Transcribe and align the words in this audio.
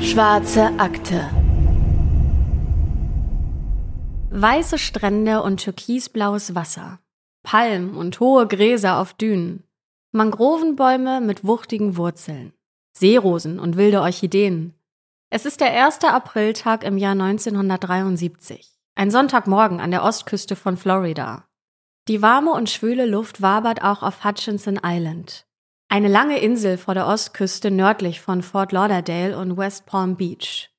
Schwarze 0.00 0.70
Akte. 0.78 1.28
Weiße 4.30 4.78
Strände 4.78 5.42
und 5.42 5.62
türkisblaues 5.62 6.54
Wasser. 6.54 7.00
Palmen 7.42 7.94
und 7.94 8.18
hohe 8.20 8.46
Gräser 8.48 9.00
auf 9.00 9.12
Dünen. 9.12 9.64
Mangrovenbäume 10.12 11.20
mit 11.20 11.44
wuchtigen 11.44 11.98
Wurzeln. 11.98 12.54
Seerosen 12.94 13.60
und 13.60 13.76
wilde 13.76 14.00
Orchideen. 14.00 14.77
Es 15.30 15.44
ist 15.44 15.60
der 15.60 15.72
erste 15.72 16.08
Apriltag 16.08 16.84
im 16.84 16.96
Jahr 16.96 17.12
1973. 17.12 18.72
Ein 18.94 19.10
Sonntagmorgen 19.10 19.78
an 19.78 19.90
der 19.90 20.02
Ostküste 20.02 20.56
von 20.56 20.78
Florida. 20.78 21.44
Die 22.08 22.22
warme 22.22 22.52
und 22.52 22.70
schwüle 22.70 23.04
Luft 23.04 23.42
wabert 23.42 23.82
auch 23.82 24.02
auf 24.02 24.24
Hutchinson 24.24 24.80
Island. 24.82 25.44
Eine 25.90 26.08
lange 26.08 26.38
Insel 26.38 26.78
vor 26.78 26.94
der 26.94 27.06
Ostküste 27.06 27.70
nördlich 27.70 28.22
von 28.22 28.40
Fort 28.40 28.72
Lauderdale 28.72 29.36
und 29.36 29.58
West 29.58 29.84
Palm 29.84 30.16
Beach. 30.16 30.70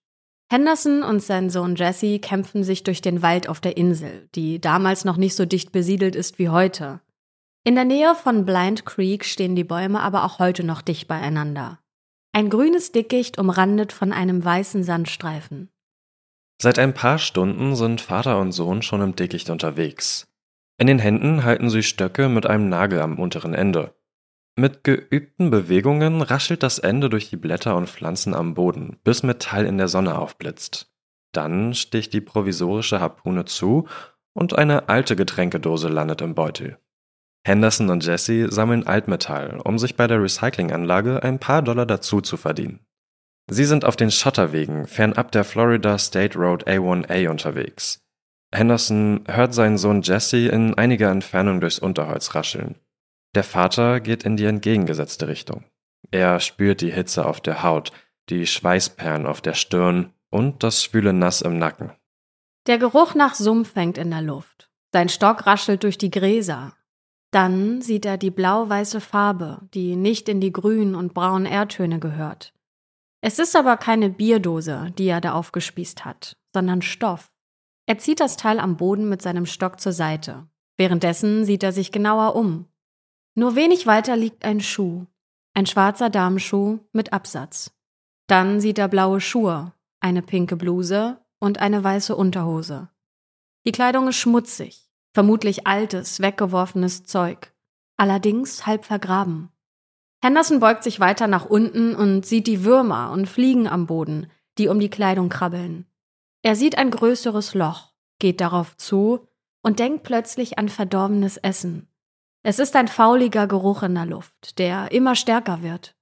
Henderson 0.51 1.03
und 1.03 1.21
sein 1.21 1.51
Sohn 1.51 1.75
Jesse 1.75 2.17
kämpfen 2.17 2.63
sich 2.63 2.81
durch 2.83 3.01
den 3.01 3.21
Wald 3.21 3.47
auf 3.47 3.61
der 3.61 3.77
Insel, 3.77 4.29
die 4.33 4.59
damals 4.59 5.05
noch 5.05 5.17
nicht 5.17 5.35
so 5.35 5.45
dicht 5.45 5.71
besiedelt 5.71 6.15
ist 6.15 6.39
wie 6.39 6.49
heute. 6.49 7.01
In 7.63 7.75
der 7.75 7.85
Nähe 7.85 8.15
von 8.15 8.45
Blind 8.45 8.83
Creek 8.87 9.25
stehen 9.25 9.55
die 9.55 9.63
Bäume 9.63 10.01
aber 10.01 10.23
auch 10.23 10.39
heute 10.39 10.63
noch 10.63 10.81
dicht 10.81 11.07
beieinander. 11.07 11.77
Ein 12.31 12.49
grünes 12.49 12.91
Dickicht 12.91 13.37
umrandet 13.37 13.91
von 13.91 14.13
einem 14.13 14.43
weißen 14.43 14.83
Sandstreifen. 14.83 15.69
Seit 16.61 16.77
ein 16.77 16.93
paar 16.93 17.17
Stunden 17.17 17.75
sind 17.75 18.01
Vater 18.01 18.39
und 18.39 18.51
Sohn 18.51 18.81
schon 18.81 19.01
im 19.01 19.15
Dickicht 19.15 19.49
unterwegs. 19.49 20.27
In 20.77 20.87
den 20.87 20.99
Händen 20.99 21.43
halten 21.43 21.69
sie 21.69 21.83
Stöcke 21.83 22.29
mit 22.29 22.45
einem 22.45 22.69
Nagel 22.69 23.01
am 23.01 23.17
unteren 23.19 23.53
Ende. 23.53 23.93
Mit 24.55 24.83
geübten 24.83 25.51
Bewegungen 25.51 26.21
raschelt 26.21 26.63
das 26.63 26.79
Ende 26.79 27.09
durch 27.09 27.29
die 27.29 27.37
Blätter 27.37 27.75
und 27.77 27.89
Pflanzen 27.89 28.33
am 28.33 28.53
Boden, 28.53 28.97
bis 29.03 29.23
Metall 29.23 29.65
in 29.65 29.77
der 29.77 29.87
Sonne 29.87 30.17
aufblitzt. 30.17 30.91
Dann 31.31 31.73
sticht 31.73 32.11
die 32.13 32.21
provisorische 32.21 32.99
Harpune 32.99 33.45
zu 33.45 33.87
und 34.33 34.57
eine 34.57 34.89
alte 34.89 35.15
Getränkedose 35.15 35.87
landet 35.87 36.21
im 36.21 36.35
Beutel. 36.35 36.77
Henderson 37.49 37.89
und 37.89 38.05
Jesse 38.05 38.51
sammeln 38.51 38.85
Altmetall, 38.85 39.59
um 39.63 39.79
sich 39.79 39.95
bei 39.95 40.05
der 40.05 40.21
Recyclinganlage 40.21 41.23
ein 41.23 41.39
paar 41.39 41.63
Dollar 41.63 41.87
dazu 41.87 42.21
zu 42.21 42.37
verdienen. 42.37 42.85
Sie 43.49 43.65
sind 43.65 43.85
auf 43.85 43.95
den 43.95 44.11
Schotterwegen 44.11 44.85
fernab 44.85 45.31
der 45.31 45.43
Florida 45.43 45.97
State 45.97 46.37
Road 46.37 46.67
A1A 46.67 47.27
unterwegs. 47.27 48.01
Henderson 48.53 49.23
hört 49.27 49.55
seinen 49.55 49.79
Sohn 49.79 50.03
Jesse 50.03 50.47
in 50.49 50.75
einiger 50.75 51.09
Entfernung 51.09 51.59
durchs 51.59 51.79
Unterholz 51.79 52.35
rascheln. 52.35 52.75
Der 53.33 53.43
Vater 53.43 53.99
geht 53.99 54.23
in 54.23 54.37
die 54.37 54.45
entgegengesetzte 54.45 55.27
Richtung. 55.27 55.65
Er 56.11 56.39
spürt 56.39 56.81
die 56.81 56.91
Hitze 56.91 57.25
auf 57.25 57.41
der 57.41 57.63
Haut, 57.63 57.91
die 58.29 58.45
Schweißperlen 58.45 59.25
auf 59.25 59.41
der 59.41 59.55
Stirn 59.55 60.13
und 60.29 60.61
das 60.61 60.83
schwüle 60.83 61.13
Nass 61.13 61.41
im 61.41 61.57
Nacken. 61.57 61.93
Der 62.67 62.77
Geruch 62.77 63.15
nach 63.15 63.33
Sumpf 63.33 63.75
hängt 63.75 63.97
in 63.97 64.11
der 64.11 64.21
Luft. 64.21 64.69
Sein 64.93 65.09
Stock 65.09 65.47
raschelt 65.47 65.81
durch 65.81 65.97
die 65.97 66.11
Gräser. 66.11 66.73
Dann 67.31 67.81
sieht 67.81 68.05
er 68.05 68.17
die 68.17 68.31
blau-weiße 68.31 69.01
Farbe, 69.01 69.61
die 69.73 69.95
nicht 69.95 70.29
in 70.29 70.41
die 70.41 70.51
grünen 70.51 70.95
und 70.95 71.13
braunen 71.13 71.45
Erdtöne 71.45 71.99
gehört. 71.99 72.53
Es 73.21 73.37
ist 73.37 73.55
aber 73.55 73.77
keine 73.77 74.09
Bierdose, 74.09 74.91
die 74.97 75.07
er 75.07 75.21
da 75.21 75.33
aufgespießt 75.33 76.05
hat, 76.05 76.37
sondern 76.53 76.81
Stoff. 76.81 77.31
Er 77.85 77.97
zieht 77.97 78.19
das 78.19 78.37
Teil 78.37 78.59
am 78.59 78.77
Boden 78.77 79.09
mit 79.09 79.21
seinem 79.21 79.45
Stock 79.45 79.79
zur 79.79 79.93
Seite. 79.93 80.47
Währenddessen 80.77 81.43
sieht 81.45 81.63
er 81.63 81.71
sich 81.71 81.91
genauer 81.91 82.35
um. 82.35 82.65
Nur 83.35 83.55
wenig 83.55 83.85
weiter 83.85 84.15
liegt 84.15 84.45
ein 84.45 84.61
Schuh, 84.61 85.05
ein 85.53 85.65
schwarzer 85.65 86.09
Damenschuh 86.09 86.79
mit 86.93 87.13
Absatz. 87.13 87.71
Dann 88.27 88.61
sieht 88.61 88.77
er 88.77 88.87
blaue 88.87 89.19
Schuhe, 89.19 89.73
eine 89.99 90.21
pinke 90.21 90.55
Bluse 90.55 91.19
und 91.39 91.59
eine 91.59 91.83
weiße 91.83 92.15
Unterhose. 92.15 92.89
Die 93.65 93.71
Kleidung 93.71 94.07
ist 94.07 94.17
schmutzig, 94.17 94.88
vermutlich 95.19 95.67
altes, 95.67 96.21
weggeworfenes 96.21 97.03
Zeug, 97.03 97.51
allerdings 97.97 98.65
halb 98.65 98.85
vergraben. 98.85 99.49
Henderson 100.23 100.61
beugt 100.61 100.81
sich 100.81 101.01
weiter 101.01 101.27
nach 101.27 101.43
unten 101.43 101.93
und 101.93 102.25
sieht 102.25 102.47
die 102.47 102.63
Würmer 102.63 103.11
und 103.11 103.27
Fliegen 103.27 103.67
am 103.67 103.85
Boden, 103.85 104.31
die 104.57 104.69
um 104.69 104.79
die 104.79 104.89
Kleidung 104.89 105.27
krabbeln. 105.27 105.85
Er 106.41 106.55
sieht 106.55 106.77
ein 106.77 106.89
größeres 106.89 107.53
Loch, 107.53 107.91
geht 108.19 108.39
darauf 108.39 108.77
zu 108.77 109.27
und 109.61 109.79
denkt 109.79 110.03
plötzlich 110.03 110.57
an 110.57 110.69
verdorbenes 110.69 111.35
Essen. 111.35 111.89
Es 112.41 112.57
ist 112.57 112.77
ein 112.77 112.87
fauliger 112.87 113.45
Geruch 113.45 113.83
in 113.83 113.95
der 113.95 114.05
Luft, 114.05 114.57
der 114.57 114.93
immer 114.93 115.17
stärker 115.17 115.61
wird. 115.61 115.97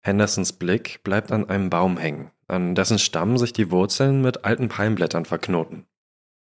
Hendersons 0.00 0.54
Blick 0.54 1.04
bleibt 1.04 1.30
an 1.30 1.50
einem 1.50 1.68
Baum 1.68 1.98
hängen, 1.98 2.30
an 2.48 2.74
dessen 2.74 2.98
Stamm 2.98 3.36
sich 3.36 3.52
die 3.52 3.70
Wurzeln 3.70 4.22
mit 4.22 4.46
alten 4.46 4.70
Palmblättern 4.70 5.26
verknoten. 5.26 5.84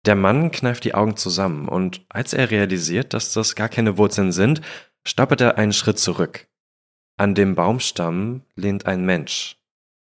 Der 0.08 0.16
Mann 0.16 0.50
kneift 0.50 0.84
die 0.84 0.94
Augen 0.94 1.19
zusammen 1.19 1.69
und 1.69 2.00
als 2.08 2.32
er 2.32 2.50
realisiert, 2.50 3.12
dass 3.12 3.34
das 3.34 3.54
gar 3.54 3.69
keine 3.69 3.98
Wurzeln 3.98 4.32
sind, 4.32 4.62
stolpert 5.06 5.42
er 5.42 5.58
einen 5.58 5.74
Schritt 5.74 5.98
zurück. 5.98 6.48
An 7.19 7.34
dem 7.34 7.54
Baumstamm 7.54 8.41
lehnt 8.56 8.86
ein 8.86 9.04
Mensch. 9.04 9.58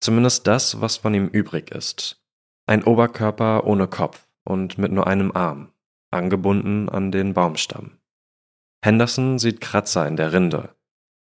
Zumindest 0.00 0.46
das, 0.46 0.82
was 0.82 0.98
von 0.98 1.14
ihm 1.14 1.28
übrig 1.28 1.70
ist. 1.70 2.22
Ein 2.66 2.84
Oberkörper 2.84 3.66
ohne 3.66 3.88
Kopf 3.88 4.28
und 4.44 4.76
mit 4.76 4.92
nur 4.92 5.06
einem 5.06 5.32
Arm, 5.32 5.72
angebunden 6.10 6.90
an 6.90 7.10
den 7.10 7.32
Baumstamm. 7.32 7.92
Henderson 8.84 9.38
sieht 9.38 9.62
Kratzer 9.62 10.06
in 10.06 10.16
der 10.16 10.34
Rinde. 10.34 10.76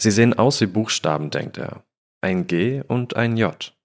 Sie 0.02 0.12
sehen 0.12 0.40
aus 0.40 0.62
wie 0.62 0.68
Buchstaben, 0.68 1.30
denkt 1.30 1.58
er. 1.58 1.84
Ein 2.22 2.48
G 2.48 2.82
und 2.88 3.18
ein 3.18 3.36
J. 3.36 3.76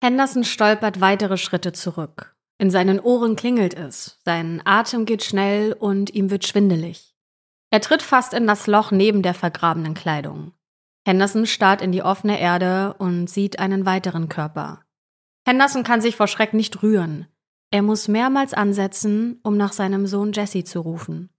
Henderson 0.00 0.44
stolpert 0.44 1.00
weitere 1.00 1.38
Schritte 1.38 1.72
zurück. 1.72 2.36
In 2.62 2.70
seinen 2.70 3.00
Ohren 3.00 3.34
klingelt 3.34 3.74
es, 3.74 4.20
sein 4.24 4.62
Atem 4.64 5.04
geht 5.04 5.24
schnell 5.24 5.72
und 5.72 6.14
ihm 6.14 6.30
wird 6.30 6.46
schwindelig. 6.46 7.16
Er 7.72 7.80
tritt 7.80 8.02
fast 8.02 8.34
in 8.34 8.46
das 8.46 8.68
Loch 8.68 8.92
neben 8.92 9.22
der 9.22 9.34
vergrabenen 9.34 9.94
Kleidung. 9.94 10.52
Henderson 11.04 11.46
starrt 11.46 11.82
in 11.82 11.90
die 11.90 12.04
offene 12.04 12.38
Erde 12.38 12.94
und 12.98 13.28
sieht 13.28 13.58
einen 13.58 13.84
weiteren 13.84 14.28
Körper. 14.28 14.84
Henderson 15.44 15.82
kann 15.82 16.00
sich 16.00 16.14
vor 16.14 16.28
Schreck 16.28 16.54
nicht 16.54 16.84
rühren. 16.84 17.26
Er 17.72 17.82
muss 17.82 18.06
mehrmals 18.06 18.54
ansetzen, 18.54 19.40
um 19.42 19.56
nach 19.56 19.72
seinem 19.72 20.06
Sohn 20.06 20.30
Jesse 20.30 20.62
zu 20.62 20.82
rufen. 20.82 21.30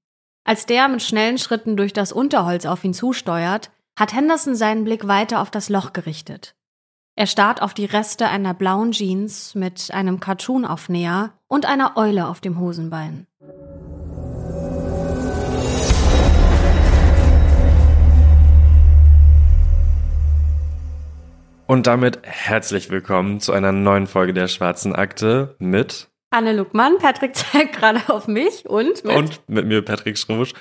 Als 0.43 0.65
der 0.65 0.89
mit 0.89 1.03
schnellen 1.03 1.37
Schritten 1.37 1.77
durch 1.77 1.93
das 1.93 2.11
Unterholz 2.11 2.65
auf 2.65 2.83
ihn 2.83 2.93
zusteuert, 2.93 3.71
hat 3.97 4.13
Henderson 4.13 4.55
seinen 4.55 4.83
Blick 4.83 5.07
weiter 5.07 5.39
auf 5.39 5.51
das 5.51 5.69
Loch 5.69 5.93
gerichtet. 5.93 6.57
Er 7.15 7.27
starrt 7.27 7.61
auf 7.61 7.75
die 7.75 7.85
Reste 7.85 8.27
einer 8.27 8.55
blauen 8.55 8.91
Jeans 8.91 9.53
mit 9.53 9.91
einem 9.93 10.19
Cartoon-Aufnäher 10.19 11.33
und 11.47 11.67
einer 11.67 11.95
Eule 11.95 12.27
auf 12.27 12.41
dem 12.41 12.59
Hosenbein. 12.59 13.27
Und 21.67 21.85
damit 21.85 22.19
herzlich 22.23 22.89
willkommen 22.89 23.39
zu 23.39 23.51
einer 23.51 23.71
neuen 23.71 24.07
Folge 24.07 24.33
der 24.33 24.47
Schwarzen 24.47 24.95
Akte 24.95 25.55
mit 25.59 26.09
Anne 26.31 26.53
Luckmann. 26.53 26.97
Patrick 26.97 27.35
zeigt 27.35 27.75
gerade 27.75 28.01
auf 28.07 28.27
mich 28.27 28.67
und 28.67 29.05
mit, 29.05 29.15
und 29.15 29.41
mit 29.47 29.67
mir 29.67 29.83
Patrick 29.83 30.17
Schrubusch. 30.17 30.53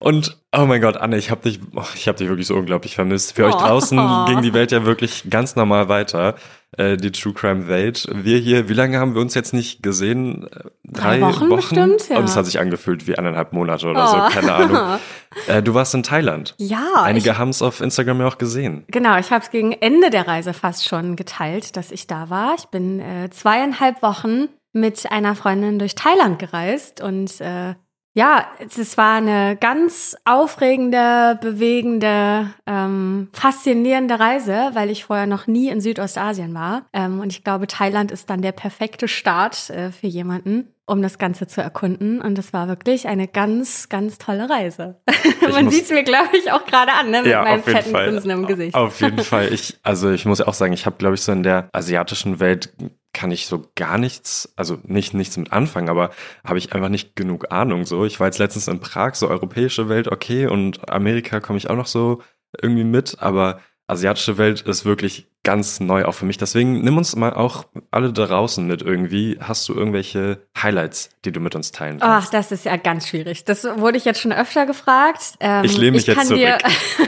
Und 0.00 0.38
oh 0.56 0.64
mein 0.64 0.80
Gott, 0.80 0.96
Anne, 0.96 1.18
ich 1.18 1.30
habe 1.30 1.42
dich, 1.42 1.58
oh, 1.74 1.82
ich 1.94 2.06
habe 2.06 2.16
dich 2.18 2.28
wirklich 2.28 2.46
so 2.46 2.54
unglaublich 2.54 2.94
vermisst. 2.94 3.34
Für 3.34 3.44
oh. 3.44 3.48
euch 3.48 3.54
draußen 3.56 3.98
ging 4.26 4.42
die 4.42 4.54
Welt 4.54 4.70
ja 4.70 4.84
wirklich 4.84 5.28
ganz 5.28 5.56
normal 5.56 5.88
weiter, 5.88 6.36
äh, 6.76 6.96
die 6.96 7.10
True 7.10 7.32
Crime 7.32 7.66
Welt. 7.66 8.08
Wir 8.12 8.38
hier, 8.38 8.68
wie 8.68 8.74
lange 8.74 9.00
haben 9.00 9.14
wir 9.14 9.20
uns 9.20 9.34
jetzt 9.34 9.52
nicht 9.52 9.82
gesehen? 9.82 10.48
Drei, 10.84 11.18
Drei 11.18 11.20
Wochen, 11.22 11.50
Wochen? 11.50 11.56
Bestimmt, 11.56 12.08
ja. 12.10 12.18
Und 12.18 12.24
es 12.24 12.36
hat 12.36 12.46
sich 12.46 12.60
angefühlt 12.60 13.08
wie 13.08 13.18
eineinhalb 13.18 13.52
Monate 13.52 13.88
oder 13.88 14.04
oh. 14.04 14.06
so, 14.06 14.34
keine 14.34 14.52
Ahnung. 14.52 14.98
Äh, 15.46 15.62
du 15.62 15.74
warst 15.74 15.94
in 15.94 16.02
Thailand. 16.02 16.54
Ja. 16.58 17.02
Einige 17.02 17.38
haben 17.38 17.50
es 17.50 17.60
auf 17.62 17.80
Instagram 17.80 18.20
ja 18.20 18.26
auch 18.26 18.38
gesehen. 18.38 18.84
Genau, 18.88 19.16
ich 19.18 19.30
habe 19.30 19.44
es 19.44 19.50
gegen 19.50 19.72
Ende 19.72 20.10
der 20.10 20.26
Reise 20.26 20.52
fast 20.52 20.88
schon 20.88 21.16
geteilt, 21.16 21.76
dass 21.76 21.92
ich 21.92 22.06
da 22.06 22.28
war. 22.28 22.54
Ich 22.58 22.64
bin 22.66 22.98
äh, 22.98 23.28
zweieinhalb 23.30 24.02
Wochen 24.02 24.48
mit 24.72 25.12
einer 25.12 25.34
Freundin 25.34 25.78
durch 25.78 25.94
Thailand 25.94 26.38
gereist 26.38 27.02
und 27.02 27.40
äh, 27.40 27.74
ja, 28.14 28.46
es 28.60 28.98
war 28.98 29.16
eine 29.16 29.56
ganz 29.56 30.16
aufregende, 30.24 31.38
bewegende, 31.40 32.50
ähm, 32.66 33.28
faszinierende 33.32 34.18
Reise, 34.18 34.70
weil 34.72 34.90
ich 34.90 35.04
vorher 35.04 35.26
noch 35.26 35.46
nie 35.46 35.68
in 35.68 35.80
Südostasien 35.80 36.52
war. 36.54 36.86
Ähm, 36.92 37.20
und 37.20 37.32
ich 37.32 37.44
glaube, 37.44 37.66
Thailand 37.66 38.10
ist 38.10 38.28
dann 38.28 38.42
der 38.42 38.52
perfekte 38.52 39.06
Start 39.06 39.70
äh, 39.70 39.92
für 39.92 40.08
jemanden, 40.08 40.74
um 40.86 41.00
das 41.00 41.18
Ganze 41.18 41.46
zu 41.46 41.60
erkunden. 41.60 42.20
Und 42.20 42.38
es 42.38 42.52
war 42.52 42.66
wirklich 42.66 43.06
eine 43.06 43.28
ganz, 43.28 43.88
ganz 43.88 44.18
tolle 44.18 44.50
Reise. 44.50 45.00
Man 45.52 45.70
sieht 45.70 45.84
es 45.84 45.90
mir, 45.90 46.02
glaube 46.02 46.36
ich, 46.36 46.50
auch 46.50 46.64
gerade 46.64 46.92
an, 46.92 47.10
ne, 47.10 47.22
mit 47.22 47.30
ja, 47.30 47.42
meinem 47.42 47.62
fetten 47.62 47.92
Grinsen 47.92 48.30
im 48.30 48.46
Gesicht. 48.46 48.74
Auf 48.74 49.00
jeden 49.00 49.22
Fall. 49.22 49.52
Ich, 49.52 49.78
also 49.82 50.10
ich 50.10 50.24
muss 50.24 50.40
ja 50.40 50.48
auch 50.48 50.54
sagen, 50.54 50.72
ich 50.72 50.86
habe, 50.86 50.96
glaube 50.96 51.14
ich, 51.14 51.20
so 51.20 51.30
in 51.30 51.42
der 51.42 51.68
asiatischen 51.72 52.40
Welt 52.40 52.72
kann 53.18 53.32
ich 53.32 53.48
so 53.48 53.68
gar 53.74 53.98
nichts, 53.98 54.52
also 54.54 54.78
nicht 54.84 55.12
nichts 55.12 55.36
mit 55.36 55.52
anfangen, 55.52 55.88
aber 55.88 56.10
habe 56.44 56.58
ich 56.58 56.72
einfach 56.72 56.88
nicht 56.88 57.16
genug 57.16 57.50
Ahnung 57.50 57.84
so. 57.84 58.04
Ich 58.04 58.20
war 58.20 58.28
jetzt 58.28 58.38
letztens 58.38 58.68
in 58.68 58.78
Prag, 58.78 59.16
so 59.16 59.28
europäische 59.28 59.88
Welt, 59.88 60.06
okay, 60.06 60.46
und 60.46 60.88
Amerika 60.88 61.40
komme 61.40 61.58
ich 61.58 61.68
auch 61.68 61.74
noch 61.74 61.88
so 61.88 62.22
irgendwie 62.62 62.84
mit, 62.84 63.16
aber 63.18 63.58
asiatische 63.88 64.38
Welt 64.38 64.60
ist 64.60 64.84
wirklich 64.84 65.26
ganz 65.48 65.80
neu 65.80 66.04
auch 66.04 66.12
für 66.12 66.26
mich. 66.26 66.36
Deswegen 66.36 66.82
nimm 66.82 66.98
uns 66.98 67.16
mal 67.16 67.32
auch 67.32 67.64
alle 67.90 68.12
da 68.12 68.26
draußen 68.26 68.66
mit 68.66 68.82
irgendwie. 68.82 69.38
Hast 69.40 69.66
du 69.70 69.72
irgendwelche 69.72 70.42
Highlights, 70.62 71.08
die 71.24 71.32
du 71.32 71.40
mit 71.40 71.54
uns 71.54 71.72
teilen 71.72 72.00
kannst? 72.00 72.26
Ach, 72.26 72.30
das 72.30 72.52
ist 72.52 72.66
ja 72.66 72.76
ganz 72.76 73.08
schwierig. 73.08 73.46
Das 73.46 73.64
wurde 73.64 73.96
ich 73.96 74.04
jetzt 74.04 74.20
schon 74.20 74.34
öfter 74.34 74.66
gefragt. 74.66 75.38
Ähm, 75.40 75.64
ich 75.64 75.74
lehne 75.78 75.92
mich 75.92 76.06
ich 76.06 76.14
jetzt 76.14 76.26
zurück. 76.26 76.38
Dir, 76.38 76.58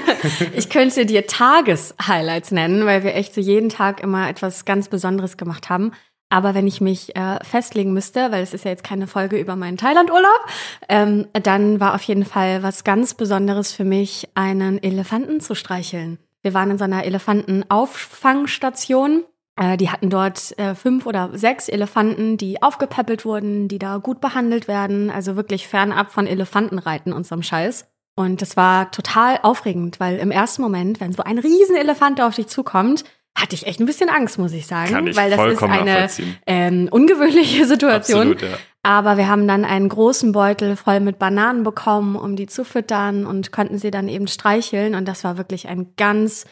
ich 0.56 0.70
könnte 0.70 1.04
dir 1.04 1.26
Tageshighlights 1.26 2.50
nennen, 2.50 2.86
weil 2.86 3.04
wir 3.04 3.14
echt 3.14 3.34
so 3.34 3.42
jeden 3.42 3.68
Tag 3.68 4.00
immer 4.02 4.30
etwas 4.30 4.64
ganz 4.64 4.88
Besonderes 4.88 5.36
gemacht 5.36 5.68
haben. 5.68 5.92
Aber 6.30 6.54
wenn 6.54 6.66
ich 6.66 6.80
mich 6.80 7.14
äh, 7.16 7.44
festlegen 7.44 7.92
müsste, 7.92 8.32
weil 8.32 8.42
es 8.42 8.54
ist 8.54 8.64
ja 8.64 8.70
jetzt 8.70 8.84
keine 8.84 9.06
Folge 9.06 9.38
über 9.38 9.54
meinen 9.54 9.76
Thailandurlaub, 9.76 10.46
ähm, 10.88 11.26
dann 11.34 11.78
war 11.78 11.94
auf 11.94 12.02
jeden 12.04 12.24
Fall 12.24 12.62
was 12.62 12.84
ganz 12.84 13.12
Besonderes 13.12 13.70
für 13.70 13.84
mich, 13.84 14.30
einen 14.34 14.82
Elefanten 14.82 15.40
zu 15.40 15.54
streicheln. 15.54 16.18
Wir 16.42 16.54
waren 16.54 16.70
in 16.70 16.78
so 16.78 16.84
einer 16.84 17.04
Elefantenauffangstation. 17.04 19.24
Äh, 19.56 19.76
die 19.76 19.90
hatten 19.90 20.10
dort 20.10 20.56
äh, 20.58 20.74
fünf 20.74 21.06
oder 21.06 21.36
sechs 21.36 21.68
Elefanten, 21.68 22.36
die 22.36 22.62
aufgepäppelt 22.62 23.24
wurden, 23.24 23.68
die 23.68 23.78
da 23.78 23.98
gut 23.98 24.20
behandelt 24.20 24.68
werden. 24.68 25.10
Also 25.10 25.36
wirklich 25.36 25.68
fernab 25.68 26.10
von 26.10 26.26
Elefantenreiten 26.26 27.12
und 27.12 27.26
so 27.26 27.34
einem 27.34 27.42
Scheiß. 27.42 27.86
Und 28.16 28.42
das 28.42 28.56
war 28.56 28.90
total 28.90 29.38
aufregend, 29.42 30.00
weil 30.00 30.18
im 30.18 30.30
ersten 30.30 30.62
Moment, 30.62 31.00
wenn 31.00 31.12
so 31.12 31.22
ein 31.22 31.38
Riesenelefant 31.38 32.20
auf 32.20 32.34
dich 32.34 32.48
zukommt, 32.48 33.04
hatte 33.34 33.54
ich 33.54 33.66
echt 33.66 33.80
ein 33.80 33.86
bisschen 33.86 34.10
Angst, 34.10 34.38
muss 34.38 34.52
ich 34.52 34.66
sagen, 34.66 34.92
Kann 34.92 35.06
ich 35.06 35.16
weil 35.16 35.30
das 35.30 35.52
ist 35.52 35.62
eine 35.62 36.08
ähm, 36.46 36.88
ungewöhnliche 36.90 37.64
Situation. 37.66 38.32
Absolut, 38.32 38.42
ja. 38.42 38.58
Aber 38.82 39.18
wir 39.18 39.28
haben 39.28 39.46
dann 39.46 39.64
einen 39.64 39.88
großen 39.88 40.32
Beutel 40.32 40.74
voll 40.76 41.00
mit 41.00 41.18
Bananen 41.18 41.64
bekommen, 41.64 42.16
um 42.16 42.34
die 42.34 42.46
zu 42.46 42.64
füttern 42.64 43.26
und 43.26 43.52
konnten 43.52 43.78
sie 43.78 43.90
dann 43.90 44.08
eben 44.08 44.26
streicheln. 44.26 44.94
Und 44.94 45.06
das 45.06 45.22
war 45.22 45.36
wirklich 45.36 45.68
ein 45.68 45.94
ganz 45.96 46.46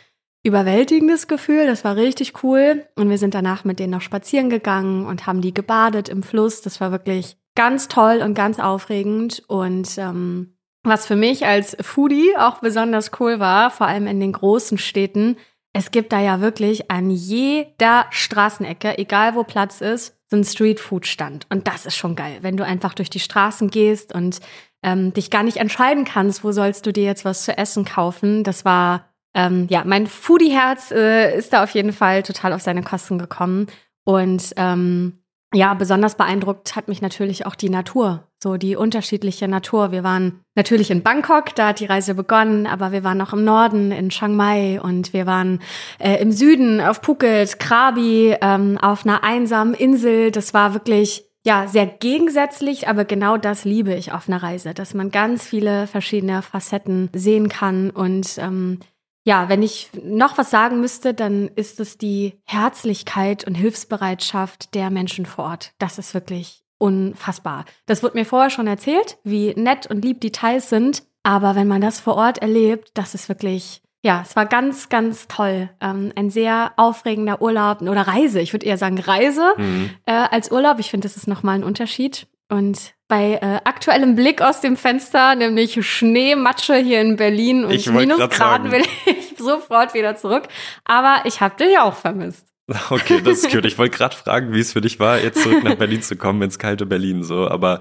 überwältigendes 0.44 1.26
Gefühl. 1.26 1.66
Das 1.66 1.84
war 1.84 1.96
richtig 1.96 2.42
cool. 2.42 2.86
Und 2.96 3.08
wir 3.08 3.18
sind 3.18 3.34
danach 3.34 3.64
mit 3.64 3.78
denen 3.78 3.92
noch 3.92 4.02
spazieren 4.02 4.50
gegangen 4.50 5.06
und 5.06 5.26
haben 5.26 5.40
die 5.40 5.54
gebadet 5.54 6.10
im 6.10 6.22
Fluss. 6.22 6.60
Das 6.60 6.80
war 6.80 6.92
wirklich 6.92 7.38
ganz 7.54 7.88
toll 7.88 8.20
und 8.22 8.34
ganz 8.34 8.58
aufregend. 8.58 9.42
Und 9.46 9.96
ähm, 9.96 10.54
was 10.84 11.06
für 11.06 11.16
mich 11.16 11.46
als 11.46 11.76
Foodie 11.80 12.36
auch 12.38 12.60
besonders 12.60 13.10
cool 13.20 13.40
war, 13.40 13.70
vor 13.70 13.86
allem 13.86 14.06
in 14.06 14.20
den 14.20 14.32
großen 14.32 14.76
Städten, 14.76 15.36
es 15.72 15.90
gibt 15.90 16.12
da 16.12 16.20
ja 16.20 16.40
wirklich 16.40 16.90
an 16.90 17.10
jeder 17.10 18.06
Straßenecke, 18.10 18.98
egal 18.98 19.34
wo 19.34 19.44
Platz 19.44 19.80
ist, 19.80 20.17
so 20.30 20.36
ein 20.36 20.44
Streetfood-Stand. 20.44 21.46
Und 21.50 21.66
das 21.66 21.86
ist 21.86 21.96
schon 21.96 22.14
geil, 22.14 22.38
wenn 22.42 22.56
du 22.56 22.64
einfach 22.64 22.94
durch 22.94 23.10
die 23.10 23.20
Straßen 23.20 23.70
gehst 23.70 24.14
und 24.14 24.40
ähm, 24.82 25.12
dich 25.12 25.30
gar 25.30 25.42
nicht 25.42 25.56
entscheiden 25.56 26.04
kannst, 26.04 26.44
wo 26.44 26.52
sollst 26.52 26.86
du 26.86 26.92
dir 26.92 27.04
jetzt 27.04 27.24
was 27.24 27.44
zu 27.44 27.56
essen 27.56 27.84
kaufen. 27.84 28.44
Das 28.44 28.64
war, 28.64 29.08
ähm, 29.34 29.66
ja, 29.70 29.82
mein 29.84 30.06
Foodie-Herz 30.06 30.90
äh, 30.90 31.36
ist 31.36 31.52
da 31.52 31.64
auf 31.64 31.70
jeden 31.70 31.92
Fall 31.92 32.22
total 32.22 32.52
auf 32.52 32.60
seine 32.60 32.82
Kosten 32.82 33.18
gekommen. 33.18 33.66
Und 34.04 34.52
ähm, 34.56 35.18
ja, 35.54 35.74
besonders 35.74 36.16
beeindruckt 36.16 36.76
hat 36.76 36.88
mich 36.88 37.00
natürlich 37.00 37.46
auch 37.46 37.54
die 37.54 37.70
Natur, 37.70 38.27
so 38.42 38.56
die 38.56 38.76
unterschiedliche 38.76 39.48
Natur. 39.48 39.90
Wir 39.90 40.04
waren 40.04 40.40
natürlich 40.54 40.90
in 40.90 41.02
Bangkok, 41.02 41.54
da 41.54 41.68
hat 41.68 41.80
die 41.80 41.86
Reise 41.86 42.14
begonnen, 42.14 42.66
aber 42.66 42.92
wir 42.92 43.04
waren 43.04 43.20
auch 43.20 43.32
im 43.32 43.44
Norden, 43.44 43.90
in 43.90 44.10
Chiang 44.10 44.36
Mai 44.36 44.80
und 44.80 45.12
wir 45.12 45.26
waren 45.26 45.60
äh, 45.98 46.20
im 46.20 46.30
Süden 46.32 46.80
auf 46.80 47.00
Phuket, 47.02 47.58
Krabi, 47.58 48.36
ähm, 48.40 48.78
auf 48.78 49.04
einer 49.04 49.24
einsamen 49.24 49.74
Insel. 49.74 50.30
Das 50.30 50.54
war 50.54 50.74
wirklich 50.74 51.24
ja 51.44 51.66
sehr 51.66 51.86
gegensätzlich, 51.86 52.88
aber 52.88 53.04
genau 53.04 53.36
das 53.36 53.64
liebe 53.64 53.94
ich 53.94 54.12
auf 54.12 54.28
einer 54.28 54.42
Reise, 54.42 54.74
dass 54.74 54.94
man 54.94 55.10
ganz 55.10 55.44
viele 55.44 55.86
verschiedene 55.86 56.42
Facetten 56.42 57.10
sehen 57.12 57.48
kann 57.48 57.90
und 57.90 58.38
ähm, 58.38 58.78
ja, 59.24 59.50
wenn 59.50 59.62
ich 59.62 59.90
noch 60.02 60.38
was 60.38 60.50
sagen 60.50 60.80
müsste, 60.80 61.12
dann 61.12 61.48
ist 61.48 61.80
es 61.80 61.98
die 61.98 62.40
Herzlichkeit 62.46 63.46
und 63.46 63.56
Hilfsbereitschaft 63.56 64.74
der 64.74 64.88
Menschen 64.88 65.26
vor 65.26 65.44
Ort. 65.44 65.72
Das 65.78 65.98
ist 65.98 66.14
wirklich 66.14 66.62
unfassbar. 66.78 67.64
Das 67.86 68.02
wurde 68.02 68.16
mir 68.16 68.24
vorher 68.24 68.50
schon 68.50 68.66
erzählt, 68.66 69.18
wie 69.24 69.52
nett 69.54 69.86
und 69.88 70.04
lieb 70.04 70.20
die 70.20 70.32
Thais 70.32 70.68
sind. 70.68 71.02
Aber 71.22 71.56
wenn 71.56 71.68
man 71.68 71.80
das 71.80 72.00
vor 72.00 72.14
Ort 72.14 72.38
erlebt, 72.38 72.90
das 72.94 73.14
ist 73.14 73.28
wirklich, 73.28 73.82
ja, 74.02 74.22
es 74.24 74.36
war 74.36 74.46
ganz, 74.46 74.88
ganz 74.88 75.26
toll. 75.28 75.68
Ähm, 75.80 76.12
ein 76.16 76.30
sehr 76.30 76.72
aufregender 76.76 77.42
Urlaub 77.42 77.82
oder 77.82 78.02
Reise. 78.02 78.40
Ich 78.40 78.52
würde 78.52 78.66
eher 78.66 78.78
sagen 78.78 78.98
Reise 78.98 79.52
mhm. 79.56 79.90
äh, 80.06 80.12
als 80.12 80.50
Urlaub. 80.50 80.78
Ich 80.78 80.90
finde, 80.90 81.06
das 81.06 81.16
ist 81.16 81.26
nochmal 81.26 81.56
ein 81.56 81.64
Unterschied. 81.64 82.26
Und 82.48 82.94
bei 83.08 83.34
äh, 83.34 83.60
aktuellem 83.64 84.14
Blick 84.14 84.40
aus 84.40 84.60
dem 84.60 84.76
Fenster, 84.76 85.34
nämlich 85.34 85.84
Schneematsche 85.86 86.76
hier 86.76 87.00
in 87.00 87.16
Berlin 87.16 87.64
und 87.64 87.86
Minusgraden, 87.92 88.70
will 88.70 88.84
ich 89.06 89.36
sofort 89.36 89.94
wieder 89.94 90.16
zurück. 90.16 90.44
Aber 90.84 91.22
ich 91.24 91.40
habe 91.40 91.56
dich 91.56 91.78
auch 91.78 91.94
vermisst. 91.94 92.46
Okay, 92.90 93.22
das 93.22 93.38
ist 93.38 93.50
cute. 93.50 93.64
Ich 93.64 93.78
wollte 93.78 93.96
gerade 93.96 94.14
fragen, 94.14 94.52
wie 94.52 94.60
es 94.60 94.72
für 94.72 94.80
dich 94.80 95.00
war, 95.00 95.18
jetzt 95.18 95.42
zurück 95.42 95.64
nach 95.64 95.76
Berlin 95.76 96.02
zu 96.02 96.16
kommen, 96.16 96.42
ins 96.42 96.58
kalte 96.58 96.84
Berlin 96.84 97.22
so. 97.22 97.48
Aber 97.48 97.80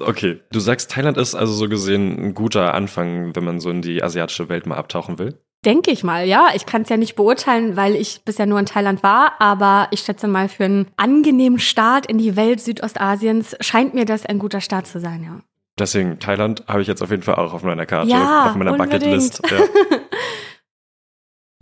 okay, 0.00 0.40
du 0.50 0.60
sagst, 0.60 0.90
Thailand 0.90 1.18
ist 1.18 1.34
also 1.34 1.52
so 1.52 1.68
gesehen 1.68 2.18
ein 2.18 2.34
guter 2.34 2.74
Anfang, 2.74 3.36
wenn 3.36 3.44
man 3.44 3.60
so 3.60 3.70
in 3.70 3.82
die 3.82 4.02
asiatische 4.02 4.48
Welt 4.48 4.66
mal 4.66 4.76
abtauchen 4.76 5.18
will. 5.18 5.38
Denke 5.64 5.90
ich 5.90 6.02
mal, 6.02 6.26
ja. 6.26 6.48
Ich 6.54 6.66
kann 6.66 6.82
es 6.82 6.88
ja 6.88 6.96
nicht 6.96 7.14
beurteilen, 7.14 7.76
weil 7.76 7.94
ich 7.94 8.22
bisher 8.24 8.46
nur 8.46 8.58
in 8.58 8.66
Thailand 8.66 9.02
war, 9.02 9.34
aber 9.38 9.88
ich 9.90 10.00
schätze 10.00 10.26
mal, 10.26 10.48
für 10.48 10.64
einen 10.64 10.86
angenehmen 10.96 11.58
Start 11.58 12.06
in 12.06 12.18
die 12.18 12.34
Welt 12.34 12.60
Südostasiens 12.60 13.54
scheint 13.60 13.94
mir 13.94 14.06
das 14.06 14.26
ein 14.26 14.38
guter 14.38 14.60
Start 14.60 14.86
zu 14.86 14.98
sein, 14.98 15.22
ja. 15.22 15.40
Deswegen, 15.78 16.18
Thailand 16.18 16.64
habe 16.68 16.82
ich 16.82 16.88
jetzt 16.88 17.02
auf 17.02 17.10
jeden 17.10 17.22
Fall 17.22 17.36
auch 17.36 17.52
auf 17.54 17.62
meiner 17.62 17.86
Karte, 17.86 18.10
ja, 18.10 18.46
auf 18.46 18.56
meiner 18.56 18.72
unbedingt. 18.72 19.00
Bucketlist. 19.00 19.42
Ja. 19.50 19.58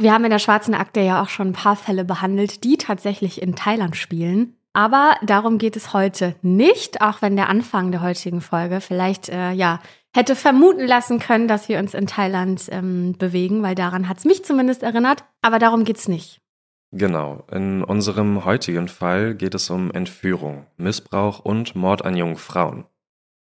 Wir 0.00 0.14
haben 0.14 0.24
in 0.24 0.30
der 0.30 0.38
Schwarzen 0.38 0.72
Akte 0.72 1.00
ja 1.00 1.22
auch 1.22 1.28
schon 1.28 1.48
ein 1.48 1.52
paar 1.52 1.76
Fälle 1.76 2.06
behandelt, 2.06 2.64
die 2.64 2.78
tatsächlich 2.78 3.42
in 3.42 3.54
Thailand 3.54 3.96
spielen. 3.96 4.56
Aber 4.72 5.16
darum 5.22 5.58
geht 5.58 5.76
es 5.76 5.92
heute 5.92 6.36
nicht, 6.40 7.02
auch 7.02 7.20
wenn 7.20 7.36
der 7.36 7.50
Anfang 7.50 7.90
der 7.90 8.00
heutigen 8.00 8.40
Folge 8.40 8.80
vielleicht 8.80 9.28
äh, 9.28 9.52
ja 9.52 9.78
hätte 10.14 10.36
vermuten 10.36 10.86
lassen 10.86 11.18
können, 11.18 11.48
dass 11.48 11.68
wir 11.68 11.78
uns 11.78 11.92
in 11.92 12.06
Thailand 12.06 12.66
ähm, 12.70 13.14
bewegen, 13.18 13.62
weil 13.62 13.74
daran 13.74 14.08
hat 14.08 14.16
es 14.16 14.24
mich 14.24 14.42
zumindest 14.42 14.82
erinnert. 14.82 15.24
Aber 15.42 15.58
darum 15.58 15.84
geht's 15.84 16.08
nicht. 16.08 16.40
Genau. 16.92 17.44
In 17.52 17.84
unserem 17.84 18.46
heutigen 18.46 18.88
Fall 18.88 19.34
geht 19.34 19.54
es 19.54 19.68
um 19.68 19.90
Entführung, 19.90 20.66
Missbrauch 20.78 21.40
und 21.40 21.76
Mord 21.76 22.06
an 22.06 22.16
jungen 22.16 22.38
Frauen. 22.38 22.86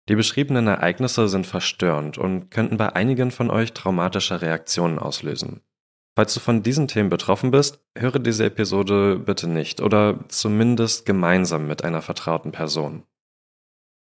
Die 0.08 0.16
beschriebenen 0.16 0.66
Ereignisse 0.66 1.28
sind 1.28 1.46
verstörend 1.46 2.16
und 2.16 2.50
könnten 2.50 2.78
bei 2.78 2.94
einigen 2.94 3.32
von 3.32 3.50
euch 3.50 3.74
traumatische 3.74 4.40
Reaktionen 4.40 4.98
auslösen. 4.98 5.60
Falls 6.18 6.34
du 6.34 6.40
von 6.40 6.64
diesen 6.64 6.88
Themen 6.88 7.10
betroffen 7.10 7.52
bist, 7.52 7.78
höre 7.96 8.18
diese 8.18 8.44
Episode 8.44 9.20
bitte 9.24 9.48
nicht 9.48 9.80
oder 9.80 10.18
zumindest 10.26 11.06
gemeinsam 11.06 11.68
mit 11.68 11.84
einer 11.84 12.02
vertrauten 12.02 12.50
Person. 12.50 13.04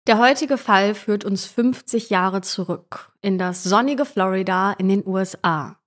Der 0.08 0.18
heutige 0.18 0.58
Fall 0.58 0.96
führt 0.96 1.26
uns 1.26 1.46
50 1.46 2.10
Jahre 2.10 2.40
zurück 2.40 3.12
in 3.22 3.38
das 3.38 3.66
sonnige 3.66 4.06
Florida 4.06 4.72
in 4.72 4.88
den 4.88 5.06
USA. 5.06 5.78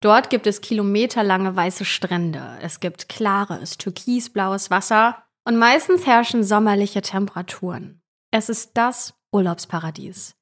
Dort 0.00 0.30
gibt 0.30 0.46
es 0.46 0.60
kilometerlange 0.60 1.56
weiße 1.56 1.84
Strände, 1.84 2.58
es 2.62 2.78
gibt 2.78 3.08
klares, 3.08 3.76
türkisblaues 3.76 4.70
Wasser 4.70 5.24
und 5.44 5.56
meistens 5.56 6.06
herrschen 6.06 6.44
sommerliche 6.44 7.02
Temperaturen. 7.02 8.00
Es 8.30 8.48
ist 8.48 8.76
das 8.76 9.14
Urlaubsparadies. 9.32 10.36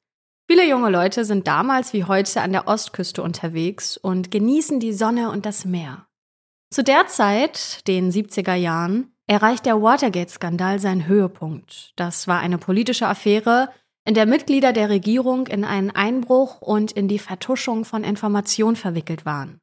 Viele 0.50 0.69
junge 0.69 0.90
Leute 0.90 1.25
sind 1.25 1.47
damals 1.47 1.92
wie 1.92 2.02
heute 2.02 2.40
an 2.40 2.50
der 2.50 2.66
Ostküste 2.66 3.23
unterwegs 3.23 3.97
und 3.97 4.33
genießen 4.33 4.80
die 4.80 4.92
Sonne 4.92 5.30
und 5.30 5.47
das 5.47 5.64
Meer. 5.64 6.09
Zu 6.71 6.83
der 6.83 7.07
Zeit, 7.07 7.87
den 7.87 8.11
70er 8.11 8.57
Jahren, 8.57 9.12
erreicht 9.28 9.64
der 9.64 9.80
Watergate-Skandal 9.80 10.80
seinen 10.80 11.07
Höhepunkt. 11.07 11.92
Das 11.95 12.26
war 12.26 12.40
eine 12.40 12.59
politische 12.59 13.07
Affäre, 13.07 13.69
in 14.04 14.14
der 14.14 14.26
Mitglieder 14.26 14.73
der 14.73 14.88
Regierung 14.88 15.47
in 15.47 15.64
einen 15.64 15.92
Einbruch 15.92 16.61
und 16.61 16.90
in 16.90 17.07
die 17.07 17.21
Vertuschung 17.21 17.85
von 17.85 18.02
Informationen 18.02 18.75
verwickelt 18.75 19.25
waren. 19.25 19.61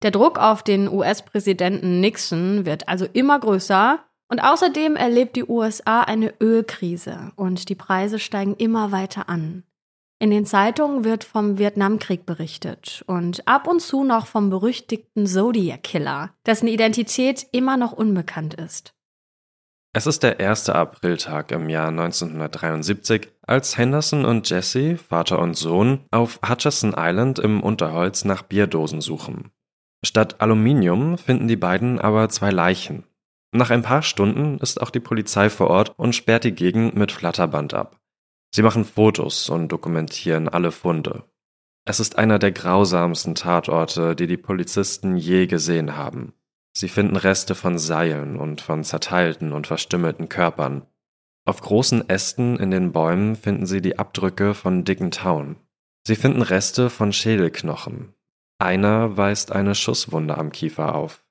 Der 0.00 0.10
Druck 0.10 0.38
auf 0.38 0.62
den 0.62 0.88
US-Präsidenten 0.88 2.00
Nixon 2.00 2.64
wird 2.64 2.88
also 2.88 3.04
immer 3.12 3.38
größer 3.38 3.98
und 4.28 4.40
außerdem 4.40 4.96
erlebt 4.96 5.36
die 5.36 5.44
USA 5.44 6.00
eine 6.00 6.32
Ölkrise 6.40 7.30
und 7.36 7.68
die 7.68 7.74
Preise 7.74 8.18
steigen 8.18 8.56
immer 8.56 8.90
weiter 8.90 9.28
an. 9.28 9.64
In 10.22 10.30
den 10.30 10.44
Zeitungen 10.44 11.04
wird 11.04 11.24
vom 11.24 11.56
Vietnamkrieg 11.56 12.26
berichtet 12.26 13.02
und 13.06 13.48
ab 13.48 13.66
und 13.66 13.80
zu 13.80 14.04
noch 14.04 14.26
vom 14.26 14.50
berüchtigten 14.50 15.26
Zodiac 15.26 15.82
Killer, 15.82 16.34
dessen 16.44 16.68
Identität 16.68 17.46
immer 17.52 17.78
noch 17.78 17.92
unbekannt 17.92 18.52
ist. 18.52 18.92
Es 19.94 20.06
ist 20.06 20.22
der 20.22 20.38
erste 20.38 20.74
Apriltag 20.74 21.50
im 21.52 21.70
Jahr 21.70 21.88
1973, 21.88 23.28
als 23.46 23.78
Henderson 23.78 24.26
und 24.26 24.48
Jesse, 24.50 24.98
Vater 24.98 25.38
und 25.38 25.56
Sohn, 25.56 26.04
auf 26.10 26.38
Hutcherson 26.46 26.94
Island 26.94 27.38
im 27.38 27.62
Unterholz 27.62 28.26
nach 28.26 28.42
Bierdosen 28.42 29.00
suchen. 29.00 29.50
Statt 30.04 30.42
Aluminium 30.42 31.16
finden 31.16 31.48
die 31.48 31.56
beiden 31.56 31.98
aber 31.98 32.28
zwei 32.28 32.50
Leichen. 32.50 33.04
Nach 33.52 33.70
ein 33.70 33.82
paar 33.82 34.02
Stunden 34.02 34.58
ist 34.58 34.82
auch 34.82 34.90
die 34.90 35.00
Polizei 35.00 35.48
vor 35.48 35.68
Ort 35.68 35.94
und 35.96 36.14
sperrt 36.14 36.44
die 36.44 36.54
Gegend 36.54 36.94
mit 36.94 37.10
Flatterband 37.10 37.72
ab. 37.72 37.99
Sie 38.52 38.62
machen 38.62 38.84
Fotos 38.84 39.48
und 39.48 39.68
dokumentieren 39.68 40.48
alle 40.48 40.72
Funde. 40.72 41.24
Es 41.84 42.00
ist 42.00 42.18
einer 42.18 42.38
der 42.38 42.52
grausamsten 42.52 43.34
Tatorte, 43.34 44.14
die 44.14 44.26
die 44.26 44.36
Polizisten 44.36 45.16
je 45.16 45.46
gesehen 45.46 45.96
haben. 45.96 46.34
Sie 46.72 46.88
finden 46.88 47.16
Reste 47.16 47.54
von 47.54 47.78
Seilen 47.78 48.36
und 48.36 48.60
von 48.60 48.84
zerteilten 48.84 49.52
und 49.52 49.66
verstümmelten 49.66 50.28
Körpern. 50.28 50.86
Auf 51.44 51.62
großen 51.62 52.08
Ästen 52.08 52.58
in 52.58 52.70
den 52.70 52.92
Bäumen 52.92 53.34
finden 53.34 53.66
sie 53.66 53.80
die 53.80 53.98
Abdrücke 53.98 54.54
von 54.54 54.84
dicken 54.84 55.10
Tauen. 55.10 55.56
Sie 56.06 56.16
finden 56.16 56.42
Reste 56.42 56.90
von 56.90 57.12
Schädelknochen. 57.12 58.14
Einer 58.58 59.16
weist 59.16 59.52
eine 59.52 59.74
Schusswunde 59.74 60.36
am 60.36 60.52
Kiefer 60.52 60.94
auf. 60.94 61.24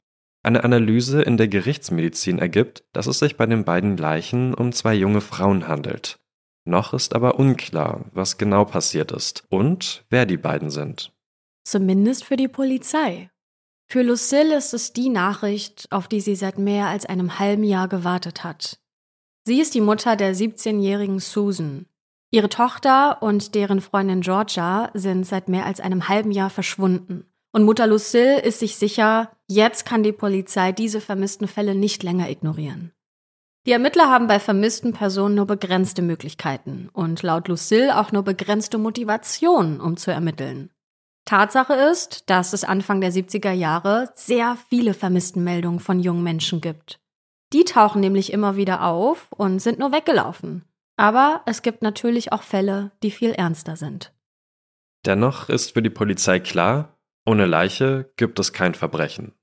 Eine 0.44 0.64
Analyse 0.64 1.22
in 1.22 1.38
der 1.38 1.48
Gerichtsmedizin 1.48 2.40
ergibt, 2.40 2.84
dass 2.94 3.08
es 3.08 3.20
sich 3.20 3.38
bei 3.38 3.46
den 3.46 3.66
beiden 3.66 3.98
Leichen 3.98 4.54
um 4.54 4.72
zwei 4.72 4.94
junge 4.94 5.22
Frauen 5.22 5.68
handelt. 5.68 6.20
Noch 6.70 6.94
ist 6.94 7.16
aber 7.16 7.40
unklar, 7.40 8.06
was 8.14 8.38
genau 8.38 8.64
passiert 8.64 9.12
ist 9.12 9.44
und 9.50 10.06
wer 10.12 10.28
die 10.28 10.38
beiden 10.38 10.70
sind. 10.70 11.12
Zumindest 11.64 12.24
für 12.24 12.36
die 12.36 12.48
Polizei. 12.48 13.32
Für 13.88 14.04
Lucille 14.04 14.56
ist 14.56 14.76
es 14.76 14.94
die 14.94 15.10
Nachricht, 15.10 15.88
auf 15.90 16.08
die 16.08 16.22
sie 16.22 16.36
seit 16.36 16.60
mehr 16.60 16.86
als 16.86 17.08
einem 17.08 17.40
halben 17.40 17.64
Jahr 17.64 17.88
gewartet 17.88 18.44
hat. 18.44 18.80
Sie 19.46 19.60
ist 19.60 19.74
die 19.74 19.82
Mutter 19.82 20.16
der 20.16 20.36
17-jährigen 20.36 21.18
Susan. 21.18 21.88
Ihre 22.30 22.50
Tochter 22.50 23.24
und 23.24 23.56
deren 23.56 23.82
Freundin 23.82 24.22
Georgia 24.22 24.92
sind 24.94 25.26
seit 25.26 25.50
mehr 25.50 25.66
als 25.66 25.80
einem 25.80 26.08
halben 26.08 26.30
Jahr 26.30 26.52
verschwunden. 26.52 27.26
Und 27.52 27.64
Mutter 27.64 27.88
Lucille 27.88 28.42
ist 28.42 28.60
sich 28.60 28.76
sicher, 28.76 29.32
jetzt 29.48 29.88
kann 29.88 30.04
die 30.04 30.12
Polizei 30.12 30.72
diese 30.72 31.02
vermissten 31.02 31.48
Fälle 31.48 31.74
nicht 31.74 32.04
länger 32.04 32.30
ignorieren. 32.30 32.92
Die 33.66 33.72
Ermittler 33.72 34.10
haben 34.10 34.28
bei 34.28 34.40
vermissten 34.40 34.94
Personen 34.94 35.36
nur 35.36 35.46
begrenzte 35.46 36.02
Möglichkeiten 36.02 36.90
und 36.94 37.22
laut 37.24 37.48
Lucille 37.48 37.98
auch 38.00 38.12
nur 38.12 38.24
begrenzte 38.24 38.78
Motivation, 38.78 39.82
um 39.82 39.98
zu 39.98 40.12
ermitteln. 40.12 40.72
Tatsache 41.26 41.74
ist, 41.74 42.30
dass 42.30 42.54
es 42.54 42.64
Anfang 42.64 43.02
der 43.02 43.12
70er 43.12 43.52
Jahre 43.52 44.10
sehr 44.16 44.58
viele 44.70 44.94
Vermisstenmeldungen 44.94 45.80
von 45.80 46.00
jungen 46.00 46.24
Menschen 46.24 46.62
gibt. 46.62 47.00
Die 47.54 47.66
tauchen 47.66 48.02
nämlich 48.02 48.32
immer 48.32 48.56
wieder 48.56 48.84
auf 48.84 49.28
und 49.32 49.60
sind 49.60 49.80
nur 49.80 49.92
weggelaufen. 49.92 50.66
Aber 50.98 51.42
es 51.46 51.62
gibt 51.62 51.82
natürlich 51.82 52.32
auch 52.32 52.44
Fälle, 52.44 52.92
die 53.04 53.12
viel 53.12 53.32
ernster 53.32 53.76
sind. 53.76 54.14
Dennoch 55.06 55.50
ist 55.50 55.74
für 55.74 55.82
die 55.82 55.90
Polizei 55.90 56.40
klar, 56.40 56.98
ohne 57.26 57.46
Leiche 57.46 58.12
gibt 58.18 58.40
es 58.40 58.54
kein 58.54 58.74
Verbrechen. 58.74 59.34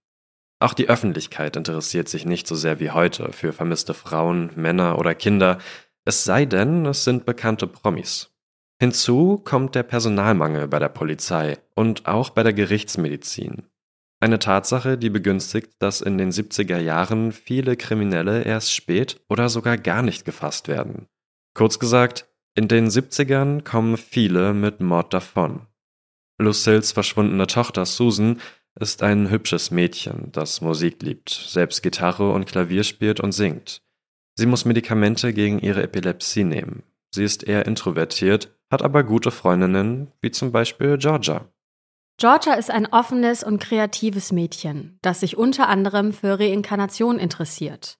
Auch 0.58 0.72
die 0.72 0.88
Öffentlichkeit 0.88 1.56
interessiert 1.56 2.08
sich 2.08 2.24
nicht 2.24 2.46
so 2.46 2.54
sehr 2.54 2.80
wie 2.80 2.90
heute 2.90 3.32
für 3.32 3.52
vermisste 3.52 3.94
Frauen, 3.94 4.50
Männer 4.56 4.98
oder 4.98 5.14
Kinder, 5.14 5.58
es 6.04 6.24
sei 6.24 6.46
denn, 6.46 6.86
es 6.86 7.04
sind 7.04 7.26
bekannte 7.26 7.66
Promis. 7.66 8.30
Hinzu 8.80 9.38
kommt 9.44 9.74
der 9.74 9.82
Personalmangel 9.82 10.68
bei 10.68 10.78
der 10.78 10.88
Polizei 10.88 11.58
und 11.74 12.06
auch 12.06 12.30
bei 12.30 12.42
der 12.42 12.52
Gerichtsmedizin. 12.52 13.64
Eine 14.20 14.38
Tatsache, 14.38 14.96
die 14.96 15.10
begünstigt, 15.10 15.74
dass 15.78 16.00
in 16.00 16.16
den 16.16 16.30
70er 16.30 16.78
Jahren 16.78 17.32
viele 17.32 17.76
Kriminelle 17.76 18.44
erst 18.44 18.74
spät 18.74 19.20
oder 19.28 19.48
sogar 19.48 19.76
gar 19.76 20.02
nicht 20.02 20.24
gefasst 20.24 20.68
werden. 20.68 21.06
Kurz 21.54 21.78
gesagt, 21.78 22.26
in 22.54 22.68
den 22.68 22.88
70ern 22.88 23.62
kommen 23.62 23.96
viele 23.96 24.54
mit 24.54 24.80
Mord 24.80 25.12
davon. 25.12 25.66
Lucilles 26.38 26.92
verschwundene 26.92 27.46
Tochter 27.46 27.84
Susan 27.84 28.40
ist 28.78 29.02
ein 29.02 29.30
hübsches 29.30 29.70
Mädchen, 29.70 30.30
das 30.32 30.60
Musik 30.60 31.02
liebt, 31.02 31.30
selbst 31.30 31.82
Gitarre 31.82 32.32
und 32.32 32.46
Klavier 32.46 32.84
spielt 32.84 33.20
und 33.20 33.32
singt. 33.32 33.82
Sie 34.34 34.46
muss 34.46 34.64
Medikamente 34.66 35.32
gegen 35.32 35.58
ihre 35.60 35.82
Epilepsie 35.82 36.44
nehmen. 36.44 36.82
Sie 37.10 37.24
ist 37.24 37.42
eher 37.44 37.66
introvertiert, 37.66 38.54
hat 38.70 38.82
aber 38.82 39.02
gute 39.02 39.30
Freundinnen, 39.30 40.12
wie 40.20 40.30
zum 40.30 40.52
Beispiel 40.52 40.98
Georgia. 40.98 41.46
Georgia 42.18 42.54
ist 42.54 42.70
ein 42.70 42.86
offenes 42.86 43.42
und 43.42 43.60
kreatives 43.60 44.32
Mädchen, 44.32 44.98
das 45.02 45.20
sich 45.20 45.36
unter 45.36 45.68
anderem 45.68 46.12
für 46.12 46.38
Reinkarnation 46.38 47.18
interessiert. 47.18 47.98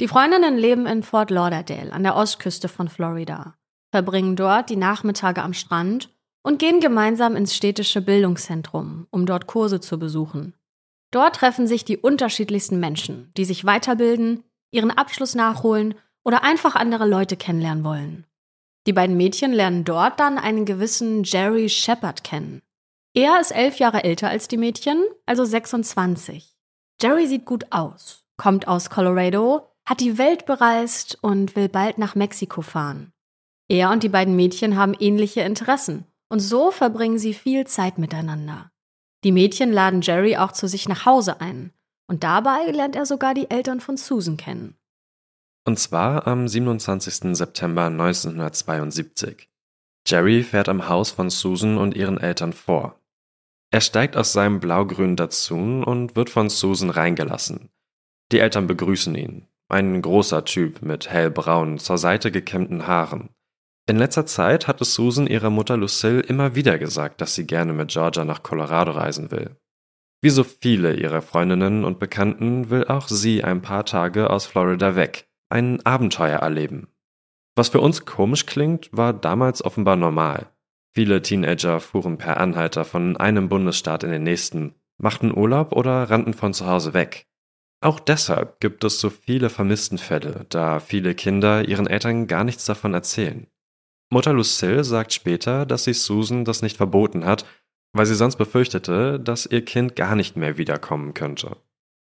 Die 0.00 0.08
Freundinnen 0.08 0.56
leben 0.56 0.86
in 0.86 1.02
Fort 1.02 1.30
Lauderdale 1.30 1.92
an 1.92 2.04
der 2.04 2.14
Ostküste 2.14 2.68
von 2.68 2.88
Florida, 2.88 3.54
verbringen 3.90 4.36
dort 4.36 4.70
die 4.70 4.76
Nachmittage 4.76 5.42
am 5.42 5.54
Strand 5.54 6.10
und 6.42 6.58
gehen 6.58 6.80
gemeinsam 6.80 7.36
ins 7.36 7.54
städtische 7.54 8.00
Bildungszentrum, 8.00 9.06
um 9.10 9.26
dort 9.26 9.46
Kurse 9.46 9.80
zu 9.80 9.98
besuchen. 9.98 10.54
Dort 11.10 11.36
treffen 11.36 11.66
sich 11.66 11.84
die 11.84 11.96
unterschiedlichsten 11.96 12.80
Menschen, 12.80 13.32
die 13.36 13.44
sich 13.44 13.64
weiterbilden, 13.64 14.44
ihren 14.70 14.90
Abschluss 14.90 15.34
nachholen 15.34 15.94
oder 16.24 16.44
einfach 16.44 16.74
andere 16.74 17.06
Leute 17.06 17.36
kennenlernen 17.36 17.84
wollen. 17.84 18.26
Die 18.86 18.92
beiden 18.92 19.16
Mädchen 19.16 19.52
lernen 19.52 19.84
dort 19.84 20.20
dann 20.20 20.38
einen 20.38 20.64
gewissen 20.64 21.24
Jerry 21.24 21.68
Shepard 21.68 22.24
kennen. 22.24 22.62
Er 23.14 23.40
ist 23.40 23.50
elf 23.50 23.78
Jahre 23.78 24.04
älter 24.04 24.28
als 24.28 24.48
die 24.48 24.58
Mädchen, 24.58 25.02
also 25.26 25.44
26. 25.44 26.54
Jerry 27.00 27.26
sieht 27.26 27.44
gut 27.46 27.66
aus, 27.70 28.24
kommt 28.36 28.68
aus 28.68 28.90
Colorado, 28.90 29.68
hat 29.86 30.00
die 30.00 30.18
Welt 30.18 30.46
bereist 30.46 31.18
und 31.22 31.56
will 31.56 31.68
bald 31.68 31.98
nach 31.98 32.14
Mexiko 32.14 32.60
fahren. 32.60 33.12
Er 33.68 33.90
und 33.90 34.02
die 34.02 34.08
beiden 34.08 34.36
Mädchen 34.36 34.76
haben 34.76 34.94
ähnliche 34.98 35.40
Interessen 35.40 36.06
und 36.28 36.40
so 36.40 36.70
verbringen 36.70 37.18
sie 37.18 37.34
viel 37.34 37.66
Zeit 37.66 37.98
miteinander. 37.98 38.70
Die 39.24 39.32
Mädchen 39.32 39.72
laden 39.72 40.00
Jerry 40.02 40.36
auch 40.36 40.52
zu 40.52 40.68
sich 40.68 40.88
nach 40.88 41.04
Hause 41.04 41.40
ein 41.40 41.72
und 42.08 42.24
dabei 42.24 42.70
lernt 42.70 42.96
er 42.96 43.06
sogar 43.06 43.34
die 43.34 43.50
Eltern 43.50 43.80
von 43.80 43.96
Susan 43.96 44.36
kennen. 44.36 44.76
Und 45.64 45.78
zwar 45.78 46.26
am 46.26 46.48
27. 46.48 47.36
September 47.36 47.86
1972. 47.86 49.50
Jerry 50.06 50.42
fährt 50.42 50.68
am 50.68 50.88
Haus 50.88 51.10
von 51.10 51.28
Susan 51.28 51.76
und 51.76 51.94
ihren 51.94 52.18
Eltern 52.18 52.54
vor. 52.54 52.98
Er 53.70 53.82
steigt 53.82 54.16
aus 54.16 54.32
seinem 54.32 54.60
blaugrünen 54.60 55.16
Datsun 55.16 55.84
und 55.84 56.16
wird 56.16 56.30
von 56.30 56.48
Susan 56.48 56.88
reingelassen. 56.88 57.68
Die 58.32 58.38
Eltern 58.38 58.66
begrüßen 58.66 59.14
ihn. 59.14 59.46
Ein 59.68 60.00
großer 60.00 60.46
Typ 60.46 60.80
mit 60.80 61.10
hellbraunen, 61.10 61.78
zur 61.78 61.98
Seite 61.98 62.32
gekämmten 62.32 62.86
Haaren. 62.86 63.28
In 63.88 63.96
letzter 63.96 64.26
Zeit 64.26 64.68
hatte 64.68 64.84
Susan 64.84 65.26
ihrer 65.26 65.48
Mutter 65.48 65.78
Lucille 65.78 66.20
immer 66.20 66.54
wieder 66.54 66.78
gesagt, 66.78 67.22
dass 67.22 67.34
sie 67.34 67.46
gerne 67.46 67.72
mit 67.72 67.88
Georgia 67.88 68.22
nach 68.22 68.42
Colorado 68.42 68.92
reisen 68.92 69.30
will. 69.30 69.56
Wie 70.20 70.28
so 70.28 70.44
viele 70.44 70.94
ihrer 70.94 71.22
Freundinnen 71.22 71.86
und 71.86 71.98
Bekannten 71.98 72.68
will 72.68 72.86
auch 72.86 73.08
sie 73.08 73.42
ein 73.42 73.62
paar 73.62 73.86
Tage 73.86 74.28
aus 74.28 74.44
Florida 74.44 74.94
weg, 74.94 75.26
ein 75.48 75.80
Abenteuer 75.86 76.40
erleben. 76.40 76.88
Was 77.56 77.70
für 77.70 77.80
uns 77.80 78.04
komisch 78.04 78.44
klingt, 78.44 78.90
war 78.92 79.14
damals 79.14 79.64
offenbar 79.64 79.96
normal. 79.96 80.50
Viele 80.94 81.22
Teenager 81.22 81.80
fuhren 81.80 82.18
per 82.18 82.38
Anhalter 82.38 82.84
von 82.84 83.16
einem 83.16 83.48
Bundesstaat 83.48 84.04
in 84.04 84.10
den 84.10 84.22
nächsten, 84.22 84.74
machten 84.98 85.34
Urlaub 85.34 85.72
oder 85.72 86.10
rannten 86.10 86.34
von 86.34 86.52
zu 86.52 86.66
Hause 86.66 86.92
weg. 86.92 87.24
Auch 87.80 88.00
deshalb 88.00 88.60
gibt 88.60 88.84
es 88.84 89.00
so 89.00 89.08
viele 89.08 89.48
Vermisstenfälle, 89.48 90.44
da 90.50 90.78
viele 90.78 91.14
Kinder 91.14 91.66
ihren 91.66 91.86
Eltern 91.86 92.26
gar 92.26 92.44
nichts 92.44 92.66
davon 92.66 92.92
erzählen. 92.92 93.46
Mutter 94.10 94.32
Lucille 94.32 94.84
sagt 94.84 95.12
später, 95.12 95.66
dass 95.66 95.84
sie 95.84 95.92
Susan 95.92 96.44
das 96.44 96.62
nicht 96.62 96.76
verboten 96.76 97.24
hat, 97.24 97.44
weil 97.92 98.06
sie 98.06 98.14
sonst 98.14 98.36
befürchtete, 98.36 99.20
dass 99.20 99.46
ihr 99.46 99.64
Kind 99.64 99.96
gar 99.96 100.16
nicht 100.16 100.36
mehr 100.36 100.56
wiederkommen 100.56 101.14
könnte. 101.14 101.56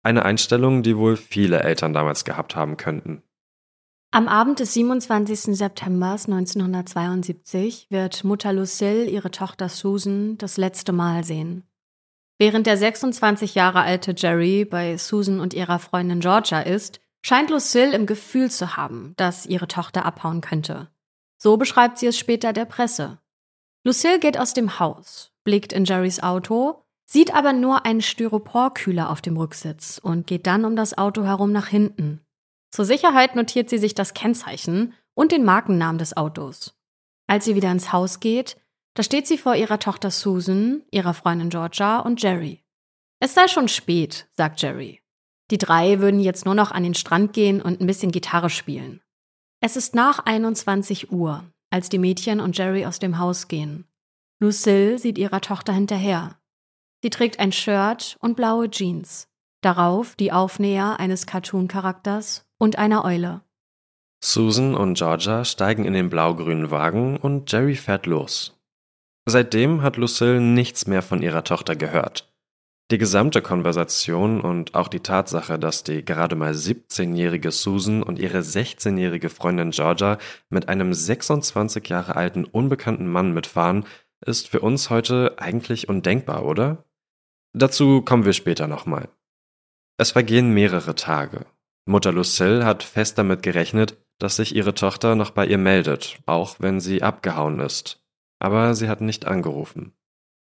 Eine 0.03 0.24
Einstellung, 0.25 0.83
die 0.83 0.98
wohl 0.98 1.17
viele 1.17 1.62
Eltern 1.62 1.93
damals 1.93 2.25
gehabt 2.25 2.55
haben 2.55 2.77
könnten. 2.77 3.24
Am 4.13 4.27
Abend 4.27 4.60
des 4.60 4.74
27. 4.74 5.55
September 5.55 6.12
1972 6.12 7.88
wird 7.89 8.24
Mutter 8.25 8.51
Lucille 8.51 9.05
ihre 9.05 9.31
Tochter 9.31 9.69
Susan 9.69 10.38
das 10.38 10.57
letzte 10.57 10.91
Mal 10.91 11.24
sehen. 11.24 11.63
Während 12.38 12.67
der 12.67 12.75
26 12.75 13.55
Jahre 13.55 13.81
alte 13.81 14.13
Jerry 14.17 14.65
bei 14.65 14.98
Susan 14.98 15.39
und 15.39 15.53
ihrer 15.53 15.79
Freundin 15.79 16.19
Georgia 16.19 16.60
ist, 16.60 17.00
scheint 17.24 17.50
Lucille 17.51 17.93
im 17.93 18.05
Gefühl 18.05 18.51
zu 18.51 18.75
haben, 18.75 19.13
dass 19.15 19.45
ihre 19.45 19.67
Tochter 19.67 20.05
abhauen 20.05 20.41
könnte. 20.41 20.90
So 21.41 21.57
beschreibt 21.57 21.98
sie 21.98 22.05
es 22.05 22.19
später 22.19 22.53
der 22.53 22.65
Presse. 22.65 23.17
Lucille 23.83 24.19
geht 24.19 24.38
aus 24.38 24.53
dem 24.53 24.77
Haus, 24.77 25.31
blickt 25.43 25.74
in 25.74 25.86
Jerrys 25.86 26.21
Auto, 26.21 26.86
sieht 27.05 27.33
aber 27.33 27.51
nur 27.51 27.83
einen 27.83 28.03
Styroporkühler 28.03 29.10
auf 29.10 29.21
dem 29.21 29.38
Rücksitz 29.38 29.98
und 29.98 30.27
geht 30.27 30.45
dann 30.45 30.65
um 30.65 30.75
das 30.75 31.00
Auto 31.00 31.24
herum 31.24 31.51
nach 31.51 31.65
hinten. 31.65 32.21
Zur 32.69 32.86
Sicherheit 32.86 33.36
notiert 33.36 33.71
sie 33.71 33.79
sich 33.79 33.95
das 33.95 34.13
Kennzeichen 34.13 34.93
und 35.15 35.31
den 35.31 35.43
Markennamen 35.43 35.98
des 35.98 36.15
Autos. 36.15 36.75
Als 37.25 37.45
sie 37.45 37.55
wieder 37.55 37.71
ins 37.71 37.91
Haus 37.91 38.19
geht, 38.19 38.57
da 38.93 39.01
steht 39.01 39.25
sie 39.25 39.39
vor 39.39 39.55
ihrer 39.55 39.79
Tochter 39.79 40.12
Susan, 40.12 40.83
ihrer 40.91 41.15
Freundin 41.15 41.50
Georgia 41.50 42.01
und 42.01 42.21
Jerry. 42.21 42.63
Es 43.19 43.33
sei 43.33 43.48
schon 43.48 43.67
spät, 43.67 44.27
sagt 44.33 44.62
Jerry. 44.62 45.01
Die 45.50 45.57
drei 45.57 46.01
würden 46.01 46.19
jetzt 46.19 46.45
nur 46.45 46.55
noch 46.55 46.71
an 46.71 46.83
den 46.83 46.93
Strand 46.93 47.33
gehen 47.33 47.63
und 47.63 47.81
ein 47.81 47.88
bisschen 47.88 48.12
Gitarre 48.12 48.51
spielen. 48.51 49.01
Es 49.63 49.75
ist 49.75 49.94
nach 49.94 50.25
21 50.25 51.12
Uhr, 51.12 51.44
als 51.70 51.88
die 51.89 52.00
Mädchen 52.00 52.39
und 52.39 52.58
Jerry 52.58 52.88
aus 52.88 52.98
dem 52.98 53.20
Haus 53.20 53.48
gehen. 53.48 53.86
Lucille 54.39 54.98
sieht 54.98 55.20
ihrer 55.20 55.39
Tochter 55.39 55.72
hinterher. 55.72 56.39
Sie 57.03 57.12
trägt 57.12 57.39
ein 57.39 57.51
Shirt 57.51 58.18
und 58.20 58.36
blaue 58.36 58.72
Jeans. 58.72 59.27
Darauf 59.62 60.15
die 60.15 60.32
Aufnäher 60.32 61.00
eines 61.00 61.27
Cartoon-Charakters 61.27 62.44
und 62.58 62.80
einer 62.80 63.06
Eule. 63.06 63.41
Susan 64.24 64.74
und 64.74 64.96
Georgia 64.96 65.46
steigen 65.46 65.86
in 65.86 65.94
den 65.94 66.10
blau-grünen 66.10 66.72
Wagen 66.72 67.18
und 67.18 67.51
Jerry 67.51 67.75
fährt 67.75 68.08
los. 68.08 68.60
Seitdem 69.27 69.84
hat 69.84 69.96
Lucille 69.96 70.41
nichts 70.41 70.88
mehr 70.88 71.03
von 71.03 71.22
ihrer 71.22 71.44
Tochter 71.44 71.75
gehört. 71.75 72.31
Die 72.91 72.98
gesamte 72.98 73.41
Konversation 73.41 74.41
und 74.41 74.75
auch 74.75 74.89
die 74.89 75.00
Tatsache, 75.00 75.57
dass 75.57 75.83
die 75.83 76.03
gerade 76.03 76.36
mal 76.36 76.51
17-jährige 76.51 77.50
Susan 77.50 78.03
und 78.03 78.19
ihre 78.19 78.39
16-jährige 78.39 79.29
Freundin 79.29 79.71
Georgia 79.71 80.17
mit 80.50 80.67
einem 80.67 80.93
26 80.93 81.88
Jahre 81.88 82.17
alten 82.17 82.43
unbekannten 82.43 83.07
Mann 83.07 83.33
mitfahren, 83.33 83.86
ist 84.25 84.50
für 84.50 84.60
uns 84.60 84.89
heute 84.89 85.36
eigentlich 85.38 85.88
undenkbar, 85.88 86.43
oder? 86.43 86.83
Dazu 87.53 88.01
kommen 88.01 88.25
wir 88.25 88.33
später 88.33 88.67
nochmal. 88.67 89.07
Es 89.98 90.12
vergehen 90.12 90.53
mehrere 90.53 90.93
Tage. 90.93 91.45
Mutter 91.86 92.12
Lucille 92.12 92.65
hat 92.65 92.83
fest 92.83 93.17
damit 93.17 93.41
gerechnet, 93.41 94.03
dass 94.19 94.36
sich 94.36 94.53
ihre 94.53 94.74
Tochter 94.74 95.15
noch 95.15 95.31
bei 95.31 95.48
ihr 95.48 95.57
meldet, 95.57 96.19
auch 96.25 96.57
wenn 96.60 96.81
sie 96.81 97.01
abgehauen 97.01 97.62
ist. 97.62 98.03
Aber 98.39 98.75
sie 98.75 98.89
hat 98.89 99.00
nicht 99.00 99.27
angerufen. 99.27 99.93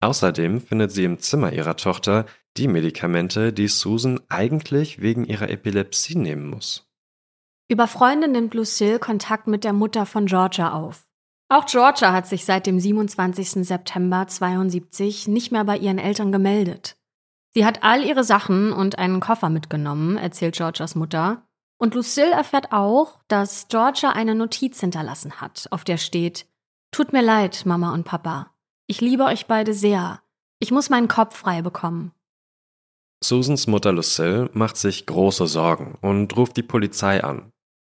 Außerdem 0.02 0.62
findet 0.62 0.92
sie 0.92 1.04
im 1.04 1.20
Zimmer 1.20 1.52
ihrer 1.52 1.76
Tochter 1.76 2.26
die 2.58 2.68
Medikamente, 2.68 3.54
die 3.54 3.68
Susan 3.68 4.20
eigentlich 4.30 5.02
wegen 5.02 5.26
ihrer 5.26 5.50
Epilepsie 5.50 6.18
nehmen 6.18 6.50
muss. 6.50 6.90
Über 7.68 7.88
Freunde 7.88 8.28
nimmt 8.28 8.54
Lucille 8.54 9.00
Kontakt 9.00 9.48
mit 9.48 9.64
der 9.64 9.74
Mutter 9.74 10.06
von 10.06 10.26
Georgia 10.26 10.74
auf. 10.74 11.08
Auch 11.50 11.66
Georgia 11.66 12.14
hat 12.14 12.28
sich 12.28 12.46
seit 12.46 12.66
dem 12.66 12.80
27. 12.80 13.66
September 13.66 14.28
72 14.28 15.28
nicht 15.28 15.52
mehr 15.52 15.64
bei 15.66 15.78
ihren 15.78 15.98
Eltern 15.98 16.32
gemeldet. 16.32 16.96
Sie 17.54 17.66
hat 17.66 17.84
all 17.84 18.04
ihre 18.04 18.24
Sachen 18.24 18.72
und 18.72 19.00
einen 19.00 19.20
Koffer 19.20 19.50
mitgenommen, 19.50 20.18
erzählt 20.18 20.56
Georgias 20.56 20.96
Mutter. 20.96 21.48
Und 21.78 21.96
Lucille 21.96 22.32
erfährt 22.32 22.72
auch, 22.72 23.20
dass 23.28 23.68
Georgia 23.68 24.12
eine 24.12 24.36
Notiz 24.36 24.80
hinterlassen 24.80 25.42
hat, 25.42 25.68
auf 25.72 25.84
der 25.84 25.98
steht: 25.98 26.48
Tut 26.92 27.14
mir 27.14 27.22
leid, 27.22 27.66
Mama 27.66 27.94
und 27.94 28.04
Papa. 28.04 28.52
Ich 28.92 29.02
liebe 29.02 29.26
euch 29.26 29.46
beide 29.46 29.76
sehr. 29.76 30.24
Ich 30.58 30.72
muss 30.72 30.90
meinen 30.90 31.08
Kopf 31.08 31.38
frei 31.38 31.62
bekommen. 31.62 32.12
Susans 33.24 33.68
Mutter 33.68 33.92
Lucille 33.92 34.50
macht 34.54 34.78
sich 34.78 35.06
große 35.06 35.46
Sorgen 35.46 35.96
und 36.02 36.36
ruft 36.36 36.58
die 36.58 36.64
Polizei 36.64 37.24
an. 37.24 37.52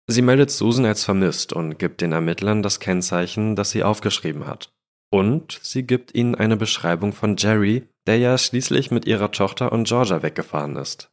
Sie 0.06 0.22
meldet 0.22 0.52
Susan 0.52 0.86
als 0.86 1.04
vermisst 1.04 1.52
und 1.52 1.80
gibt 1.80 2.02
den 2.02 2.12
Ermittlern 2.12 2.62
das 2.62 2.80
Kennzeichen, 2.80 3.56
das 3.56 3.72
sie 3.72 3.84
aufgeschrieben 3.84 4.46
hat. 4.46 4.72
Und 5.10 5.60
sie 5.64 5.82
gibt 5.82 6.14
ihnen 6.14 6.36
eine 6.36 6.58
Beschreibung 6.58 7.12
von 7.12 7.38
Jerry, 7.38 7.90
der 8.06 8.20
ja 8.20 8.38
schließlich 8.38 8.92
mit 8.92 9.08
ihrer 9.08 9.32
Tochter 9.32 9.72
und 9.72 9.88
Georgia 9.88 10.22
weggefahren 10.22 10.76
ist. 10.76 11.10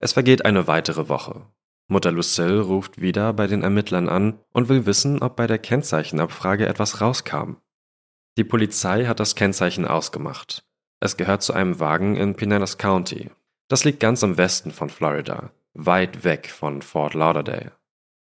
Es 0.00 0.14
vergeht 0.14 0.44
eine 0.44 0.66
weitere 0.66 1.08
Woche. 1.08 1.46
Mutter 1.86 2.10
Lucille 2.10 2.60
ruft 2.60 3.00
wieder 3.00 3.32
bei 3.34 3.46
den 3.46 3.62
Ermittlern 3.62 4.08
an 4.08 4.40
und 4.52 4.68
will 4.68 4.84
wissen, 4.84 5.22
ob 5.22 5.36
bei 5.36 5.46
der 5.46 5.58
Kennzeichenabfrage 5.58 6.66
etwas 6.66 7.00
rauskam. 7.00 7.58
Die 8.38 8.44
Polizei 8.44 9.06
hat 9.06 9.18
das 9.18 9.34
Kennzeichen 9.34 9.86
ausgemacht. 9.86 10.64
Es 11.00 11.16
gehört 11.16 11.42
zu 11.42 11.54
einem 11.54 11.80
Wagen 11.80 12.16
in 12.16 12.34
Pinellas 12.34 12.76
County. 12.76 13.30
Das 13.68 13.84
liegt 13.84 14.00
ganz 14.00 14.22
im 14.22 14.36
Westen 14.36 14.70
von 14.70 14.90
Florida, 14.90 15.52
weit 15.72 16.22
weg 16.22 16.50
von 16.50 16.82
Fort 16.82 17.14
Lauderdale. 17.14 17.72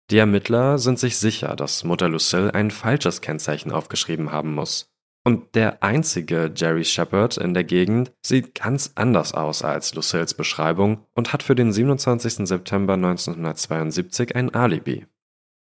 Die 0.10 0.18
Ermittler 0.18 0.78
sind 0.78 0.98
sich 0.98 1.18
sicher, 1.18 1.58
dass 1.58 1.84
Mutter 1.84 2.08
Lucille 2.08 2.54
ein 2.54 2.72
falsches 2.72 3.20
Kennzeichen 3.20 3.72
aufgeschrieben 3.72 4.32
haben 4.32 4.56
muss. 4.56 4.90
Und 5.26 5.56
der 5.56 5.84
einzige 5.84 6.54
Jerry 6.56 6.86
Shepard 6.86 7.36
in 7.36 7.54
der 7.54 7.66
Gegend 7.66 8.14
sieht 8.26 8.56
ganz 8.56 8.94
anders 8.96 9.34
aus 9.34 9.62
als 9.62 9.94
Lucilles 9.94 10.34
Beschreibung 10.34 11.06
und 11.16 11.34
hat 11.34 11.44
für 11.44 11.56
den 11.56 11.74
27. 11.74 12.48
September 12.48 12.94
1972 12.94 14.38
ein 14.38 14.56
Alibi. 14.56 15.06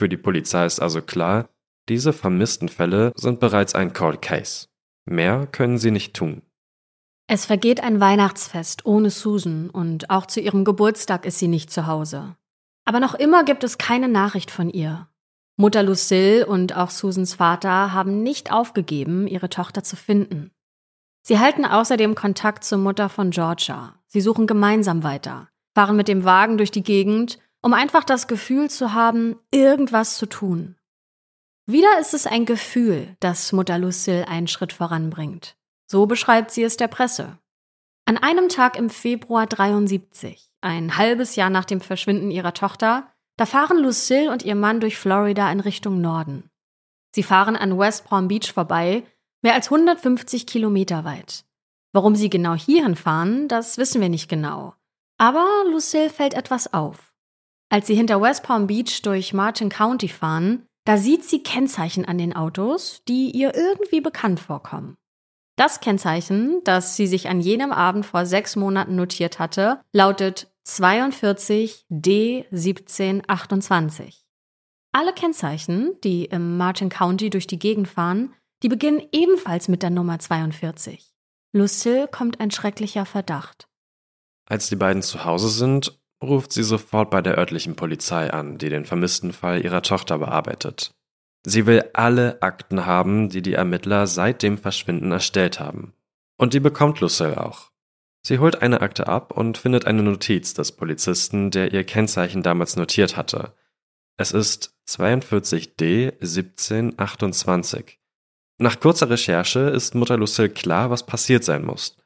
Für 0.01 0.09
die 0.09 0.17
Polizei 0.17 0.65
ist 0.65 0.81
also 0.81 1.01
klar, 1.01 1.47
diese 1.89 2.13
vermissten 2.13 2.69
Fälle 2.69 3.11
sind 3.15 3.39
bereits 3.39 3.75
ein 3.75 3.93
Cold 3.93 4.21
Case. 4.21 4.67
Mehr 5.05 5.47
können 5.47 5.77
sie 5.77 5.91
nicht 5.91 6.13
tun. 6.13 6.41
Es 7.27 7.45
vergeht 7.45 7.81
ein 7.81 7.99
Weihnachtsfest 7.99 8.85
ohne 8.85 9.09
Susan 9.09 9.69
und 9.69 10.09
auch 10.09 10.25
zu 10.25 10.39
ihrem 10.39 10.65
Geburtstag 10.65 11.25
ist 11.25 11.39
sie 11.39 11.47
nicht 11.47 11.71
zu 11.71 11.87
Hause. 11.87 12.35
Aber 12.85 12.99
noch 12.99 13.15
immer 13.15 13.43
gibt 13.43 13.63
es 13.63 13.77
keine 13.77 14.07
Nachricht 14.07 14.51
von 14.51 14.69
ihr. 14.69 15.07
Mutter 15.55 15.83
Lucille 15.83 16.45
und 16.45 16.75
auch 16.75 16.89
Susans 16.89 17.35
Vater 17.35 17.93
haben 17.93 18.23
nicht 18.23 18.51
aufgegeben, 18.51 19.27
ihre 19.27 19.49
Tochter 19.49 19.83
zu 19.83 19.95
finden. 19.95 20.51
Sie 21.21 21.39
halten 21.39 21.65
außerdem 21.65 22.15
Kontakt 22.15 22.63
zur 22.63 22.79
Mutter 22.79 23.07
von 23.07 23.29
Georgia. 23.29 23.95
Sie 24.07 24.19
suchen 24.19 24.47
gemeinsam 24.47 25.03
weiter, 25.03 25.49
fahren 25.73 25.95
mit 25.95 26.07
dem 26.07 26.25
Wagen 26.25 26.57
durch 26.57 26.71
die 26.71 26.83
Gegend, 26.83 27.39
um 27.61 27.73
einfach 27.73 28.03
das 28.03 28.27
Gefühl 28.27 28.69
zu 28.69 28.93
haben, 28.93 29.37
irgendwas 29.51 30.17
zu 30.17 30.25
tun. 30.25 30.75
Wieder 31.65 31.97
ist 31.99 32.13
es 32.13 32.27
ein 32.27 32.45
Gefühl, 32.45 33.15
das 33.21 33.53
Mutter 33.53 33.77
Lucille 33.79 34.27
einen 34.27 34.47
Schritt 34.47 34.73
voranbringt. 34.73 35.55
So 35.89 36.05
beschreibt 36.05 36.51
sie 36.51 36.63
es 36.63 36.75
der 36.75 36.89
Presse. 36.89 37.37
An 38.05 38.17
einem 38.17 38.49
Tag 38.49 38.77
im 38.77 38.89
Februar 38.89 39.47
73, 39.47 40.49
ein 40.59 40.97
halbes 40.97 41.37
Jahr 41.37 41.49
nach 41.49 41.63
dem 41.63 41.79
Verschwinden 41.79 42.31
ihrer 42.31 42.53
Tochter, 42.53 43.07
da 43.37 43.45
fahren 43.45 43.77
Lucille 43.77 44.29
und 44.29 44.43
ihr 44.43 44.55
Mann 44.55 44.81
durch 44.81 44.97
Florida 44.97 45.49
in 45.53 45.61
Richtung 45.61 46.01
Norden. 46.01 46.49
Sie 47.15 47.23
fahren 47.23 47.55
an 47.55 47.77
West 47.77 48.05
Palm 48.05 48.27
Beach 48.27 48.51
vorbei, 48.51 49.03
mehr 49.41 49.53
als 49.53 49.67
150 49.71 50.45
Kilometer 50.45 51.05
weit. 51.05 51.45
Warum 51.93 52.15
sie 52.15 52.29
genau 52.29 52.55
hierhin 52.55 52.97
fahren, 52.97 53.47
das 53.47 53.77
wissen 53.77 54.01
wir 54.01 54.09
nicht 54.09 54.27
genau. 54.27 54.73
Aber 55.17 55.47
Lucille 55.71 56.09
fällt 56.09 56.33
etwas 56.33 56.73
auf. 56.73 57.13
Als 57.69 57.87
sie 57.87 57.95
hinter 57.95 58.21
West 58.21 58.43
Palm 58.43 58.67
Beach 58.67 59.01
durch 59.01 59.33
Martin 59.33 59.69
County 59.69 60.09
fahren, 60.09 60.67
da 60.85 60.97
sieht 60.97 61.23
sie 61.23 61.43
Kennzeichen 61.43 62.05
an 62.05 62.17
den 62.17 62.35
Autos, 62.35 63.03
die 63.07 63.29
ihr 63.31 63.55
irgendwie 63.55 64.01
bekannt 64.01 64.39
vorkommen. 64.39 64.97
Das 65.55 65.81
Kennzeichen, 65.81 66.61
das 66.63 66.95
sie 66.95 67.05
sich 67.07 67.29
an 67.29 67.39
jenem 67.39 67.71
Abend 67.71 68.05
vor 68.05 68.25
sechs 68.25 68.55
Monaten 68.55 68.95
notiert 68.95 69.39
hatte, 69.39 69.81
lautet 69.91 70.51
42 70.63 71.85
D1728. 71.91 74.23
Alle 74.91 75.13
Kennzeichen, 75.13 75.95
die 76.03 76.25
im 76.25 76.57
Martin 76.57 76.89
County 76.89 77.29
durch 77.29 77.47
die 77.47 77.59
Gegend 77.59 77.87
fahren, 77.87 78.33
die 78.63 78.69
beginnen 78.69 79.01
ebenfalls 79.11 79.67
mit 79.67 79.83
der 79.83 79.89
Nummer 79.89 80.19
42. 80.19 81.13
Lucille 81.51 82.07
kommt 82.07 82.39
ein 82.39 82.51
schrecklicher 82.51 83.05
Verdacht. 83.05 83.67
Als 84.45 84.69
die 84.69 84.75
beiden 84.75 85.03
zu 85.03 85.25
Hause 85.25 85.49
sind, 85.49 85.99
ruft 86.23 86.51
sie 86.51 86.63
sofort 86.63 87.09
bei 87.11 87.21
der 87.21 87.37
örtlichen 87.37 87.75
Polizei 87.75 88.31
an, 88.31 88.57
die 88.57 88.69
den 88.69 88.85
vermissten 88.85 89.33
Fall 89.33 89.63
ihrer 89.63 89.81
Tochter 89.81 90.17
bearbeitet. 90.17 90.93
Sie 91.45 91.65
will 91.65 91.83
alle 91.93 92.41
Akten 92.41 92.85
haben, 92.85 93.29
die 93.29 93.41
die 93.41 93.53
Ermittler 93.53 94.07
seit 94.07 94.41
dem 94.41 94.57
Verschwinden 94.57 95.11
erstellt 95.11 95.59
haben. 95.59 95.93
Und 96.37 96.53
die 96.53 96.59
bekommt 96.59 96.99
Lucille 97.01 97.43
auch. 97.43 97.71
Sie 98.25 98.39
holt 98.39 98.61
eine 98.61 98.81
Akte 98.81 99.07
ab 99.07 99.35
und 99.35 99.57
findet 99.57 99.85
eine 99.85 100.01
Notiz 100.01 100.53
des 100.53 100.71
Polizisten, 100.71 101.51
der 101.51 101.73
ihr 101.73 101.83
Kennzeichen 101.83 102.41
damals 102.41 102.77
notiert 102.77 103.17
hatte. 103.17 103.53
Es 104.17 104.31
ist 104.31 104.73
42D 104.87 106.13
1728. 106.21 107.99
Nach 108.59 108.79
kurzer 108.79 109.09
Recherche 109.09 109.59
ist 109.59 109.95
Mutter 109.95 110.17
Lucille 110.17 110.49
klar, 110.49 110.89
was 110.89 111.05
passiert 111.05 111.43
sein 111.43 111.65
muss. 111.65 111.97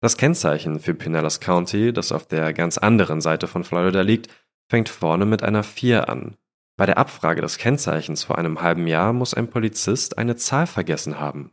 Das 0.00 0.16
Kennzeichen 0.16 0.78
für 0.78 0.94
Pinellas 0.94 1.40
County, 1.40 1.92
das 1.92 2.12
auf 2.12 2.26
der 2.26 2.52
ganz 2.52 2.78
anderen 2.78 3.20
Seite 3.20 3.48
von 3.48 3.64
Florida 3.64 4.02
liegt, 4.02 4.28
fängt 4.70 4.88
vorne 4.88 5.26
mit 5.26 5.42
einer 5.42 5.64
4 5.64 6.08
an. 6.08 6.36
Bei 6.76 6.86
der 6.86 6.98
Abfrage 6.98 7.40
des 7.40 7.58
Kennzeichens 7.58 8.22
vor 8.22 8.38
einem 8.38 8.62
halben 8.62 8.86
Jahr 8.86 9.12
muss 9.12 9.34
ein 9.34 9.50
Polizist 9.50 10.16
eine 10.16 10.36
Zahl 10.36 10.68
vergessen 10.68 11.18
haben. 11.18 11.50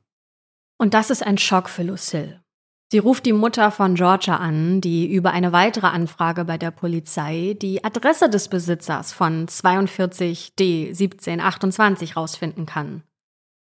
Und 0.77 0.93
das 0.93 1.09
ist 1.09 1.25
ein 1.25 1.39
Schock 1.39 1.69
für 1.69 1.81
Lucille. 1.81 2.43
Sie 2.91 2.99
ruft 2.99 3.25
die 3.25 3.33
Mutter 3.33 3.71
von 3.71 3.95
Georgia 3.95 4.35
an, 4.35 4.79
die 4.79 5.11
über 5.11 5.31
eine 5.31 5.51
weitere 5.51 5.87
Anfrage 5.87 6.45
bei 6.45 6.59
der 6.59 6.69
Polizei 6.69 7.57
die 7.59 7.83
Adresse 7.83 8.29
des 8.29 8.47
Besitzers 8.47 9.11
von 9.11 9.47
42D 9.47 10.89
1728 10.89 12.15
rausfinden 12.15 12.67
kann. 12.67 13.01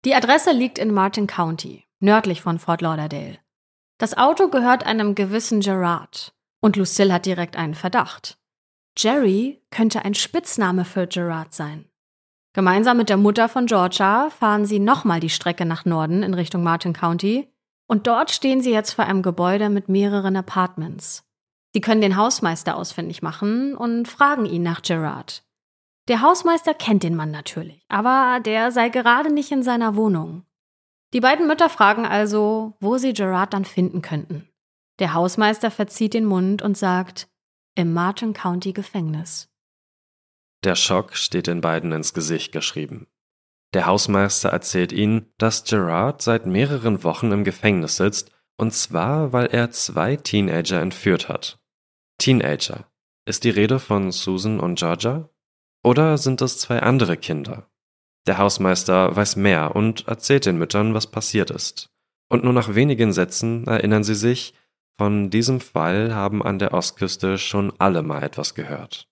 Die 0.05 0.15
Adresse 0.15 0.53
liegt 0.53 0.79
in 0.79 0.93
Martin 0.93 1.27
County, 1.27 1.83
nördlich 1.99 2.41
von 2.41 2.57
Fort 2.57 2.81
Lauderdale. 2.81 3.37
Das 4.01 4.17
Auto 4.17 4.47
gehört 4.47 4.83
einem 4.87 5.13
gewissen 5.13 5.59
Gerard 5.59 6.33
und 6.59 6.75
Lucille 6.75 7.13
hat 7.13 7.27
direkt 7.27 7.55
einen 7.55 7.75
Verdacht. 7.75 8.39
Jerry 8.97 9.61
könnte 9.69 10.03
ein 10.03 10.15
Spitzname 10.15 10.85
für 10.85 11.05
Gerard 11.05 11.53
sein. 11.53 11.85
Gemeinsam 12.53 12.97
mit 12.97 13.09
der 13.09 13.17
Mutter 13.17 13.47
von 13.47 13.67
Georgia 13.67 14.31
fahren 14.31 14.65
sie 14.65 14.79
nochmal 14.79 15.19
die 15.19 15.29
Strecke 15.29 15.67
nach 15.67 15.85
Norden 15.85 16.23
in 16.23 16.33
Richtung 16.33 16.63
Martin 16.63 16.93
County 16.93 17.47
und 17.85 18.07
dort 18.07 18.31
stehen 18.31 18.63
sie 18.63 18.71
jetzt 18.71 18.93
vor 18.93 19.05
einem 19.05 19.21
Gebäude 19.21 19.69
mit 19.69 19.87
mehreren 19.87 20.35
Apartments. 20.35 21.23
Sie 21.71 21.79
können 21.79 22.01
den 22.01 22.17
Hausmeister 22.17 22.77
ausfindig 22.77 23.21
machen 23.21 23.77
und 23.77 24.07
fragen 24.07 24.47
ihn 24.47 24.63
nach 24.63 24.81
Gerard. 24.81 25.43
Der 26.07 26.21
Hausmeister 26.21 26.73
kennt 26.73 27.03
den 27.03 27.15
Mann 27.15 27.29
natürlich, 27.29 27.85
aber 27.87 28.39
der 28.39 28.71
sei 28.71 28.89
gerade 28.89 29.31
nicht 29.31 29.51
in 29.51 29.61
seiner 29.61 29.95
Wohnung. 29.95 30.43
Die 31.13 31.19
beiden 31.19 31.47
Mütter 31.47 31.69
fragen 31.69 32.05
also, 32.05 32.73
wo 32.79 32.97
sie 32.97 33.13
Gerard 33.13 33.53
dann 33.53 33.65
finden 33.65 34.01
könnten. 34.01 34.47
Der 34.99 35.13
Hausmeister 35.13 35.71
verzieht 35.71 36.13
den 36.13 36.25
Mund 36.25 36.61
und 36.61 36.77
sagt, 36.77 37.27
im 37.75 37.93
Martin 37.93 38.33
County 38.33 38.73
Gefängnis. 38.73 39.49
Der 40.63 40.75
Schock 40.75 41.15
steht 41.15 41.47
den 41.47 41.61
beiden 41.61 41.91
ins 41.91 42.13
Gesicht 42.13 42.51
geschrieben. 42.51 43.07
Der 43.73 43.85
Hausmeister 43.85 44.49
erzählt 44.49 44.91
ihnen, 44.91 45.33
dass 45.37 45.63
Gerard 45.63 46.21
seit 46.21 46.45
mehreren 46.45 47.03
Wochen 47.03 47.31
im 47.31 47.43
Gefängnis 47.43 47.97
sitzt, 47.97 48.31
und 48.57 48.73
zwar, 48.73 49.33
weil 49.33 49.47
er 49.47 49.71
zwei 49.71 50.17
Teenager 50.17 50.81
entführt 50.81 51.29
hat. 51.29 51.59
Teenager. 52.17 52.85
Ist 53.25 53.43
die 53.43 53.49
Rede 53.49 53.79
von 53.79 54.11
Susan 54.11 54.59
und 54.59 54.77
Georgia? 54.77 55.29
Oder 55.83 56.17
sind 56.17 56.41
es 56.41 56.59
zwei 56.59 56.81
andere 56.81 57.17
Kinder? 57.17 57.70
Der 58.27 58.37
Hausmeister 58.37 59.15
weiß 59.15 59.35
mehr 59.35 59.75
und 59.75 60.07
erzählt 60.07 60.45
den 60.45 60.57
Müttern, 60.57 60.93
was 60.93 61.07
passiert 61.07 61.49
ist. 61.49 61.89
Und 62.29 62.43
nur 62.43 62.53
nach 62.53 62.75
wenigen 62.75 63.13
Sätzen 63.13 63.65
erinnern 63.67 64.03
sie 64.03 64.15
sich, 64.15 64.53
von 64.97 65.29
diesem 65.29 65.59
Fall 65.59 66.13
haben 66.13 66.43
an 66.43 66.59
der 66.59 66.73
Ostküste 66.73 67.37
schon 67.37 67.73
alle 67.79 68.03
mal 68.03 68.23
etwas 68.23 68.53
gehört. 68.53 69.07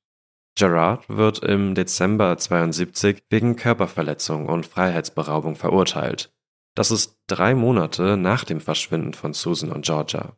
Gerard 0.55 1.05
wird 1.07 1.39
im 1.39 1.73
Dezember 1.73 2.37
72 2.37 3.23
wegen 3.29 3.55
Körperverletzung 3.55 4.47
und 4.47 4.65
Freiheitsberaubung 4.65 5.55
verurteilt. 5.55 6.31
Das 6.75 6.91
ist 6.91 7.17
drei 7.27 7.55
Monate 7.55 8.17
nach 8.17 8.43
dem 8.43 8.61
Verschwinden 8.61 9.13
von 9.13 9.33
Susan 9.33 9.71
und 9.71 9.85
Georgia. 9.85 10.37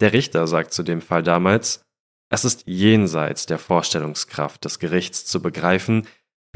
Der 0.00 0.12
Richter 0.12 0.46
sagt 0.46 0.72
zu 0.72 0.82
dem 0.82 1.00
Fall 1.00 1.22
damals, 1.22 1.84
es 2.28 2.44
ist 2.44 2.64
jenseits 2.66 3.46
der 3.46 3.58
Vorstellungskraft 3.58 4.64
des 4.64 4.78
Gerichts 4.78 5.26
zu 5.26 5.40
begreifen, 5.40 6.06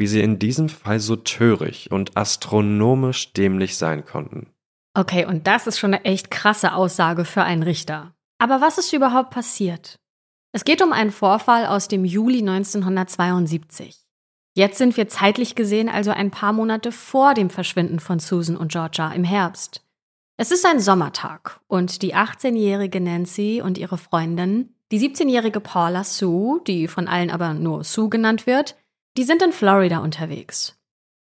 wie 0.00 0.06
sie 0.06 0.22
in 0.22 0.38
diesem 0.38 0.68
Fall 0.68 0.98
so 0.98 1.14
töricht 1.14 1.92
und 1.92 2.16
astronomisch 2.16 3.32
dämlich 3.34 3.76
sein 3.76 4.04
konnten. 4.04 4.48
Okay, 4.94 5.26
und 5.26 5.46
das 5.46 5.66
ist 5.66 5.78
schon 5.78 5.94
eine 5.94 6.04
echt 6.04 6.30
krasse 6.30 6.74
Aussage 6.74 7.24
für 7.24 7.42
einen 7.42 7.62
Richter. 7.62 8.12
Aber 8.38 8.60
was 8.60 8.78
ist 8.78 8.92
überhaupt 8.92 9.30
passiert? 9.30 10.00
Es 10.52 10.64
geht 10.64 10.82
um 10.82 10.92
einen 10.92 11.12
Vorfall 11.12 11.66
aus 11.66 11.86
dem 11.86 12.04
Juli 12.04 12.38
1972. 12.38 14.00
Jetzt 14.54 14.78
sind 14.78 14.96
wir 14.96 15.08
zeitlich 15.08 15.54
gesehen 15.54 15.88
also 15.88 16.10
ein 16.10 16.30
paar 16.30 16.52
Monate 16.52 16.90
vor 16.90 17.34
dem 17.34 17.50
Verschwinden 17.50 18.00
von 18.00 18.18
Susan 18.18 18.56
und 18.56 18.72
Georgia 18.72 19.12
im 19.12 19.22
Herbst. 19.22 19.84
Es 20.38 20.50
ist 20.50 20.66
ein 20.66 20.80
Sommertag 20.80 21.60
und 21.68 22.02
die 22.02 22.16
18-jährige 22.16 23.00
Nancy 23.00 23.60
und 23.62 23.78
ihre 23.78 23.98
Freundin 23.98 24.74
die 24.92 24.98
17-jährige 24.98 25.60
Paula 25.60 26.02
Sue, 26.02 26.60
die 26.66 26.88
von 26.88 27.06
allen 27.06 27.30
aber 27.30 27.54
nur 27.54 27.84
Sue 27.84 28.08
genannt 28.08 28.46
wird, 28.46 28.74
die 29.16 29.24
sind 29.24 29.42
in 29.42 29.52
Florida 29.52 29.98
unterwegs. 29.98 30.76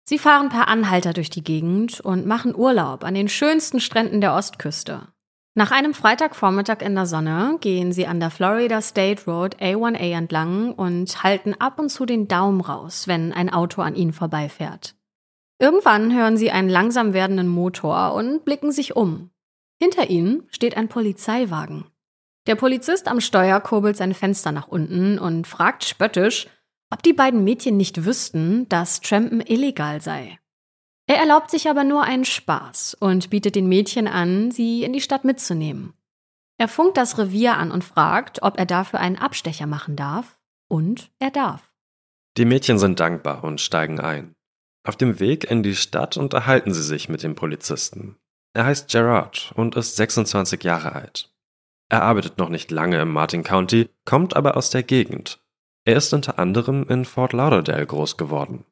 Sie 0.03 0.17
fahren 0.17 0.49
per 0.49 0.67
Anhalter 0.67 1.13
durch 1.13 1.29
die 1.29 1.43
Gegend 1.43 1.99
und 1.99 2.25
machen 2.25 2.55
Urlaub 2.55 3.03
an 3.03 3.13
den 3.13 3.29
schönsten 3.29 3.79
Stränden 3.79 4.21
der 4.21 4.33
Ostküste. 4.33 5.07
Nach 5.53 5.71
einem 5.71 5.93
Freitagvormittag 5.93 6.81
in 6.81 6.95
der 6.95 7.05
Sonne 7.05 7.57
gehen 7.59 7.91
sie 7.91 8.07
an 8.07 8.19
der 8.19 8.29
Florida 8.29 8.81
State 8.81 9.23
Road 9.25 9.57
A1A 9.57 10.17
entlang 10.17 10.73
und 10.73 11.23
halten 11.23 11.55
ab 11.59 11.77
und 11.77 11.89
zu 11.89 12.05
den 12.05 12.27
Daumen 12.29 12.61
raus, 12.61 13.07
wenn 13.07 13.33
ein 13.33 13.51
Auto 13.51 13.81
an 13.81 13.95
ihnen 13.95 14.13
vorbeifährt. 14.13 14.95
Irgendwann 15.59 16.15
hören 16.15 16.37
sie 16.37 16.51
einen 16.51 16.69
langsam 16.69 17.13
werdenden 17.13 17.49
Motor 17.49 18.13
und 18.13 18.45
blicken 18.45 18.71
sich 18.71 18.95
um. 18.95 19.29
Hinter 19.81 20.09
ihnen 20.09 20.43
steht 20.51 20.77
ein 20.77 20.87
Polizeiwagen. 20.87 21.85
Der 22.47 22.55
Polizist 22.55 23.07
am 23.07 23.19
Steuer 23.19 23.59
kurbelt 23.59 23.97
sein 23.97 24.13
Fenster 24.13 24.51
nach 24.51 24.67
unten 24.67 25.19
und 25.19 25.45
fragt 25.47 25.83
spöttisch, 25.83 26.47
ob 26.91 27.01
die 27.01 27.13
beiden 27.13 27.43
Mädchen 27.43 27.77
nicht 27.77 28.05
wüssten, 28.05 28.69
dass 28.69 29.01
Trampen 29.01 29.41
illegal 29.41 30.01
sei. 30.01 30.37
Er 31.07 31.17
erlaubt 31.17 31.49
sich 31.49 31.69
aber 31.69 31.83
nur 31.83 32.03
einen 32.03 32.25
Spaß 32.25 32.95
und 32.99 33.29
bietet 33.29 33.55
den 33.55 33.67
Mädchen 33.67 34.07
an, 34.07 34.51
sie 34.51 34.83
in 34.83 34.93
die 34.93 35.01
Stadt 35.01 35.25
mitzunehmen. 35.25 35.93
Er 36.57 36.67
funkt 36.67 36.97
das 36.97 37.17
Revier 37.17 37.57
an 37.57 37.71
und 37.71 37.83
fragt, 37.83 38.43
ob 38.43 38.59
er 38.59 38.65
dafür 38.65 38.99
einen 38.99 39.17
Abstecher 39.17 39.65
machen 39.65 39.95
darf, 39.95 40.37
und 40.67 41.11
er 41.19 41.31
darf. 41.31 41.71
Die 42.37 42.45
Mädchen 42.45 42.79
sind 42.79 42.99
dankbar 42.99 43.43
und 43.43 43.59
steigen 43.59 43.99
ein. 43.99 44.35
Auf 44.87 44.95
dem 44.95 45.19
Weg 45.19 45.49
in 45.49 45.63
die 45.63 45.75
Stadt 45.75 46.17
unterhalten 46.17 46.73
sie 46.73 46.83
sich 46.83 47.09
mit 47.09 47.23
dem 47.23 47.35
Polizisten. 47.35 48.15
Er 48.53 48.65
heißt 48.65 48.89
Gerard 48.89 49.51
und 49.55 49.75
ist 49.75 49.95
26 49.95 50.63
Jahre 50.63 50.93
alt. 50.93 51.33
Er 51.89 52.03
arbeitet 52.03 52.37
noch 52.37 52.49
nicht 52.49 52.71
lange 52.71 53.01
im 53.01 53.11
Martin 53.11 53.43
County, 53.43 53.89
kommt 54.05 54.35
aber 54.35 54.55
aus 54.55 54.69
der 54.69 54.83
Gegend. 54.83 55.40
Er 55.83 55.95
ist 55.95 56.13
unter 56.13 56.37
anderem 56.37 56.85
in 56.89 57.05
Fort 57.05 57.33
Lauderdale 57.33 57.85
groß 57.85 58.17
geworden. 58.17 58.65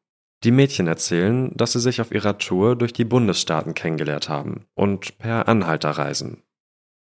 Die 0.44 0.52
Mädchen 0.52 0.88
erzählen, 0.88 1.52
dass 1.56 1.74
sie 1.74 1.80
sich 1.80 2.00
auf 2.00 2.12
ihrer 2.12 2.38
Tour 2.38 2.76
durch 2.76 2.94
die 2.94 3.04
Bundesstaaten 3.04 3.74
kennengelernt 3.74 4.30
haben 4.30 4.66
und 4.74 5.18
per 5.18 5.48
Anhalter 5.48 5.92
reisen. 5.92 6.44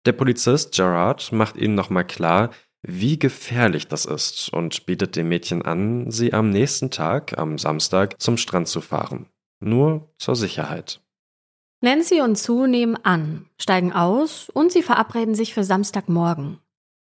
Der 0.05 0.13
Polizist 0.13 0.73
Gerard 0.73 1.31
macht 1.31 1.55
ihnen 1.55 1.75
nochmal 1.75 2.05
klar, 2.05 2.49
wie 2.81 3.19
gefährlich 3.19 3.87
das 3.87 4.05
ist 4.05 4.51
und 4.51 4.85
bietet 4.87 5.15
den 5.15 5.29
Mädchen 5.29 5.61
an, 5.61 6.09
sie 6.09 6.33
am 6.33 6.49
nächsten 6.49 6.89
Tag, 6.89 7.37
am 7.37 7.57
Samstag, 7.57 8.19
zum 8.19 8.37
Strand 8.37 8.67
zu 8.67 8.81
fahren. 8.81 9.27
Nur 9.59 10.11
zur 10.17 10.35
Sicherheit. 10.35 10.99
Nancy 11.81 12.21
und 12.21 12.37
Sue 12.37 12.67
nehmen 12.67 12.97
an, 13.03 13.45
steigen 13.59 13.93
aus 13.93 14.49
und 14.49 14.71
sie 14.71 14.81
verabreden 14.81 15.35
sich 15.35 15.53
für 15.53 15.63
Samstagmorgen. 15.63 16.59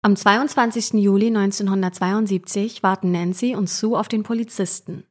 Am 0.04 0.16
22. 0.16 1.02
Juli 1.02 1.28
1972 1.28 2.82
warten 2.82 3.10
Nancy 3.10 3.56
und 3.56 3.70
Sue 3.70 3.98
auf 3.98 4.06
den 4.06 4.22
Polizisten. 4.22 5.06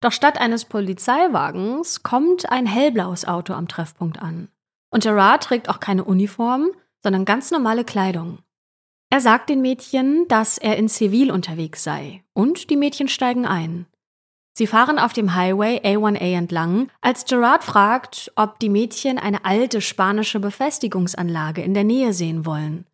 Doch 0.00 0.10
statt 0.10 0.40
eines 0.40 0.64
Polizeiwagens 0.64 2.02
kommt 2.02 2.50
ein 2.50 2.64
hellblaues 2.64 3.26
Auto 3.26 3.52
am 3.52 3.68
Treffpunkt 3.68 4.22
an. 4.22 4.48
Und 4.90 5.02
Gerard 5.02 5.42
trägt 5.42 5.68
auch 5.68 5.80
keine 5.80 6.02
Uniform, 6.02 6.70
sondern 7.02 7.26
ganz 7.26 7.50
normale 7.50 7.84
Kleidung. 7.84 8.38
Er 9.10 9.20
sagt 9.20 9.50
den 9.50 9.60
Mädchen, 9.60 10.26
dass 10.28 10.56
er 10.56 10.78
in 10.78 10.88
Zivil 10.88 11.30
unterwegs 11.30 11.84
sei, 11.84 12.24
und 12.32 12.70
die 12.70 12.76
Mädchen 12.76 13.08
steigen 13.08 13.44
ein. 13.44 13.84
Sie 14.54 14.66
fahren 14.66 14.98
auf 14.98 15.12
dem 15.12 15.34
Highway 15.34 15.82
A1A 15.84 16.38
entlang, 16.38 16.88
als 17.02 17.26
Gerard 17.26 17.64
fragt, 17.64 18.32
ob 18.34 18.58
die 18.60 18.70
Mädchen 18.70 19.18
eine 19.18 19.44
alte 19.44 19.82
spanische 19.82 20.40
Befestigungsanlage 20.40 21.60
in 21.60 21.74
der 21.74 21.84
Nähe 21.84 22.14
sehen 22.14 22.46
wollen. 22.46 22.86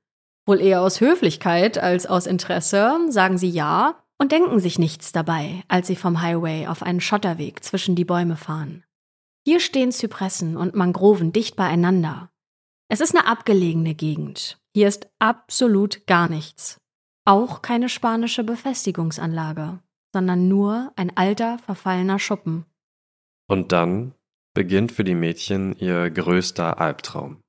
Wohl 0.46 0.60
eher 0.60 0.82
aus 0.82 1.00
Höflichkeit 1.00 1.78
als 1.78 2.06
aus 2.06 2.26
Interesse 2.26 2.98
sagen 3.08 3.38
sie 3.38 3.50
ja 3.50 4.02
und 4.18 4.32
denken 4.32 4.60
sich 4.60 4.78
nichts 4.78 5.12
dabei, 5.12 5.62
als 5.68 5.86
sie 5.86 5.96
vom 5.96 6.20
Highway 6.20 6.66
auf 6.66 6.82
einen 6.82 7.00
Schotterweg 7.00 7.64
zwischen 7.64 7.94
die 7.94 8.04
Bäume 8.04 8.36
fahren. 8.36 8.84
Hier 9.46 9.60
stehen 9.60 9.92
Zypressen 9.92 10.56
und 10.56 10.74
Mangroven 10.74 11.32
dicht 11.32 11.56
beieinander. 11.56 12.30
Es 12.88 13.00
ist 13.00 13.16
eine 13.16 13.26
abgelegene 13.26 13.94
Gegend. 13.94 14.58
Hier 14.74 14.88
ist 14.88 15.08
absolut 15.18 16.06
gar 16.06 16.28
nichts. 16.28 16.78
Auch 17.26 17.62
keine 17.62 17.88
spanische 17.88 18.44
Befestigungsanlage 18.44 19.80
sondern 20.14 20.46
nur 20.46 20.92
ein 20.94 21.14
alter, 21.16 21.58
verfallener 21.58 22.20
Schuppen. 22.20 22.64
Und 23.48 23.72
dann 23.72 24.14
beginnt 24.54 24.92
für 24.92 25.02
die 25.02 25.16
Mädchen 25.16 25.74
ihr 25.76 26.08
größter 26.08 26.80
Albtraum. 26.80 27.40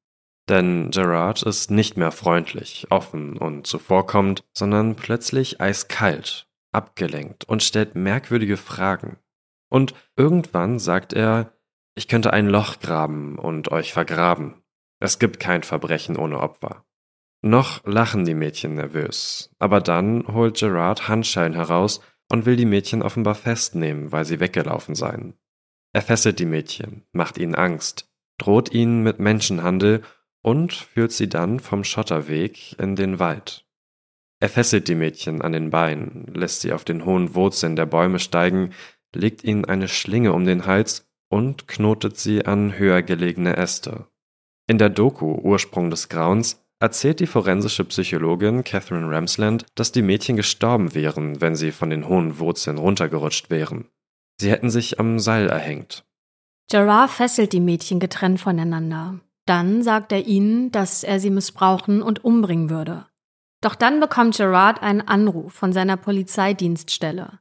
Denn 0.47 0.91
Gerard 0.91 1.41
ist 1.41 1.71
nicht 1.71 1.97
mehr 1.97 2.11
freundlich, 2.11 2.87
offen 2.91 3.37
und 3.37 3.65
zuvorkommend, 3.65 4.43
sondern 4.53 4.95
plötzlich 4.95 5.59
eiskalt, 5.59 6.47
abgelenkt 6.71 7.45
und 7.45 7.63
stellt 7.63 7.95
merkwürdige 7.95 8.57
Fragen. 8.57 9.17
Und 9.69 9.95
irgendwann 10.15 10.77
sagt 10.77 11.13
er, 11.13 11.53
ich 11.95 12.07
könnte 12.07 12.31
ein 12.33 12.47
Loch 12.47 12.79
graben 12.79 13.39
und 13.39 13.71
euch 13.71 13.93
vergraben. 13.93 14.61
Es 14.99 15.17
gibt 15.17 15.39
kein 15.39 15.63
Verbrechen 15.63 16.17
ohne 16.17 16.39
Opfer. 16.39 16.85
Noch 17.41 17.85
lachen 17.85 18.25
die 18.25 18.33
Mädchen 18.33 18.75
nervös, 18.75 19.51
aber 19.59 19.79
dann 19.79 20.27
holt 20.27 20.57
Gerard 20.57 21.07
Handschellen 21.07 21.53
heraus 21.53 22.01
und 22.29 22.45
will 22.45 22.55
die 22.55 22.65
Mädchen 22.65 23.01
offenbar 23.01 23.35
festnehmen, 23.35 24.11
weil 24.11 24.25
sie 24.25 24.39
weggelaufen 24.39 24.95
seien. 24.95 25.35
Er 25.93 26.01
fesselt 26.01 26.39
die 26.39 26.45
Mädchen, 26.45 27.05
macht 27.11 27.37
ihnen 27.37 27.55
Angst, 27.55 28.11
droht 28.37 28.73
ihnen 28.73 29.03
mit 29.03 29.19
Menschenhandel 29.19 30.01
und 30.45 30.73
führt 30.73 31.11
sie 31.11 31.27
dann 31.27 31.59
vom 31.59 31.83
Schotterweg 31.83 32.79
in 32.79 32.95
den 32.95 33.17
Wald. 33.17 33.65
Er 34.39 34.47
fesselt 34.47 34.87
die 34.87 34.93
Mädchen 34.93 35.41
an 35.41 35.53
den 35.53 35.71
Beinen, 35.71 36.27
lässt 36.35 36.61
sie 36.61 36.71
auf 36.71 36.83
den 36.83 37.03
hohen 37.03 37.33
Wurzeln 37.33 37.75
der 37.75 37.87
Bäume 37.87 38.19
steigen, 38.19 38.69
legt 39.15 39.43
ihnen 39.43 39.65
eine 39.65 39.87
Schlinge 39.87 40.33
um 40.33 40.45
den 40.45 40.67
Hals 40.67 41.09
und 41.29 41.67
knotet 41.67 42.17
sie 42.17 42.45
an 42.45 42.77
höher 42.77 43.01
gelegene 43.01 43.57
Äste. 43.57 44.05
In 44.67 44.77
der 44.77 44.91
Doku 44.91 45.33
Ursprung 45.33 45.89
des 45.89 46.09
Grauens 46.09 46.63
erzählt 46.79 47.21
die 47.21 47.27
forensische 47.27 47.83
Psychologin 47.85 48.63
Catherine 48.63 49.09
Ramsland, 49.09 49.65
dass 49.73 49.93
die 49.93 50.03
Mädchen 50.03 50.35
gestorben 50.35 50.93
wären, 50.93 51.41
wenn 51.41 51.55
sie 51.55 51.71
von 51.71 51.89
den 51.89 52.07
hohen 52.07 52.37
Wurzeln 52.37 52.77
runtergerutscht 52.77 53.49
wären. 53.49 53.89
Sie 54.39 54.51
hätten 54.51 54.69
sich 54.69 54.99
am 54.99 55.17
Seil 55.17 55.49
erhängt. 55.49 56.05
Gerard 56.69 57.09
fesselt 57.09 57.51
die 57.51 57.61
Mädchen 57.61 57.99
getrennt 57.99 58.39
voneinander. 58.39 59.19
Dann 59.45 59.83
sagt 59.83 60.11
er 60.11 60.25
ihnen, 60.25 60.71
dass 60.71 61.03
er 61.03 61.19
sie 61.19 61.29
missbrauchen 61.29 62.01
und 62.01 62.23
umbringen 62.23 62.69
würde. 62.69 63.05
Doch 63.61 63.75
dann 63.75 63.99
bekommt 63.99 64.37
Gerard 64.37 64.81
einen 64.81 65.01
Anruf 65.01 65.53
von 65.53 65.73
seiner 65.73 65.97
Polizeidienststelle. 65.97 67.39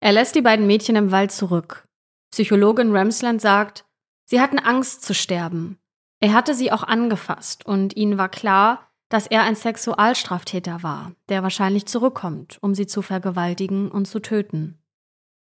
Er 0.00 0.12
lässt 0.12 0.34
die 0.34 0.42
beiden 0.42 0.66
Mädchen 0.66 0.96
im 0.96 1.10
Wald 1.10 1.32
zurück. 1.32 1.86
Psychologin 2.30 2.94
Ramsland 2.94 3.40
sagt, 3.40 3.84
sie 4.26 4.40
hatten 4.40 4.58
Angst 4.58 5.02
zu 5.04 5.14
sterben. 5.14 5.78
Er 6.20 6.32
hatte 6.32 6.54
sie 6.54 6.70
auch 6.72 6.82
angefasst 6.82 7.66
und 7.66 7.96
ihnen 7.96 8.18
war 8.18 8.28
klar, 8.28 8.88
dass 9.08 9.26
er 9.26 9.42
ein 9.42 9.56
Sexualstraftäter 9.56 10.82
war, 10.82 11.12
der 11.28 11.42
wahrscheinlich 11.42 11.86
zurückkommt, 11.86 12.58
um 12.60 12.74
sie 12.74 12.86
zu 12.86 13.00
vergewaltigen 13.00 13.90
und 13.90 14.06
zu 14.06 14.20
töten. 14.20 14.78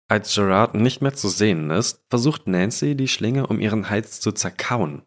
Als 0.07 0.33
Gerard 0.33 0.75
nicht 0.75 1.01
mehr 1.01 1.13
zu 1.13 1.29
sehen 1.29 1.69
ist, 1.69 2.03
versucht 2.09 2.47
Nancy, 2.47 2.95
die 2.95 3.07
Schlinge 3.07 3.47
um 3.47 3.59
ihren 3.59 3.89
Hals 3.89 4.19
zu 4.19 4.31
zerkauen. 4.31 5.03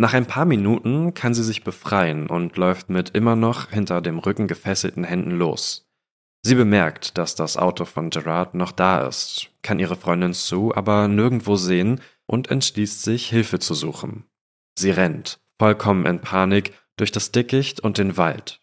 Nach 0.00 0.14
ein 0.14 0.26
paar 0.26 0.44
Minuten 0.44 1.12
kann 1.12 1.34
sie 1.34 1.42
sich 1.42 1.64
befreien 1.64 2.28
und 2.28 2.56
läuft 2.56 2.88
mit 2.88 3.10
immer 3.16 3.34
noch 3.34 3.70
hinter 3.70 4.00
dem 4.00 4.20
Rücken 4.20 4.46
gefesselten 4.46 5.02
Händen 5.02 5.32
los. 5.32 5.88
Sie 6.42 6.54
bemerkt, 6.54 7.18
dass 7.18 7.34
das 7.34 7.56
Auto 7.56 7.84
von 7.84 8.10
Gerard 8.10 8.54
noch 8.54 8.70
da 8.70 9.00
ist, 9.08 9.50
kann 9.62 9.80
ihre 9.80 9.96
Freundin 9.96 10.34
Sue 10.34 10.76
aber 10.76 11.08
nirgendwo 11.08 11.56
sehen 11.56 12.00
und 12.26 12.48
entschließt 12.48 13.02
sich, 13.02 13.28
Hilfe 13.28 13.58
zu 13.58 13.74
suchen. 13.74 14.22
Sie 14.78 14.90
rennt, 14.90 15.40
vollkommen 15.58 16.06
in 16.06 16.20
Panik, 16.20 16.74
durch 16.96 17.10
das 17.10 17.32
Dickicht 17.32 17.80
und 17.80 17.98
den 17.98 18.16
Wald. 18.16 18.60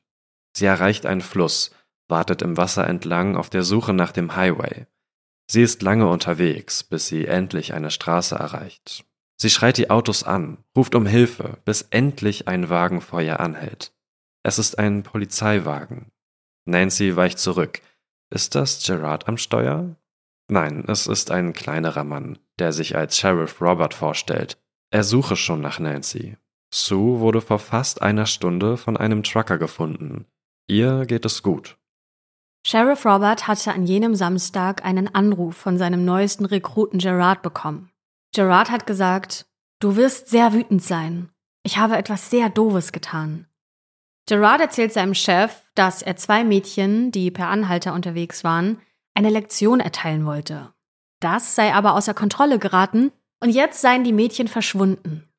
Sie 0.55 0.65
erreicht 0.65 1.05
einen 1.05 1.19
Fluss, 1.19 1.71
wartet 2.07 2.43
im 2.43 2.55
Wasser 2.55 2.87
entlang 2.87 3.35
auf 3.35 3.49
der 3.49 3.63
Suche 3.63 3.91
nach 3.91 4.13
dem 4.13 4.37
Highway. 4.37 4.87
Sie 5.51 5.63
ist 5.63 5.81
lange 5.81 6.07
unterwegs, 6.07 6.83
bis 6.83 7.07
sie 7.07 7.25
endlich 7.25 7.73
eine 7.73 7.91
Straße 7.91 8.35
erreicht. 8.35 9.05
Sie 9.37 9.49
schreit 9.49 9.77
die 9.77 9.89
Autos 9.89 10.23
an, 10.23 10.57
ruft 10.75 10.95
um 10.95 11.05
Hilfe, 11.05 11.57
bis 11.65 11.81
endlich 11.83 12.47
ein 12.47 12.69
Wagen 12.69 13.01
vor 13.01 13.21
ihr 13.21 13.39
anhält. 13.39 13.93
Es 14.43 14.59
ist 14.59 14.79
ein 14.79 15.03
Polizeiwagen. 15.03 16.11
Nancy 16.65 17.15
weicht 17.15 17.39
zurück. 17.39 17.81
Ist 18.29 18.55
das 18.55 18.85
Gerard 18.85 19.27
am 19.27 19.37
Steuer? 19.37 19.95
Nein, 20.47 20.85
es 20.87 21.07
ist 21.07 21.31
ein 21.31 21.53
kleinerer 21.53 22.03
Mann, 22.03 22.37
der 22.59 22.71
sich 22.71 22.95
als 22.95 23.17
Sheriff 23.17 23.61
Robert 23.61 23.93
vorstellt. 23.93 24.57
Er 24.91 25.03
suche 25.03 25.35
schon 25.35 25.61
nach 25.61 25.79
Nancy. 25.79 26.37
Sue 26.73 27.19
wurde 27.19 27.41
vor 27.41 27.59
fast 27.59 28.01
einer 28.01 28.25
Stunde 28.25 28.77
von 28.77 28.97
einem 28.97 29.23
Trucker 29.23 29.57
gefunden. 29.57 30.25
Ihr 30.67 31.05
geht 31.05 31.25
es 31.25 31.43
gut. 31.43 31.77
Sheriff 32.65 33.05
Robert 33.05 33.47
hatte 33.47 33.73
an 33.73 33.85
jenem 33.85 34.15
Samstag 34.15 34.83
einen 34.83 35.13
Anruf 35.13 35.55
von 35.55 35.77
seinem 35.77 36.03
neuesten 36.03 36.45
Rekruten 36.45 36.99
Gerard 36.99 37.41
bekommen. 37.41 37.91
Gerard 38.35 38.69
hat 38.69 38.85
gesagt, 38.85 39.45
du 39.79 39.95
wirst 39.95 40.27
sehr 40.27 40.51
wütend 40.51 40.83
sein. 40.83 41.29
Ich 41.63 41.77
habe 41.77 41.95
etwas 41.95 42.29
sehr 42.29 42.49
Doofes 42.49 42.91
getan. 42.91 43.47
Gerard 44.27 44.59
erzählt 44.59 44.91
seinem 44.91 45.13
Chef, 45.13 45.61
dass 45.73 46.01
er 46.01 46.17
zwei 46.17 46.43
Mädchen, 46.43 47.11
die 47.11 47.31
per 47.31 47.47
Anhalter 47.47 47.93
unterwegs 47.93 48.43
waren, 48.43 48.81
eine 49.13 49.29
Lektion 49.29 49.79
erteilen 49.79 50.25
wollte. 50.25 50.73
Das 51.21 51.55
sei 51.55 51.73
aber 51.73 51.93
außer 51.93 52.13
Kontrolle 52.13 52.59
geraten 52.59 53.13
und 53.39 53.51
jetzt 53.51 53.79
seien 53.79 54.03
die 54.03 54.11
Mädchen 54.11 54.49
verschwunden. 54.49 55.29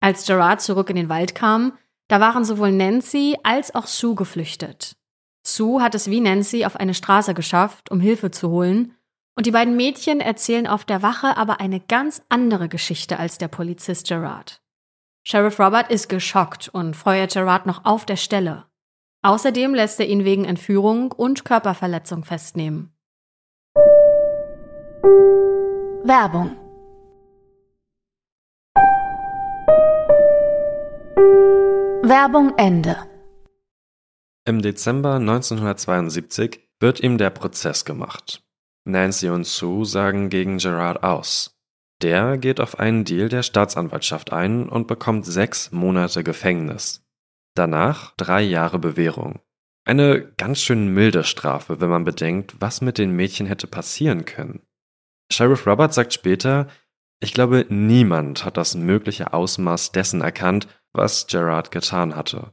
Als 0.00 0.24
Gerard 0.24 0.60
zurück 0.60 0.88
in 0.88 0.96
den 0.96 1.08
Wald 1.08 1.34
kam, 1.34 1.76
da 2.06 2.20
waren 2.20 2.44
sowohl 2.44 2.70
Nancy 2.70 3.36
als 3.42 3.74
auch 3.74 3.88
Sue 3.88 4.14
geflüchtet. 4.14 4.94
Sue 5.44 5.82
hat 5.82 5.96
es 5.96 6.08
wie 6.08 6.20
Nancy 6.20 6.64
auf 6.64 6.76
eine 6.76 6.94
Straße 6.94 7.34
geschafft, 7.34 7.90
um 7.90 7.98
Hilfe 7.98 8.30
zu 8.30 8.50
holen, 8.50 8.95
und 9.36 9.46
die 9.46 9.50
beiden 9.50 9.76
Mädchen 9.76 10.20
erzählen 10.20 10.66
auf 10.66 10.84
der 10.84 11.02
Wache 11.02 11.36
aber 11.36 11.60
eine 11.60 11.78
ganz 11.78 12.22
andere 12.28 12.68
Geschichte 12.68 13.18
als 13.18 13.38
der 13.38 13.48
Polizist 13.48 14.08
Gerard. 14.08 14.62
Sheriff 15.24 15.60
Robert 15.60 15.90
ist 15.90 16.08
geschockt 16.08 16.68
und 16.68 16.96
feuert 16.96 17.32
Gerard 17.32 17.66
noch 17.66 17.84
auf 17.84 18.06
der 18.06 18.16
Stelle. 18.16 18.64
Außerdem 19.22 19.74
lässt 19.74 20.00
er 20.00 20.08
ihn 20.08 20.24
wegen 20.24 20.44
Entführung 20.44 21.12
und 21.12 21.44
Körperverletzung 21.44 22.24
festnehmen. 22.24 22.92
Werbung 26.04 26.56
Werbung 32.02 32.52
Ende 32.56 32.96
im 34.48 34.62
Dezember 34.62 35.16
1972 35.16 36.60
wird 36.78 37.00
ihm 37.00 37.18
der 37.18 37.30
Prozess 37.30 37.84
gemacht. 37.84 38.45
Nancy 38.86 39.28
und 39.28 39.46
Sue 39.46 39.84
sagen 39.84 40.30
gegen 40.30 40.58
Gerard 40.58 41.02
aus. 41.02 41.58
Der 42.02 42.38
geht 42.38 42.60
auf 42.60 42.78
einen 42.78 43.04
Deal 43.04 43.28
der 43.28 43.42
Staatsanwaltschaft 43.42 44.32
ein 44.32 44.68
und 44.68 44.86
bekommt 44.86 45.26
sechs 45.26 45.72
Monate 45.72 46.22
Gefängnis. 46.22 47.04
Danach 47.54 48.14
drei 48.16 48.42
Jahre 48.42 48.78
Bewährung. 48.78 49.40
Eine 49.84 50.32
ganz 50.36 50.60
schön 50.60 50.88
milde 50.88 51.24
Strafe, 51.24 51.80
wenn 51.80 51.88
man 51.88 52.04
bedenkt, 52.04 52.56
was 52.60 52.80
mit 52.80 52.98
den 52.98 53.12
Mädchen 53.12 53.46
hätte 53.46 53.66
passieren 53.66 54.24
können. 54.24 54.62
Sheriff 55.32 55.66
Roberts 55.66 55.94
sagt 55.94 56.12
später, 56.12 56.68
ich 57.18 57.32
glaube, 57.32 57.66
niemand 57.68 58.44
hat 58.44 58.56
das 58.56 58.74
mögliche 58.74 59.32
Ausmaß 59.32 59.92
dessen 59.92 60.20
erkannt, 60.20 60.68
was 60.92 61.26
Gerard 61.26 61.70
getan 61.70 62.14
hatte. 62.14 62.52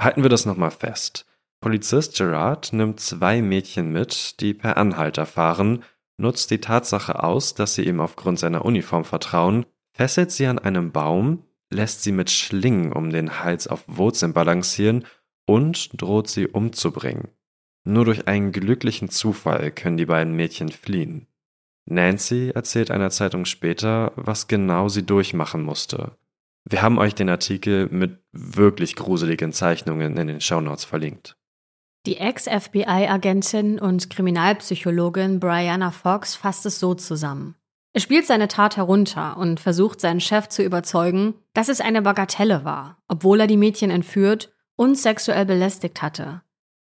Halten 0.00 0.22
wir 0.22 0.30
das 0.30 0.46
nochmal 0.46 0.70
fest. 0.70 1.26
Polizist 1.60 2.16
Gerard 2.16 2.72
nimmt 2.72 3.00
zwei 3.00 3.42
Mädchen 3.42 3.92
mit, 3.92 4.40
die 4.40 4.54
per 4.54 4.78
Anhalter 4.78 5.26
fahren, 5.26 5.84
nutzt 6.16 6.50
die 6.50 6.60
Tatsache 6.60 7.22
aus, 7.22 7.54
dass 7.54 7.74
sie 7.74 7.84
ihm 7.84 8.00
aufgrund 8.00 8.38
seiner 8.38 8.64
Uniform 8.64 9.04
vertrauen, 9.04 9.66
fesselt 9.92 10.30
sie 10.30 10.46
an 10.46 10.58
einem 10.58 10.90
Baum, 10.90 11.44
lässt 11.70 12.02
sie 12.02 12.12
mit 12.12 12.30
Schlingen 12.30 12.92
um 12.92 13.10
den 13.10 13.40
Hals 13.42 13.66
auf 13.66 13.84
Wurzeln 13.86 14.32
balancieren 14.32 15.04
und 15.46 16.00
droht 16.00 16.28
sie 16.28 16.46
umzubringen. 16.46 17.28
Nur 17.84 18.06
durch 18.06 18.26
einen 18.26 18.52
glücklichen 18.52 19.10
Zufall 19.10 19.70
können 19.70 19.96
die 19.96 20.06
beiden 20.06 20.34
Mädchen 20.34 20.70
fliehen. 20.70 21.26
Nancy 21.86 22.52
erzählt 22.54 22.90
einer 22.90 23.10
Zeitung 23.10 23.44
später, 23.44 24.12
was 24.16 24.48
genau 24.48 24.88
sie 24.88 25.04
durchmachen 25.04 25.62
musste. 25.62 26.16
Wir 26.64 26.82
haben 26.82 26.98
euch 26.98 27.14
den 27.14 27.28
Artikel 27.28 27.88
mit 27.90 28.18
wirklich 28.32 28.96
gruseligen 28.96 29.52
Zeichnungen 29.52 30.16
in 30.16 30.28
den 30.28 30.40
Shownotes 30.40 30.84
verlinkt. 30.84 31.39
Die 32.06 32.16
Ex-FBI-Agentin 32.16 33.78
und 33.78 34.08
Kriminalpsychologin 34.08 35.38
Brianna 35.38 35.90
Fox 35.90 36.34
fasst 36.34 36.64
es 36.64 36.80
so 36.80 36.94
zusammen. 36.94 37.56
Er 37.92 38.00
spielt 38.00 38.26
seine 38.26 38.48
Tat 38.48 38.78
herunter 38.78 39.36
und 39.36 39.60
versucht 39.60 40.00
seinen 40.00 40.20
Chef 40.20 40.48
zu 40.48 40.62
überzeugen, 40.62 41.34
dass 41.52 41.68
es 41.68 41.82
eine 41.82 42.00
Bagatelle 42.00 42.64
war, 42.64 42.96
obwohl 43.06 43.40
er 43.40 43.46
die 43.46 43.58
Mädchen 43.58 43.90
entführt 43.90 44.50
und 44.76 44.96
sexuell 44.96 45.44
belästigt 45.44 46.00
hatte. 46.00 46.40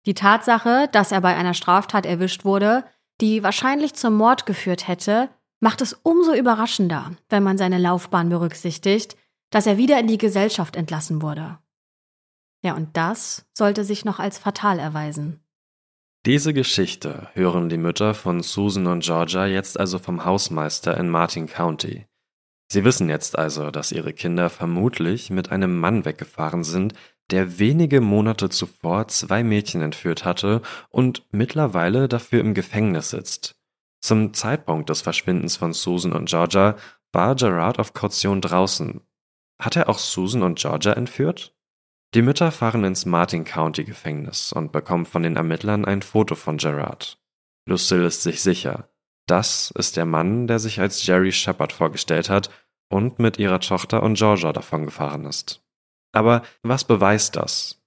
Die 0.06 0.14
Tatsache, 0.14 0.88
dass 0.92 1.10
er 1.10 1.20
bei 1.20 1.34
einer 1.34 1.54
Straftat 1.54 2.06
erwischt 2.06 2.44
wurde, 2.44 2.84
die 3.20 3.42
wahrscheinlich 3.42 3.94
zum 3.94 4.14
Mord 4.14 4.46
geführt 4.46 4.86
hätte, 4.86 5.28
macht 5.58 5.80
es 5.80 5.92
umso 5.92 6.34
überraschender, 6.34 7.12
wenn 7.28 7.42
man 7.42 7.58
seine 7.58 7.78
Laufbahn 7.78 8.28
berücksichtigt, 8.28 9.16
dass 9.50 9.66
er 9.66 9.76
wieder 9.76 9.98
in 9.98 10.06
die 10.06 10.18
Gesellschaft 10.18 10.76
entlassen 10.76 11.20
wurde. 11.20 11.58
Ja, 12.62 12.74
und 12.74 12.96
das 12.96 13.46
sollte 13.52 13.84
sich 13.84 14.04
noch 14.04 14.18
als 14.18 14.38
fatal 14.38 14.78
erweisen. 14.78 15.40
Diese 16.26 16.52
Geschichte 16.52 17.28
hören 17.32 17.70
die 17.70 17.78
Mütter 17.78 18.12
von 18.12 18.42
Susan 18.42 18.86
und 18.86 19.02
Georgia 19.02 19.46
jetzt 19.46 19.80
also 19.80 19.98
vom 19.98 20.26
Hausmeister 20.26 20.94
in 20.98 21.08
Martin 21.08 21.46
County. 21.46 22.06
Sie 22.70 22.84
wissen 22.84 23.08
jetzt 23.08 23.38
also, 23.38 23.70
dass 23.70 23.90
ihre 23.90 24.12
Kinder 24.12 24.50
vermutlich 24.50 25.30
mit 25.30 25.50
einem 25.50 25.80
Mann 25.80 26.04
weggefahren 26.04 26.62
sind, 26.62 26.92
der 27.30 27.58
wenige 27.58 28.00
Monate 28.00 28.50
zuvor 28.50 29.08
zwei 29.08 29.42
Mädchen 29.42 29.80
entführt 29.80 30.24
hatte 30.24 30.60
und 30.90 31.24
mittlerweile 31.30 32.06
dafür 32.06 32.40
im 32.40 32.54
Gefängnis 32.54 33.10
sitzt. 33.10 33.56
Zum 34.00 34.34
Zeitpunkt 34.34 34.90
des 34.90 35.00
Verschwindens 35.00 35.56
von 35.56 35.72
Susan 35.72 36.12
und 36.12 36.28
Georgia 36.28 36.76
war 37.12 37.34
Gerard 37.34 37.78
auf 37.78 37.92
Kaution 37.92 38.40
draußen. 38.40 39.00
Hat 39.58 39.76
er 39.76 39.88
auch 39.88 39.98
Susan 39.98 40.42
und 40.42 40.58
Georgia 40.58 40.92
entführt? 40.92 41.54
Die 42.14 42.22
Mütter 42.22 42.50
fahren 42.50 42.82
ins 42.82 43.06
Martin 43.06 43.44
County 43.44 43.84
Gefängnis 43.84 44.52
und 44.52 44.72
bekommen 44.72 45.06
von 45.06 45.22
den 45.22 45.36
Ermittlern 45.36 45.84
ein 45.84 46.02
Foto 46.02 46.34
von 46.34 46.56
Gerard. 46.56 47.20
Lucille 47.68 48.06
ist 48.06 48.22
sich 48.22 48.42
sicher. 48.42 48.88
Das 49.26 49.72
ist 49.76 49.96
der 49.96 50.06
Mann, 50.06 50.48
der 50.48 50.58
sich 50.58 50.80
als 50.80 51.06
Jerry 51.06 51.30
Shepard 51.30 51.72
vorgestellt 51.72 52.28
hat 52.28 52.50
und 52.88 53.20
mit 53.20 53.38
ihrer 53.38 53.60
Tochter 53.60 54.02
und 54.02 54.14
Georgia 54.14 54.52
davongefahren 54.52 55.24
ist. 55.24 55.62
Aber 56.12 56.42
was 56.62 56.82
beweist 56.82 57.36
das? 57.36 57.80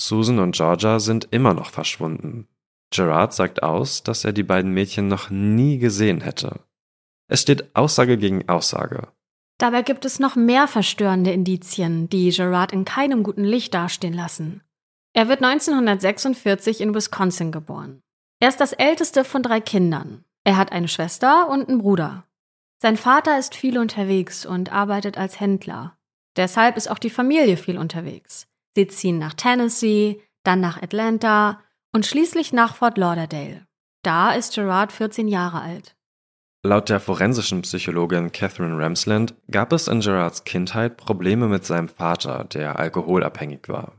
Susan 0.00 0.40
und 0.40 0.56
Georgia 0.56 0.98
sind 0.98 1.28
immer 1.30 1.54
noch 1.54 1.70
verschwunden. 1.70 2.48
Gerard 2.90 3.32
sagt 3.32 3.62
aus, 3.62 4.02
dass 4.02 4.24
er 4.24 4.32
die 4.32 4.42
beiden 4.42 4.72
Mädchen 4.72 5.06
noch 5.06 5.30
nie 5.30 5.78
gesehen 5.78 6.20
hätte. 6.20 6.60
Es 7.28 7.42
steht 7.42 7.76
Aussage 7.76 8.16
gegen 8.16 8.48
Aussage. 8.48 9.08
Dabei 9.58 9.82
gibt 9.82 10.04
es 10.04 10.20
noch 10.20 10.36
mehr 10.36 10.68
verstörende 10.68 11.32
Indizien, 11.32 12.08
die 12.08 12.30
Gerard 12.30 12.72
in 12.72 12.84
keinem 12.84 13.24
guten 13.24 13.44
Licht 13.44 13.74
dastehen 13.74 14.14
lassen. 14.14 14.62
Er 15.12 15.28
wird 15.28 15.42
1946 15.42 16.80
in 16.80 16.94
Wisconsin 16.94 17.50
geboren. 17.50 18.00
Er 18.40 18.48
ist 18.48 18.60
das 18.60 18.72
älteste 18.72 19.24
von 19.24 19.42
drei 19.42 19.60
Kindern. 19.60 20.24
Er 20.44 20.56
hat 20.56 20.70
eine 20.70 20.86
Schwester 20.86 21.48
und 21.50 21.68
einen 21.68 21.78
Bruder. 21.78 22.24
Sein 22.80 22.96
Vater 22.96 23.36
ist 23.36 23.56
viel 23.56 23.78
unterwegs 23.78 24.46
und 24.46 24.72
arbeitet 24.72 25.18
als 25.18 25.40
Händler. 25.40 25.98
Deshalb 26.36 26.76
ist 26.76 26.88
auch 26.88 27.00
die 27.00 27.10
Familie 27.10 27.56
viel 27.56 27.78
unterwegs. 27.78 28.46
Sie 28.76 28.86
ziehen 28.86 29.18
nach 29.18 29.34
Tennessee, 29.34 30.22
dann 30.44 30.60
nach 30.60 30.80
Atlanta 30.80 31.60
und 31.92 32.06
schließlich 32.06 32.52
nach 32.52 32.76
Fort 32.76 32.96
Lauderdale. 32.96 33.66
Da 34.04 34.32
ist 34.34 34.54
Gerard 34.54 34.92
14 34.92 35.26
Jahre 35.26 35.60
alt. 35.60 35.96
Laut 36.64 36.88
der 36.88 36.98
forensischen 36.98 37.62
Psychologin 37.62 38.32
Catherine 38.32 38.76
Ramsland 38.76 39.34
gab 39.48 39.72
es 39.72 39.86
in 39.86 40.00
Gerards 40.00 40.42
Kindheit 40.42 40.96
Probleme 40.96 41.46
mit 41.46 41.64
seinem 41.64 41.88
Vater, 41.88 42.44
der 42.44 42.78
alkoholabhängig 42.78 43.68
war. 43.68 43.92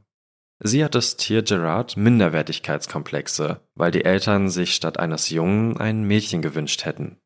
Sie 0.61 0.83
hat 0.83 0.93
das 0.93 1.15
Tier 1.15 1.41
Gerard 1.41 1.95
Minderwertigkeitskomplexe, 1.95 3.61
weil 3.75 3.91
die 3.91 4.03
Eltern 4.03 4.49
sich 4.49 4.75
statt 4.75 4.99
eines 4.99 5.29
Jungen 5.29 5.77
ein 5.77 6.03
Mädchen 6.03 6.41
gewünscht 6.41 6.83
hätten. 6.83 7.17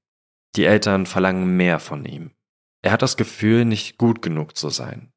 Die 0.55 0.65
Eltern 0.65 1.07
verlangen 1.07 1.57
mehr 1.57 1.79
von 1.79 2.05
ihm. 2.05 2.29
Er 2.83 2.91
hat 2.91 3.01
das 3.01 3.17
Gefühl, 3.17 3.65
nicht 3.65 3.97
gut 3.97 4.21
genug 4.21 4.55
zu 4.55 4.69
sein. 4.69 5.11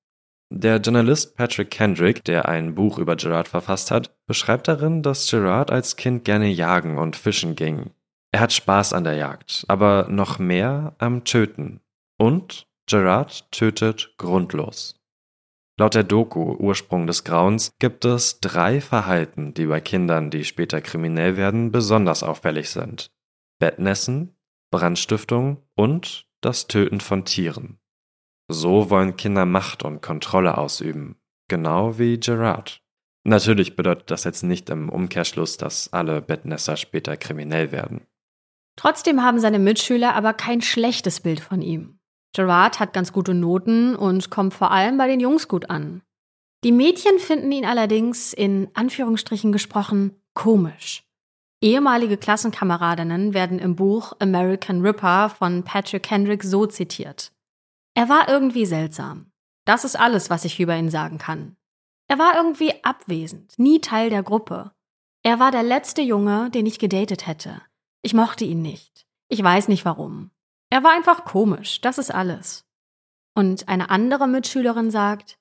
Der 0.50 0.76
Journalist 0.78 1.36
Patrick 1.36 1.70
Kendrick, 1.70 2.24
der 2.24 2.48
ein 2.48 2.74
Buch 2.74 2.98
über 2.98 3.16
Gerard 3.16 3.48
verfasst 3.48 3.90
hat, 3.90 4.16
beschreibt 4.26 4.68
darin, 4.68 5.02
dass 5.02 5.28
Gerard 5.28 5.70
als 5.70 5.96
Kind 5.96 6.24
gerne 6.24 6.48
jagen 6.48 6.96
und 6.96 7.16
fischen 7.16 7.54
ging. 7.54 7.90
Er 8.36 8.40
hat 8.40 8.52
Spaß 8.52 8.92
an 8.92 9.04
der 9.04 9.14
Jagd, 9.14 9.64
aber 9.66 10.08
noch 10.10 10.38
mehr 10.38 10.94
am 10.98 11.24
Töten. 11.24 11.80
Und 12.18 12.66
Gerard 12.84 13.50
tötet 13.50 14.12
grundlos. 14.18 15.00
Laut 15.80 15.94
der 15.94 16.04
Doku 16.04 16.54
Ursprung 16.54 17.06
des 17.06 17.24
Grauens 17.24 17.72
gibt 17.78 18.04
es 18.04 18.40
drei 18.40 18.82
Verhalten, 18.82 19.54
die 19.54 19.64
bei 19.64 19.80
Kindern, 19.80 20.28
die 20.28 20.44
später 20.44 20.82
kriminell 20.82 21.38
werden, 21.38 21.72
besonders 21.72 22.22
auffällig 22.22 22.68
sind. 22.68 23.10
Bettnässen, 23.58 24.36
Brandstiftung 24.70 25.62
und 25.74 26.28
das 26.42 26.66
Töten 26.66 27.00
von 27.00 27.24
Tieren. 27.24 27.78
So 28.48 28.90
wollen 28.90 29.16
Kinder 29.16 29.46
Macht 29.46 29.82
und 29.82 30.02
Kontrolle 30.02 30.58
ausüben, 30.58 31.16
genau 31.48 31.98
wie 31.98 32.20
Gerard. 32.20 32.82
Natürlich 33.24 33.76
bedeutet 33.76 34.10
das 34.10 34.24
jetzt 34.24 34.42
nicht 34.42 34.68
im 34.68 34.90
Umkehrschluss, 34.90 35.56
dass 35.56 35.90
alle 35.94 36.20
Bettnässer 36.20 36.76
später 36.76 37.16
kriminell 37.16 37.72
werden. 37.72 38.06
Trotzdem 38.76 39.22
haben 39.22 39.40
seine 39.40 39.58
Mitschüler 39.58 40.14
aber 40.14 40.34
kein 40.34 40.60
schlechtes 40.60 41.20
Bild 41.20 41.40
von 41.40 41.62
ihm. 41.62 41.98
Gerard 42.34 42.78
hat 42.78 42.92
ganz 42.92 43.12
gute 43.12 43.32
Noten 43.32 43.96
und 43.96 44.30
kommt 44.30 44.52
vor 44.52 44.70
allem 44.70 44.98
bei 44.98 45.08
den 45.08 45.20
Jungs 45.20 45.48
gut 45.48 45.70
an. 45.70 46.02
Die 46.64 46.72
Mädchen 46.72 47.18
finden 47.18 47.50
ihn 47.52 47.64
allerdings 47.64 48.32
in 48.32 48.68
Anführungsstrichen 48.74 49.52
gesprochen 49.52 50.20
komisch. 50.34 51.04
Ehemalige 51.62 52.18
Klassenkameradinnen 52.18 53.32
werden 53.32 53.58
im 53.58 53.76
Buch 53.76 54.12
American 54.18 54.82
Ripper 54.82 55.30
von 55.30 55.62
Patrick 55.62 56.02
Kendrick 56.02 56.44
so 56.44 56.66
zitiert. 56.66 57.32
Er 57.94 58.10
war 58.10 58.28
irgendwie 58.28 58.66
seltsam. 58.66 59.32
Das 59.64 59.84
ist 59.84 59.98
alles, 59.98 60.28
was 60.28 60.44
ich 60.44 60.60
über 60.60 60.76
ihn 60.76 60.90
sagen 60.90 61.18
kann. 61.18 61.56
Er 62.08 62.18
war 62.18 62.36
irgendwie 62.36 62.84
abwesend, 62.84 63.58
nie 63.58 63.80
Teil 63.80 64.10
der 64.10 64.22
Gruppe. 64.22 64.72
Er 65.22 65.40
war 65.40 65.50
der 65.50 65.62
letzte 65.62 66.02
Junge, 66.02 66.50
den 66.50 66.66
ich 66.66 66.78
gedatet 66.78 67.26
hätte. 67.26 67.62
Ich 68.02 68.14
mochte 68.14 68.44
ihn 68.44 68.62
nicht. 68.62 69.06
Ich 69.28 69.42
weiß 69.42 69.68
nicht 69.68 69.84
warum. 69.84 70.30
Er 70.70 70.82
war 70.82 70.92
einfach 70.92 71.24
komisch, 71.24 71.80
das 71.80 71.98
ist 71.98 72.12
alles. 72.12 72.64
Und 73.34 73.68
eine 73.68 73.90
andere 73.90 74.26
Mitschülerin 74.26 74.90
sagt, 74.90 75.38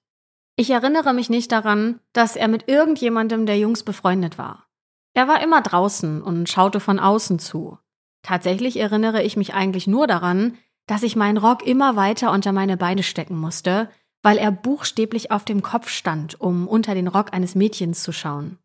ich 0.56 0.70
erinnere 0.70 1.14
mich 1.14 1.30
nicht 1.30 1.52
daran, 1.52 2.00
dass 2.14 2.36
er 2.36 2.48
mit 2.48 2.68
irgendjemandem 2.68 3.46
der 3.46 3.58
Jungs 3.58 3.84
befreundet 3.84 4.38
war. 4.38 4.68
Er 5.14 5.28
war 5.28 5.42
immer 5.42 5.62
draußen 5.62 6.22
und 6.22 6.50
schaute 6.50 6.80
von 6.80 7.00
außen 7.00 7.40
zu. 7.40 7.78
Tatsächlich 8.22 8.78
erinnere 8.78 9.24
ich 9.24 9.38
mich 9.38 9.54
eigentlich 9.54 9.88
nur 9.88 10.08
daran, 10.08 10.58
dass 10.88 11.04
ich 11.04 11.16
meinen 11.16 11.38
Rock 11.38 11.66
immer 11.66 11.96
weiter 11.96 12.32
unter 12.32 12.52
meine 12.52 12.78
Beine 12.78 13.04
stecken 13.04 13.38
musste, 13.38 13.90
weil 14.24 14.38
er 14.38 14.52
buchstäblich 14.52 15.32
auf 15.32 15.46
dem 15.46 15.62
Kopf 15.62 15.90
stand, 15.90 16.40
um 16.40 16.68
unter 16.68 16.96
den 16.96 17.08
Rock 17.08 17.34
eines 17.34 17.56
Mädchens 17.56 18.04
zu 18.04 18.12
schauen. 18.12 18.58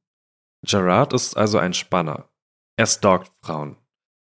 Gerard 0.62 1.12
ist 1.12 1.36
also 1.36 1.58
ein 1.58 1.74
Spanner. 1.74 2.28
Er 2.76 2.86
stalkt 2.86 3.30
Frauen. 3.42 3.76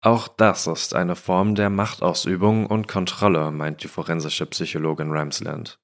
Auch 0.05 0.29
das 0.29 0.67
ist 0.67 0.95
eine 0.95 1.17
Form 1.17 1.55
der 1.55 1.71
Machtausübung 1.71 2.67
und 2.67 2.87
Kontrolle, 2.87 3.51
meint 3.51 3.83
die 3.83 3.89
forensische 3.89 4.45
Psychologin 4.45 5.11
Ramsland. 5.11 5.79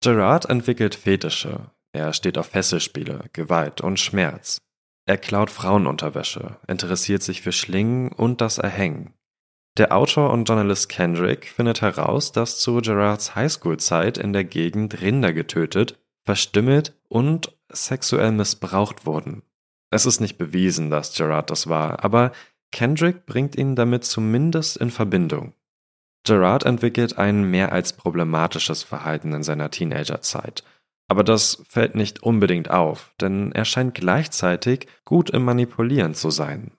Gerard 0.00 0.48
entwickelt 0.48 0.94
Fetische. 0.94 1.72
Er 1.92 2.12
steht 2.12 2.38
auf 2.38 2.46
Fesselspiele, 2.46 3.24
Gewalt 3.32 3.80
und 3.80 3.98
Schmerz. 3.98 4.58
Er 5.06 5.18
klaut 5.18 5.50
Frauenunterwäsche, 5.50 6.56
interessiert 6.68 7.24
sich 7.24 7.42
für 7.42 7.50
Schlingen 7.50 8.12
und 8.12 8.40
das 8.40 8.58
Erhängen. 8.58 9.12
Der 9.76 9.90
Autor 9.92 10.30
und 10.30 10.48
Journalist 10.48 10.88
Kendrick 10.88 11.48
findet 11.48 11.82
heraus, 11.82 12.30
dass 12.30 12.60
zu 12.60 12.76
Gerards 12.76 13.34
Highschool-Zeit 13.34 14.18
in 14.18 14.32
der 14.32 14.44
Gegend 14.44 15.00
Rinder 15.00 15.32
getötet, 15.32 15.98
verstümmelt 16.24 16.96
und 17.08 17.58
sexuell 17.72 18.30
missbraucht 18.30 19.04
wurden. 19.04 19.42
Es 19.90 20.06
ist 20.06 20.20
nicht 20.20 20.38
bewiesen, 20.38 20.90
dass 20.90 21.16
Gerard 21.16 21.50
das 21.50 21.68
war, 21.68 22.04
aber 22.04 22.30
Kendrick 22.74 23.24
bringt 23.24 23.54
ihn 23.54 23.76
damit 23.76 24.04
zumindest 24.04 24.76
in 24.78 24.90
Verbindung. 24.90 25.54
Gerard 26.24 26.64
entwickelt 26.64 27.16
ein 27.18 27.48
mehr 27.48 27.70
als 27.70 27.92
problematisches 27.92 28.82
Verhalten 28.82 29.32
in 29.32 29.44
seiner 29.44 29.70
Teenagerzeit. 29.70 30.64
Aber 31.06 31.22
das 31.22 31.62
fällt 31.68 31.94
nicht 31.94 32.24
unbedingt 32.24 32.70
auf, 32.70 33.14
denn 33.20 33.52
er 33.52 33.64
scheint 33.64 33.94
gleichzeitig 33.94 34.88
gut 35.04 35.30
im 35.30 35.44
Manipulieren 35.44 36.14
zu 36.14 36.30
sein. 36.30 36.72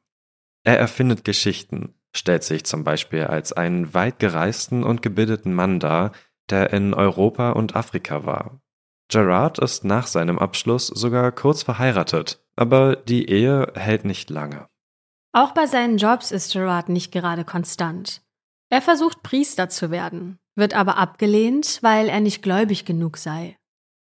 Er 0.65 0.77
erfindet 0.77 1.23
Geschichten, 1.23 1.93
stellt 2.13 2.43
sich 2.43 2.65
zum 2.65 2.83
Beispiel 2.83 3.23
als 3.23 3.53
einen 3.53 3.93
weit 3.93 4.19
gereisten 4.19 4.83
und 4.83 5.01
gebildeten 5.01 5.53
Mann 5.53 5.79
dar, 5.79 6.11
der 6.49 6.73
in 6.73 6.93
Europa 6.93 7.51
und 7.51 7.77
Afrika 7.77 8.25
war. 8.25 8.59
Gerard 9.07 9.59
ist 9.59 9.85
nach 9.85 10.07
seinem 10.07 10.39
Abschluss 10.39 10.87
sogar 10.87 11.31
kurz 11.31 11.63
verheiratet, 11.63 12.43
aber 12.57 12.97
die 12.97 13.29
Ehe 13.29 13.71
hält 13.75 14.03
nicht 14.03 14.29
lange. 14.29 14.67
Auch 15.35 15.51
bei 15.51 15.67
seinen 15.67 15.97
Jobs 15.97 16.31
ist 16.31 16.53
Gerard 16.53 16.87
nicht 16.87 17.11
gerade 17.11 17.43
konstant. 17.43 18.21
Er 18.69 18.81
versucht 18.81 19.21
Priester 19.21 19.67
zu 19.67 19.91
werden, 19.91 20.39
wird 20.55 20.73
aber 20.73 20.97
abgelehnt, 20.97 21.79
weil 21.81 22.07
er 22.07 22.21
nicht 22.21 22.41
gläubig 22.41 22.85
genug 22.85 23.17
sei. 23.17 23.57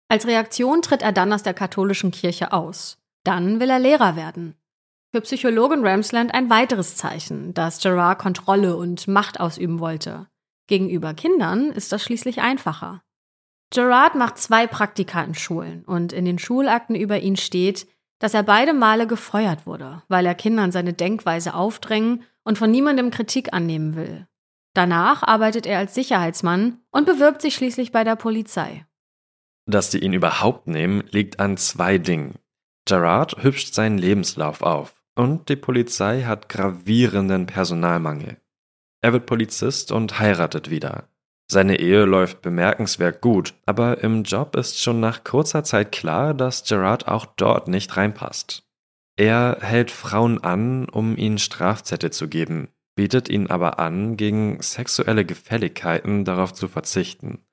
Als 0.09 0.27
Reaktion 0.27 0.81
tritt 0.81 1.01
er 1.01 1.13
dann 1.13 1.31
aus 1.31 1.41
der 1.41 1.53
katholischen 1.53 2.11
Kirche 2.11 2.51
aus. 2.51 2.97
Dann 3.23 3.61
will 3.61 3.69
er 3.69 3.79
Lehrer 3.79 4.17
werden. 4.17 4.55
Für 5.13 5.21
Psychologin 5.21 5.87
Ramsland 5.87 6.33
ein 6.33 6.49
weiteres 6.49 6.97
Zeichen, 6.97 7.53
dass 7.53 7.81
Gerard 7.81 8.19
Kontrolle 8.19 8.75
und 8.75 9.07
Macht 9.07 9.39
ausüben 9.39 9.79
wollte. 9.79 10.27
Gegenüber 10.67 11.13
Kindern 11.13 11.71
ist 11.71 11.93
das 11.93 12.03
schließlich 12.03 12.41
einfacher. 12.41 13.01
Gerard 13.73 14.15
macht 14.15 14.39
zwei 14.39 14.67
Praktika 14.67 15.23
in 15.23 15.35
Schulen 15.35 15.85
und 15.85 16.11
in 16.11 16.25
den 16.25 16.37
Schulakten 16.37 16.97
über 16.97 17.21
ihn 17.21 17.37
steht, 17.37 17.87
dass 18.23 18.33
er 18.33 18.43
beide 18.43 18.73
Male 18.73 19.05
gefeuert 19.05 19.65
wurde, 19.65 20.01
weil 20.07 20.25
er 20.25 20.33
Kindern 20.33 20.71
seine 20.71 20.93
Denkweise 20.93 21.53
aufdrängen 21.53 22.23
und 22.45 22.57
von 22.57 22.71
niemandem 22.71 23.11
Kritik 23.11 23.51
annehmen 23.51 23.97
will. 23.97 24.27
Danach 24.73 25.23
arbeitet 25.23 25.65
er 25.65 25.79
als 25.79 25.93
Sicherheitsmann 25.93 26.79
und 26.89 27.05
bewirbt 27.05 27.41
sich 27.41 27.53
schließlich 27.53 27.91
bei 27.91 28.05
der 28.05 28.15
Polizei. 28.15 28.85
Dass 29.65 29.89
die 29.89 29.99
ihn 29.99 30.13
überhaupt 30.13 30.67
nehmen, 30.67 31.03
liegt 31.11 31.41
an 31.41 31.57
zwei 31.57 31.97
Dingen. 31.97 32.35
Gerard 32.85 33.43
hübscht 33.43 33.73
seinen 33.73 33.97
Lebenslauf 33.97 34.61
auf 34.61 35.03
und 35.15 35.49
die 35.49 35.57
Polizei 35.57 36.21
hat 36.21 36.47
gravierenden 36.47 37.45
Personalmangel. 37.45 38.37
Er 39.01 39.11
wird 39.11 39.25
Polizist 39.25 39.91
und 39.91 40.17
heiratet 40.21 40.69
wieder. 40.69 41.09
Seine 41.53 41.79
Ehe 41.79 42.05
läuft 42.05 42.41
bemerkenswert 42.41 43.21
gut, 43.21 43.53
aber 43.67 44.03
im 44.03 44.23
Job 44.23 44.55
ist 44.55 44.81
schon 44.81 44.99
nach 44.99 45.23
kurzer 45.23 45.63
Zeit 45.63 45.91
klar, 45.91 46.33
dass 46.33 46.63
Gerard 46.63 47.07
auch 47.07 47.27
dort 47.27 47.67
nicht 47.67 47.95
reinpasst. 47.95 48.63
Er 49.17 49.59
hält 49.61 49.91
Frauen 49.91 50.43
an, 50.43 50.89
um 50.89 51.15
ihnen 51.15 51.37
Strafzettel 51.37 52.09
zu 52.09 52.27
geben, 52.27 52.69
bietet 52.95 53.29
ihnen 53.29 53.51
aber 53.51 53.77
an, 53.77 54.17
gegen 54.17 54.63
sexuelle 54.63 55.25
Gefälligkeiten 55.25 56.25
darauf 56.25 56.53
zu 56.53 56.67
verzichten. 56.67 57.45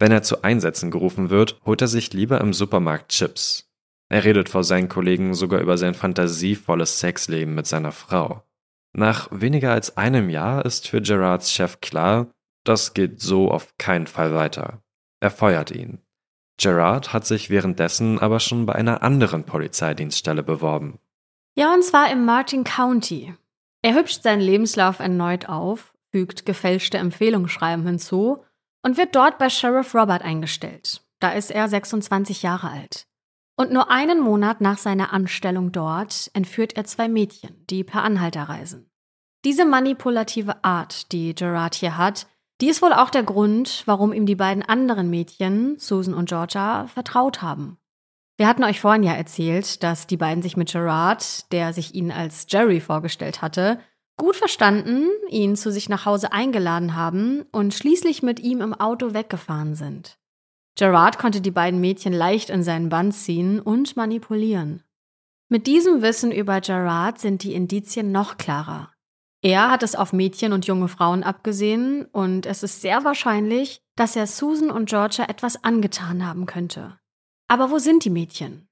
Wenn 0.00 0.10
er 0.10 0.24
zu 0.24 0.42
Einsätzen 0.42 0.90
gerufen 0.90 1.30
wird, 1.30 1.60
holt 1.64 1.80
er 1.80 1.86
sich 1.86 2.12
lieber 2.12 2.40
im 2.40 2.52
Supermarkt 2.54 3.12
Chips. 3.12 3.70
Er 4.08 4.24
redet 4.24 4.48
vor 4.48 4.64
seinen 4.64 4.88
Kollegen 4.88 5.32
sogar 5.32 5.60
über 5.60 5.78
sein 5.78 5.94
fantasievolles 5.94 6.98
Sexleben 6.98 7.54
mit 7.54 7.68
seiner 7.68 7.92
Frau. 7.92 8.42
Nach 8.92 9.28
weniger 9.30 9.70
als 9.70 9.96
einem 9.96 10.28
Jahr 10.28 10.64
ist 10.64 10.88
für 10.88 11.00
Gerards 11.00 11.52
Chef 11.52 11.80
klar, 11.80 12.26
das 12.64 12.94
geht 12.94 13.20
so 13.20 13.50
auf 13.50 13.76
keinen 13.78 14.06
Fall 14.06 14.34
weiter. 14.34 14.82
Er 15.20 15.30
feuert 15.30 15.70
ihn. 15.70 16.00
Gerard 16.56 17.12
hat 17.12 17.26
sich 17.26 17.50
währenddessen 17.50 18.18
aber 18.18 18.40
schon 18.40 18.66
bei 18.66 18.74
einer 18.74 19.02
anderen 19.02 19.44
Polizeidienststelle 19.44 20.42
beworben. 20.42 20.98
Ja, 21.56 21.72
und 21.72 21.84
zwar 21.84 22.10
im 22.10 22.24
Martin 22.24 22.64
County. 22.64 23.34
Er 23.82 23.94
hübscht 23.94 24.22
seinen 24.22 24.40
Lebenslauf 24.40 24.98
erneut 24.98 25.48
auf, 25.48 25.92
fügt 26.10 26.46
gefälschte 26.46 26.98
Empfehlungsschreiben 26.98 27.86
hinzu 27.86 28.44
und 28.82 28.96
wird 28.96 29.14
dort 29.14 29.38
bei 29.38 29.50
Sheriff 29.50 29.94
Robert 29.94 30.22
eingestellt. 30.22 31.02
Da 31.20 31.30
ist 31.30 31.50
er 31.50 31.68
26 31.68 32.42
Jahre 32.42 32.70
alt. 32.70 33.06
Und 33.56 33.72
nur 33.72 33.90
einen 33.90 34.20
Monat 34.20 34.60
nach 34.60 34.78
seiner 34.78 35.12
Anstellung 35.12 35.70
dort 35.70 36.30
entführt 36.34 36.76
er 36.76 36.84
zwei 36.84 37.08
Mädchen, 37.08 37.64
die 37.70 37.84
per 37.84 38.02
Anhalter 38.02 38.42
reisen. 38.44 38.90
Diese 39.44 39.64
manipulative 39.64 40.64
Art, 40.64 41.12
die 41.12 41.34
Gerard 41.34 41.74
hier 41.74 41.96
hat, 41.96 42.26
die 42.60 42.68
ist 42.68 42.82
wohl 42.82 42.92
auch 42.92 43.10
der 43.10 43.24
Grund, 43.24 43.82
warum 43.86 44.12
ihm 44.12 44.26
die 44.26 44.36
beiden 44.36 44.62
anderen 44.62 45.10
Mädchen, 45.10 45.76
Susan 45.78 46.14
und 46.14 46.28
Georgia, 46.28 46.86
vertraut 46.86 47.42
haben. 47.42 47.78
Wir 48.36 48.48
hatten 48.48 48.64
euch 48.64 48.80
vorhin 48.80 49.02
ja 49.04 49.12
erzählt, 49.12 49.82
dass 49.82 50.06
die 50.06 50.16
beiden 50.16 50.42
sich 50.42 50.56
mit 50.56 50.72
Gerard, 50.72 51.50
der 51.52 51.72
sich 51.72 51.94
ihnen 51.94 52.10
als 52.10 52.46
Jerry 52.48 52.80
vorgestellt 52.80 53.42
hatte, 53.42 53.78
gut 54.16 54.36
verstanden, 54.36 55.08
ihn 55.28 55.56
zu 55.56 55.70
sich 55.70 55.88
nach 55.88 56.04
Hause 56.04 56.32
eingeladen 56.32 56.96
haben 56.96 57.44
und 57.52 57.74
schließlich 57.74 58.22
mit 58.22 58.40
ihm 58.40 58.60
im 58.60 58.74
Auto 58.74 59.14
weggefahren 59.14 59.74
sind. 59.74 60.18
Gerard 60.76 61.18
konnte 61.18 61.40
die 61.40 61.52
beiden 61.52 61.80
Mädchen 61.80 62.12
leicht 62.12 62.50
in 62.50 62.64
seinen 62.64 62.88
Bann 62.88 63.12
ziehen 63.12 63.60
und 63.60 63.96
manipulieren. 63.96 64.82
Mit 65.48 65.68
diesem 65.68 66.02
Wissen 66.02 66.32
über 66.32 66.60
Gerard 66.60 67.20
sind 67.20 67.44
die 67.44 67.54
Indizien 67.54 68.10
noch 68.10 68.36
klarer. 68.36 68.93
Er 69.44 69.70
hat 69.70 69.82
es 69.82 69.94
auf 69.94 70.14
Mädchen 70.14 70.54
und 70.54 70.66
junge 70.66 70.88
Frauen 70.88 71.22
abgesehen 71.22 72.06
und 72.06 72.46
es 72.46 72.62
ist 72.62 72.80
sehr 72.80 73.04
wahrscheinlich, 73.04 73.82
dass 73.94 74.16
er 74.16 74.26
Susan 74.26 74.70
und 74.70 74.88
Georgia 74.88 75.26
etwas 75.26 75.62
angetan 75.62 76.26
haben 76.26 76.46
könnte. 76.46 76.98
Aber 77.46 77.70
wo 77.70 77.78
sind 77.78 78.06
die 78.06 78.10
Mädchen? 78.10 78.66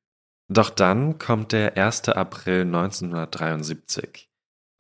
Doch 0.49 0.71
dann 0.71 1.19
kommt 1.19 1.53
der 1.53 1.77
1. 1.77 2.09
April 2.09 2.63
1973. 2.63 4.31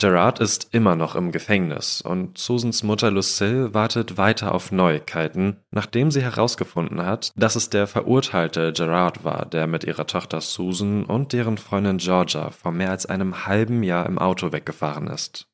Gerard 0.00 0.40
ist 0.40 0.72
immer 0.72 0.96
noch 0.96 1.14
im 1.14 1.30
Gefängnis 1.30 2.00
und 2.00 2.38
Susans 2.38 2.82
Mutter 2.82 3.10
Lucille 3.10 3.74
wartet 3.74 4.16
weiter 4.16 4.54
auf 4.54 4.72
Neuigkeiten, 4.72 5.58
nachdem 5.72 6.10
sie 6.10 6.22
herausgefunden 6.22 7.04
hat, 7.04 7.32
dass 7.36 7.54
es 7.54 7.68
der 7.68 7.86
verurteilte 7.86 8.72
Gerard 8.72 9.24
war, 9.24 9.44
der 9.44 9.66
mit 9.66 9.84
ihrer 9.84 10.06
Tochter 10.06 10.40
Susan 10.40 11.04
und 11.04 11.34
deren 11.34 11.58
Freundin 11.58 11.98
Georgia 11.98 12.50
vor 12.50 12.72
mehr 12.72 12.90
als 12.90 13.04
einem 13.04 13.46
halben 13.46 13.82
Jahr 13.82 14.06
im 14.06 14.18
Auto 14.18 14.52
weggefahren 14.52 15.08
ist. 15.08 15.51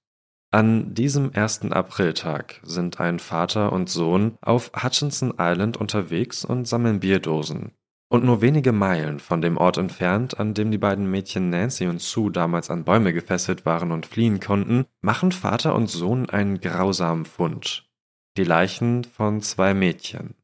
An 0.50 0.94
diesem 0.94 1.30
1. 1.34 1.72
Apriltag 1.72 2.60
sind 2.62 3.00
ein 3.00 3.18
Vater 3.18 3.70
und 3.70 3.90
Sohn 3.90 4.38
auf 4.40 4.72
Hutchinson 4.82 5.34
Island 5.38 5.76
unterwegs 5.76 6.42
und 6.42 6.66
sammeln 6.66 7.00
Bierdosen, 7.00 7.72
und 8.08 8.24
nur 8.24 8.40
wenige 8.40 8.72
Meilen 8.72 9.20
von 9.20 9.42
dem 9.42 9.58
Ort 9.58 9.76
entfernt, 9.76 10.40
an 10.40 10.54
dem 10.54 10.70
die 10.70 10.78
beiden 10.78 11.10
Mädchen 11.10 11.50
Nancy 11.50 11.86
und 11.86 12.00
Sue 12.00 12.32
damals 12.32 12.70
an 12.70 12.84
Bäume 12.84 13.12
gefesselt 13.12 13.66
waren 13.66 13.92
und 13.92 14.06
fliehen 14.06 14.40
konnten, 14.40 14.86
machen 15.02 15.32
Vater 15.32 15.74
und 15.74 15.88
Sohn 15.88 16.30
einen 16.30 16.60
grausamen 16.60 17.26
Fund. 17.26 17.86
Die 18.38 18.44
Leichen 18.44 19.04
von 19.04 19.42
zwei 19.42 19.74
Mädchen. 19.74 20.34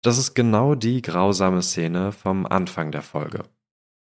Das 0.00 0.16
ist 0.16 0.32
genau 0.34 0.74
die 0.74 1.02
grausame 1.02 1.60
Szene 1.60 2.12
vom 2.12 2.46
Anfang 2.46 2.90
der 2.90 3.02
Folge. 3.02 3.44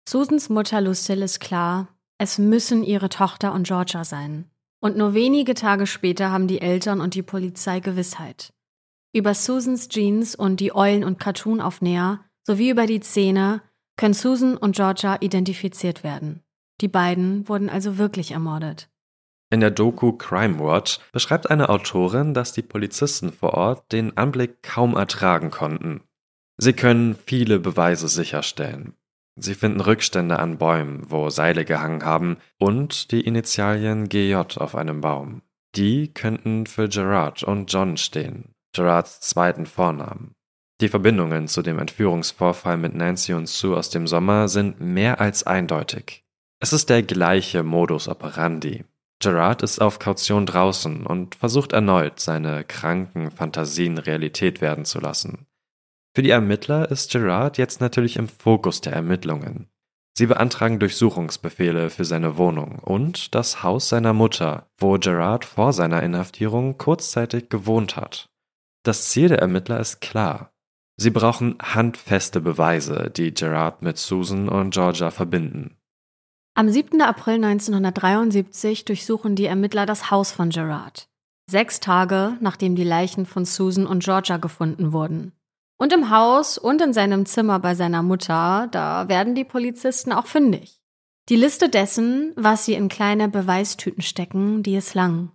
Susans 0.09 0.49
Mutter 0.49 0.81
Lucille 0.81 1.25
ist 1.25 1.41
klar, 1.41 1.89
es 2.19 2.39
müssen 2.39 2.85
ihre 2.85 3.09
Tochter 3.09 3.53
und 3.53 3.67
Georgia 3.67 4.05
sein. 4.05 4.52
Und 4.83 4.97
nur 4.97 5.15
wenige 5.15 5.55
Tage 5.55 5.87
später 5.87 6.33
haben 6.33 6.49
die 6.49 6.61
Eltern 6.61 7.01
und 7.01 7.15
die 7.15 7.23
Polizei 7.23 7.79
Gewissheit. 7.79 8.53
Über 9.13 9.33
Susans 9.33 9.89
Jeans 9.89 10.35
und 10.35 10.59
die 10.59 10.75
Eulen- 10.75 11.05
und 11.05 11.21
Cartoon-Aufnäher 11.21 12.25
sowie 12.43 12.71
über 12.71 12.87
die 12.87 12.99
Zähne 12.99 13.63
können 13.97 14.13
Susan 14.13 14.57
und 14.57 14.75
Georgia 14.75 15.19
identifiziert 15.21 16.03
werden. 16.03 16.43
Die 16.81 16.89
beiden 16.89 17.49
wurden 17.49 17.69
also 17.69 17.97
wirklich 17.97 18.33
ermordet. 18.33 18.89
In 19.51 19.61
der 19.61 19.71
Doku 19.71 20.13
Crime 20.15 20.59
Watch 20.59 20.99
beschreibt 21.13 21.49
eine 21.49 21.69
Autorin, 21.69 22.35
dass 22.35 22.53
die 22.53 22.63
Polizisten 22.63 23.33
vor 23.33 23.55
Ort 23.55 23.93
den 23.93 24.17
Anblick 24.17 24.65
kaum 24.65 24.97
ertragen 24.97 25.51
konnten. 25.51 26.01
Sie 26.57 26.73
können 26.73 27.15
viele 27.15 27.61
Beweise 27.61 28.09
sicherstellen. 28.09 28.95
Sie 29.37 29.55
finden 29.55 29.81
Rückstände 29.81 30.39
an 30.39 30.59
Bäumen, 30.59 31.11
wo 31.11 31.31
Seile 31.31 31.65
gehangen 31.65 32.05
haben, 32.05 32.37
und 32.59 33.11
die 33.13 33.23
Initialien 33.23 34.09
GJ 34.09 34.35
auf 34.35 34.75
einem 34.75 35.01
Baum. 35.01 35.43
Die 35.75 36.13
könnten 36.13 36.67
für 36.67 36.89
Gerard 36.89 37.43
und 37.43 37.73
John 37.73 37.97
stehen, 37.97 38.55
Gerards 38.75 39.21
zweiten 39.21 39.65
Vornamen. 39.65 40.35
Die 40.83 40.89
Verbindungen 40.89 41.49
zu 41.49 41.63
dem 41.63 41.79
Entführungsvorfall 41.79 42.77
mit 42.77 42.95
Nancy 42.95 43.33
und 43.33 43.49
Sue 43.49 43.77
aus 43.77 43.89
dem 43.89 44.07
Sommer 44.07 44.49
sind 44.49 44.81
mehr 44.81 45.21
als 45.21 45.45
eindeutig. 45.47 46.25
Es 46.61 46.73
ist 46.73 46.91
der 46.91 47.03
gleiche 47.03 47.63
Modus 47.63 48.09
operandi. 48.09 48.85
Gerard 49.21 49.63
ist 49.63 49.81
auf 49.81 49.99
Kaution 49.99 50.47
draußen 50.47 51.07
und 51.07 51.37
versucht 51.37 51.73
erneut, 51.73 52.19
seine 52.19 52.65
kranken 52.65 53.31
Fantasien 53.31 53.99
Realität 53.99 54.61
werden 54.61 54.85
zu 54.85 54.99
lassen. 54.99 55.47
Für 56.15 56.23
die 56.23 56.31
Ermittler 56.31 56.91
ist 56.91 57.11
Gerard 57.11 57.57
jetzt 57.57 57.81
natürlich 57.81 58.17
im 58.17 58.29
Fokus 58.29 58.83
der 58.83 58.93
Ermittlungen. 58.93 59.69
Sie 60.15 60.27
beantragen 60.27 60.79
Durchsuchungsbefehle 60.79 61.89
für 61.89 62.05
seine 62.05 62.37
Wohnung 62.37 62.81
und 62.81 63.35
das 63.35 63.63
Haus 63.63 63.89
seiner 63.89 64.13
Mutter, 64.13 64.69
wo 64.77 64.99
Gerard 64.99 65.47
vor 65.47 65.73
seiner 65.73 66.03
Inhaftierung 66.03 66.77
kurzzeitig 66.77 67.49
gewohnt 67.49 67.97
hat. 67.97 68.29
Das 68.85 69.09
Ziel 69.09 69.29
der 69.29 69.39
Ermittler 69.39 69.81
ist 69.81 70.03
klar. 70.03 70.53
Sie 70.99 71.09
brauchen 71.11 71.57
handfeste 71.63 72.43
Beweise, 72.43 73.11
die 73.17 73.33
Gerard 73.33 73.81
mit 73.81 73.97
Susan 73.97 74.51
und 74.51 74.75
Georgia 74.75 75.11
verbinden. 75.11 75.79
Am 76.55 76.69
7. 76.69 77.01
April 77.01 77.37
1973 77.37 78.85
durchsuchen 78.85 79.35
die 79.35 79.47
Ermittler 79.47 79.87
das 79.87 80.11
Haus 80.11 80.31
von 80.31 80.51
Gerard. 80.51 81.09
Sechs 81.51 81.81
Tage 81.81 82.37
nachdem 82.41 82.77
die 82.77 82.85
Leichen 82.85 83.25
von 83.25 83.47
Susan 83.47 83.87
und 83.87 84.05
Georgia 84.05 84.37
gefunden 84.37 84.93
wurden. 84.93 85.33
Und 85.83 85.93
im 85.93 86.11
Haus 86.11 86.59
und 86.59 86.81
in 86.81 86.93
seinem 86.93 87.27
Zimmer 87.27 87.59
bei 87.59 87.75
seiner 87.75 88.05
Mutter, 88.05 88.69
da 88.71 89.09
werden 89.09 89.35
die 89.35 89.43
Polizisten 89.43 90.13
auch 90.13 90.27
fündig. 90.27 90.81
Die 91.29 91.35
Liste 91.35 91.69
dessen, 91.69 92.33
was 92.37 92.65
sie 92.65 92.75
in 92.75 92.89
kleine 92.89 93.29
Beweistüten 93.29 94.01
stecken, 94.01 94.63
die 94.63 94.77
ist 94.77 94.95
lang. 94.95 95.33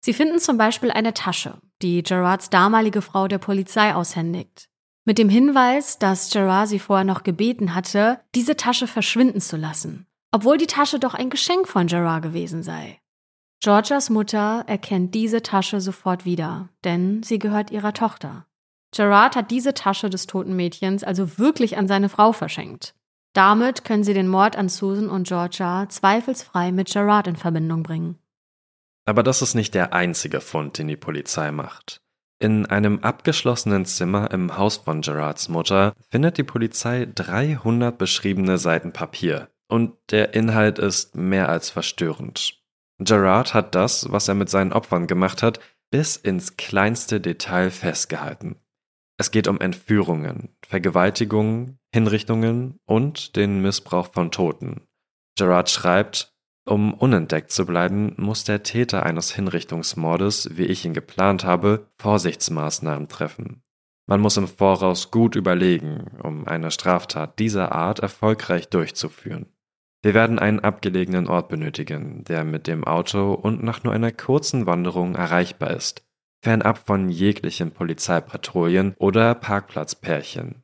Sie 0.00 0.14
finden 0.14 0.38
zum 0.38 0.56
Beispiel 0.56 0.90
eine 0.90 1.12
Tasche, 1.12 1.60
die 1.82 2.02
Gerards 2.02 2.48
damalige 2.48 3.02
Frau 3.02 3.28
der 3.28 3.36
Polizei 3.36 3.94
aushändigt 3.94 4.70
mit 5.04 5.18
dem 5.18 5.28
Hinweis, 5.28 5.98
dass 5.98 6.30
Gerard 6.30 6.68
sie 6.68 6.78
vorher 6.78 7.04
noch 7.04 7.22
gebeten 7.22 7.74
hatte, 7.74 8.20
diese 8.34 8.56
Tasche 8.56 8.86
verschwinden 8.86 9.42
zu 9.42 9.58
lassen, 9.58 10.06
obwohl 10.32 10.56
die 10.56 10.66
Tasche 10.66 10.98
doch 10.98 11.12
ein 11.12 11.28
Geschenk 11.28 11.68
von 11.68 11.88
Gerard 11.88 12.22
gewesen 12.22 12.62
sei. 12.62 13.00
Georgias 13.62 14.08
Mutter 14.08 14.64
erkennt 14.66 15.14
diese 15.14 15.42
Tasche 15.42 15.82
sofort 15.82 16.24
wieder, 16.24 16.70
denn 16.84 17.22
sie 17.22 17.38
gehört 17.38 17.70
ihrer 17.70 17.92
Tochter. 17.92 18.46
Gerard 18.92 19.36
hat 19.36 19.50
diese 19.50 19.74
Tasche 19.74 20.10
des 20.10 20.26
toten 20.26 20.56
Mädchens 20.56 21.04
also 21.04 21.38
wirklich 21.38 21.76
an 21.76 21.86
seine 21.86 22.08
Frau 22.08 22.32
verschenkt. 22.32 22.94
Damit 23.32 23.84
können 23.84 24.02
sie 24.02 24.14
den 24.14 24.28
Mord 24.28 24.56
an 24.56 24.68
Susan 24.68 25.08
und 25.08 25.28
Georgia 25.28 25.88
zweifelsfrei 25.88 26.72
mit 26.72 26.92
Gerard 26.92 27.28
in 27.28 27.36
Verbindung 27.36 27.84
bringen. 27.84 28.18
Aber 29.06 29.22
das 29.22 29.42
ist 29.42 29.54
nicht 29.54 29.74
der 29.74 29.92
einzige 29.92 30.40
Fund, 30.40 30.78
den 30.78 30.88
die 30.88 30.96
Polizei 30.96 31.52
macht. 31.52 32.00
In 32.40 32.66
einem 32.66 33.00
abgeschlossenen 33.00 33.84
Zimmer 33.84 34.30
im 34.30 34.56
Haus 34.56 34.78
von 34.78 35.02
Gerards 35.02 35.48
Mutter 35.48 35.94
findet 36.08 36.38
die 36.38 36.42
Polizei 36.42 37.06
300 37.14 37.96
beschriebene 37.96 38.56
Seiten 38.56 38.92
Papier 38.92 39.48
und 39.68 39.92
der 40.10 40.34
Inhalt 40.34 40.78
ist 40.78 41.16
mehr 41.16 41.48
als 41.48 41.70
verstörend. 41.70 42.58
Gerard 42.98 43.54
hat 43.54 43.74
das, 43.74 44.10
was 44.10 44.26
er 44.26 44.34
mit 44.34 44.48
seinen 44.48 44.72
Opfern 44.72 45.06
gemacht 45.06 45.42
hat, 45.42 45.60
bis 45.90 46.16
ins 46.16 46.56
kleinste 46.56 47.20
Detail 47.20 47.70
festgehalten. 47.70 48.56
Es 49.20 49.30
geht 49.30 49.48
um 49.48 49.60
Entführungen, 49.60 50.48
Vergewaltigungen, 50.66 51.78
Hinrichtungen 51.92 52.80
und 52.86 53.36
den 53.36 53.60
Missbrauch 53.60 54.14
von 54.14 54.30
Toten. 54.30 54.80
Gerard 55.36 55.68
schreibt, 55.68 56.34
um 56.64 56.94
unentdeckt 56.94 57.50
zu 57.50 57.66
bleiben, 57.66 58.14
muss 58.16 58.44
der 58.44 58.62
Täter 58.62 59.02
eines 59.02 59.30
Hinrichtungsmordes, 59.30 60.56
wie 60.56 60.64
ich 60.64 60.86
ihn 60.86 60.94
geplant 60.94 61.44
habe, 61.44 61.90
Vorsichtsmaßnahmen 61.98 63.08
treffen. 63.08 63.62
Man 64.06 64.22
muss 64.22 64.38
im 64.38 64.48
Voraus 64.48 65.10
gut 65.10 65.36
überlegen, 65.36 66.06
um 66.22 66.48
eine 66.48 66.70
Straftat 66.70 67.38
dieser 67.38 67.72
Art 67.72 67.98
erfolgreich 67.98 68.70
durchzuführen. 68.70 69.52
Wir 70.00 70.14
werden 70.14 70.38
einen 70.38 70.60
abgelegenen 70.60 71.28
Ort 71.28 71.50
benötigen, 71.50 72.24
der 72.24 72.44
mit 72.44 72.66
dem 72.66 72.84
Auto 72.84 73.34
und 73.34 73.62
nach 73.62 73.84
nur 73.84 73.92
einer 73.92 74.12
kurzen 74.12 74.64
Wanderung 74.64 75.14
erreichbar 75.14 75.72
ist, 75.72 76.06
fernab 76.42 76.86
von 76.86 77.08
jeglichen 77.08 77.72
Polizeipatrouillen 77.72 78.94
oder 78.98 79.34
Parkplatzpärchen. 79.34 80.62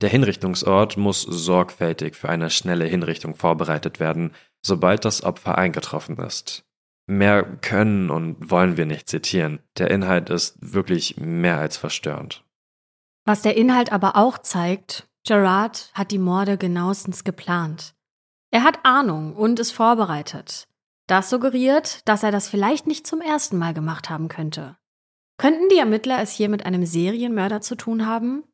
Der 0.00 0.10
Hinrichtungsort 0.10 0.96
muss 0.96 1.22
sorgfältig 1.22 2.16
für 2.16 2.28
eine 2.28 2.50
schnelle 2.50 2.84
Hinrichtung 2.84 3.34
vorbereitet 3.34 3.98
werden, 3.98 4.32
sobald 4.62 5.04
das 5.04 5.22
Opfer 5.22 5.56
eingetroffen 5.56 6.18
ist. 6.18 6.64
Mehr 7.06 7.44
können 7.44 8.10
und 8.10 8.50
wollen 8.50 8.76
wir 8.76 8.84
nicht 8.84 9.08
zitieren. 9.08 9.60
Der 9.78 9.90
Inhalt 9.90 10.28
ist 10.28 10.56
wirklich 10.60 11.16
mehr 11.18 11.58
als 11.58 11.76
verstörend. 11.76 12.44
Was 13.24 13.42
der 13.42 13.56
Inhalt 13.56 13.92
aber 13.92 14.16
auch 14.16 14.38
zeigt, 14.38 15.08
Gerard 15.26 15.90
hat 15.94 16.10
die 16.10 16.18
Morde 16.18 16.58
genauestens 16.58 17.24
geplant. 17.24 17.94
Er 18.50 18.62
hat 18.62 18.84
Ahnung 18.84 19.34
und 19.34 19.58
ist 19.58 19.72
vorbereitet. 19.72 20.68
Das 21.08 21.30
suggeriert, 21.30 22.06
dass 22.08 22.22
er 22.22 22.32
das 22.32 22.48
vielleicht 22.48 22.86
nicht 22.86 23.06
zum 23.06 23.20
ersten 23.20 23.56
Mal 23.56 23.74
gemacht 23.74 24.10
haben 24.10 24.28
könnte. 24.28 24.76
Könnten 25.38 25.68
die 25.68 25.78
Ermittler 25.78 26.20
es 26.20 26.32
hier 26.32 26.48
mit 26.48 26.64
einem 26.64 26.86
Serienmörder 26.86 27.60
zu 27.60 27.74
tun 27.74 28.06
haben? 28.06 28.44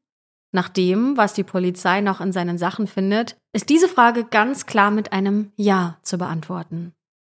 Nach 0.52 0.68
dem, 0.68 1.16
was 1.16 1.32
die 1.32 1.44
Polizei 1.44 2.00
noch 2.00 2.20
in 2.20 2.32
seinen 2.32 2.58
Sachen 2.58 2.86
findet, 2.86 3.36
ist 3.52 3.70
diese 3.70 3.88
Frage 3.88 4.24
ganz 4.24 4.66
klar 4.66 4.90
mit 4.90 5.12
einem 5.12 5.52
Ja 5.56 5.98
zu 6.02 6.18
beantworten. 6.18 6.92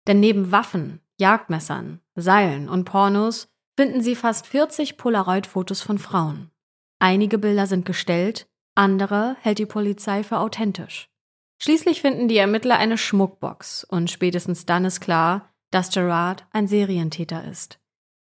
Denn 0.07 0.21
neben 0.21 0.51
Waffen, 0.51 1.01
Jagdmessern, 1.19 2.01
Seilen 2.17 2.69
und 2.69 2.85
Pornos 2.85 3.49
finden 3.77 4.03
sie 4.03 4.17
fast 4.17 4.47
40 4.47 4.97
Polaroid-Fotos 4.97 5.81
von 5.83 5.99
Frauen. 5.99 6.51
Einige 6.99 7.39
Bilder 7.39 7.67
sind 7.67 7.85
gestellt, 7.85 8.47
andere 8.75 9.37
hält 9.41 9.59
die 9.59 9.67
Polizei 9.67 10.25
für 10.25 10.39
authentisch. 10.39 11.09
Schließlich 11.63 12.01
finden 12.01 12.29
die 12.29 12.37
Ermittler 12.37 12.79
eine 12.79 12.99
Schmuckbox 12.99 13.85
und 13.85 14.11
spätestens 14.11 14.67
dann 14.67 14.85
ist 14.85 15.01
klar, 15.01 15.53
dass 15.71 15.91
Gerard 15.91 16.47
ein 16.51 16.67
Serientäter 16.67 17.45
ist. 17.45 17.79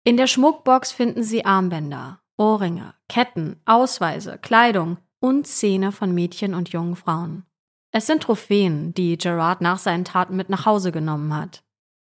In 0.07 0.19
der 0.19 0.27
Schmuckbox 0.27 0.93
finden 0.93 1.23
sie 1.23 1.47
Armbänder, 1.47 2.21
Ohrringe, 2.37 2.93
Ketten, 3.09 3.57
Ausweise, 3.65 4.37
Kleidung 4.37 4.99
und 5.19 5.47
Zähne 5.47 5.93
von 5.93 6.15
Mädchen 6.15 6.53
und 6.53 6.69
jungen 6.69 6.95
Frauen. 6.95 7.47
Es 7.91 8.07
sind 8.07 8.23
Trophäen, 8.23 8.93
die 8.93 9.17
Gerard 9.17 9.63
nach 9.63 9.79
seinen 9.79 10.05
Taten 10.05 10.37
mit 10.37 10.51
nach 10.51 10.67
Hause 10.67 10.93
genommen 10.93 11.35
hat. 11.35 11.65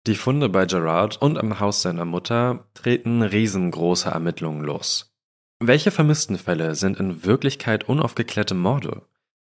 Die 0.07 0.17
Funde 0.17 0.51
bei 0.51 0.67
Gerard 0.67 1.17
und 1.23 1.39
am 1.39 1.61
Haus 1.61 1.81
seiner 1.81 2.05
Mutter 2.05 2.69
treten 2.75 3.23
riesengroße 3.23 4.11
Ermittlungen 4.11 4.65
los. 4.65 5.15
Welche 5.59 5.91
Vermisstenfälle 5.91 6.75
sind 6.75 7.01
in 7.01 7.25
Wirklichkeit 7.25 7.89
unaufgeklärte 7.89 8.55
Morde? 8.55 9.03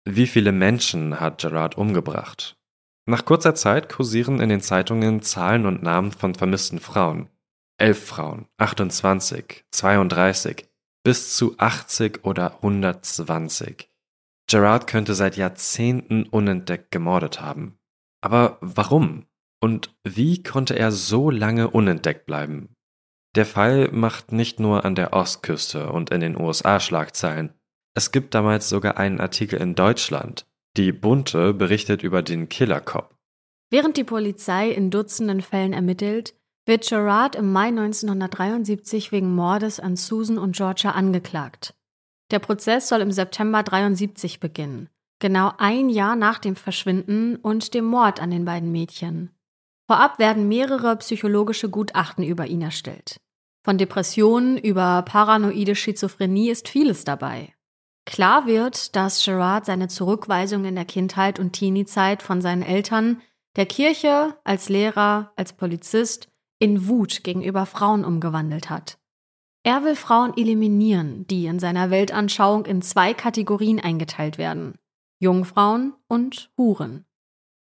Wie 0.04 0.26
viele 0.26 0.52
Menschen 0.52 1.20
hat 1.20 1.40
Gerard 1.40 1.78
umgebracht? 1.78 2.58
Nach 3.06 3.24
kurzer 3.24 3.54
Zeit 3.54 3.88
kursieren 3.88 4.40
in 4.40 4.50
den 4.50 4.60
Zeitungen 4.60 5.22
Zahlen 5.22 5.64
und 5.64 5.82
Namen 5.82 6.12
von 6.12 6.34
vermissten 6.34 6.80
Frauen. 6.80 7.30
Elf 7.78 8.06
Frauen, 8.06 8.46
28, 8.56 9.64
32, 9.70 10.66
bis 11.04 11.36
zu 11.36 11.58
80 11.58 12.24
oder 12.24 12.56
120. 12.56 13.90
Gerard 14.48 14.86
könnte 14.86 15.14
seit 15.14 15.36
Jahrzehnten 15.36 16.24
unentdeckt 16.24 16.90
gemordet 16.90 17.40
haben. 17.40 17.78
Aber 18.22 18.58
warum? 18.60 19.26
Und 19.60 19.94
wie 20.04 20.42
konnte 20.42 20.78
er 20.78 20.90
so 20.90 21.30
lange 21.30 21.68
unentdeckt 21.68 22.26
bleiben? 22.26 22.74
Der 23.34 23.44
Fall 23.44 23.88
macht 23.92 24.32
nicht 24.32 24.58
nur 24.58 24.86
an 24.86 24.94
der 24.94 25.12
Ostküste 25.12 25.92
und 25.92 26.10
in 26.10 26.20
den 26.20 26.40
USA 26.40 26.80
Schlagzeilen. 26.80 27.52
Es 27.94 28.10
gibt 28.10 28.34
damals 28.34 28.68
sogar 28.70 28.96
einen 28.96 29.20
Artikel 29.20 29.60
in 29.60 29.74
Deutschland. 29.74 30.46
Die 30.78 30.92
Bunte 30.92 31.52
berichtet 31.52 32.02
über 32.02 32.22
den 32.22 32.48
Killercop. 32.48 33.14
Während 33.70 33.96
die 33.96 34.04
Polizei 34.04 34.70
in 34.70 34.90
Dutzenden 34.90 35.42
Fällen 35.42 35.72
ermittelt, 35.72 36.34
wird 36.66 36.88
Gerard 36.88 37.36
im 37.36 37.52
Mai 37.52 37.68
1973 37.68 39.12
wegen 39.12 39.34
Mordes 39.34 39.80
an 39.80 39.96
Susan 39.96 40.36
und 40.36 40.56
Georgia 40.56 40.90
angeklagt. 40.90 41.74
Der 42.32 42.40
Prozess 42.40 42.88
soll 42.88 43.00
im 43.00 43.12
September 43.12 43.62
73 43.62 44.40
beginnen, 44.40 44.88
genau 45.20 45.52
ein 45.58 45.88
Jahr 45.88 46.16
nach 46.16 46.40
dem 46.40 46.56
Verschwinden 46.56 47.36
und 47.36 47.72
dem 47.72 47.84
Mord 47.84 48.20
an 48.20 48.32
den 48.32 48.44
beiden 48.44 48.72
Mädchen. 48.72 49.30
Vorab 49.88 50.18
werden 50.18 50.48
mehrere 50.48 50.96
psychologische 50.96 51.70
Gutachten 51.70 52.24
über 52.24 52.46
ihn 52.46 52.62
erstellt. 52.62 53.20
Von 53.64 53.78
Depressionen 53.78 54.58
über 54.58 55.02
paranoide 55.02 55.76
Schizophrenie 55.76 56.50
ist 56.50 56.68
vieles 56.68 57.04
dabei. 57.04 57.54
Klar 58.04 58.46
wird, 58.46 58.96
dass 58.96 59.24
Gerard 59.24 59.66
seine 59.66 59.88
Zurückweisung 59.88 60.64
in 60.64 60.74
der 60.74 60.84
Kindheit 60.84 61.38
und 61.38 61.52
Teenie-Zeit 61.52 62.22
von 62.22 62.40
seinen 62.40 62.62
Eltern, 62.62 63.22
der 63.56 63.66
Kirche, 63.66 64.36
als 64.44 64.68
Lehrer, 64.68 65.32
als 65.36 65.52
Polizist 65.52 66.28
in 66.58 66.88
Wut 66.88 67.24
gegenüber 67.24 67.66
Frauen 67.66 68.04
umgewandelt 68.04 68.70
hat. 68.70 68.98
Er 69.62 69.82
will 69.84 69.96
Frauen 69.96 70.32
eliminieren, 70.36 71.26
die 71.26 71.46
in 71.46 71.58
seiner 71.58 71.90
Weltanschauung 71.90 72.66
in 72.66 72.82
zwei 72.82 73.14
Kategorien 73.14 73.80
eingeteilt 73.80 74.38
werden: 74.38 74.78
Jungfrauen 75.18 75.94
und 76.08 76.50
Huren. 76.56 77.04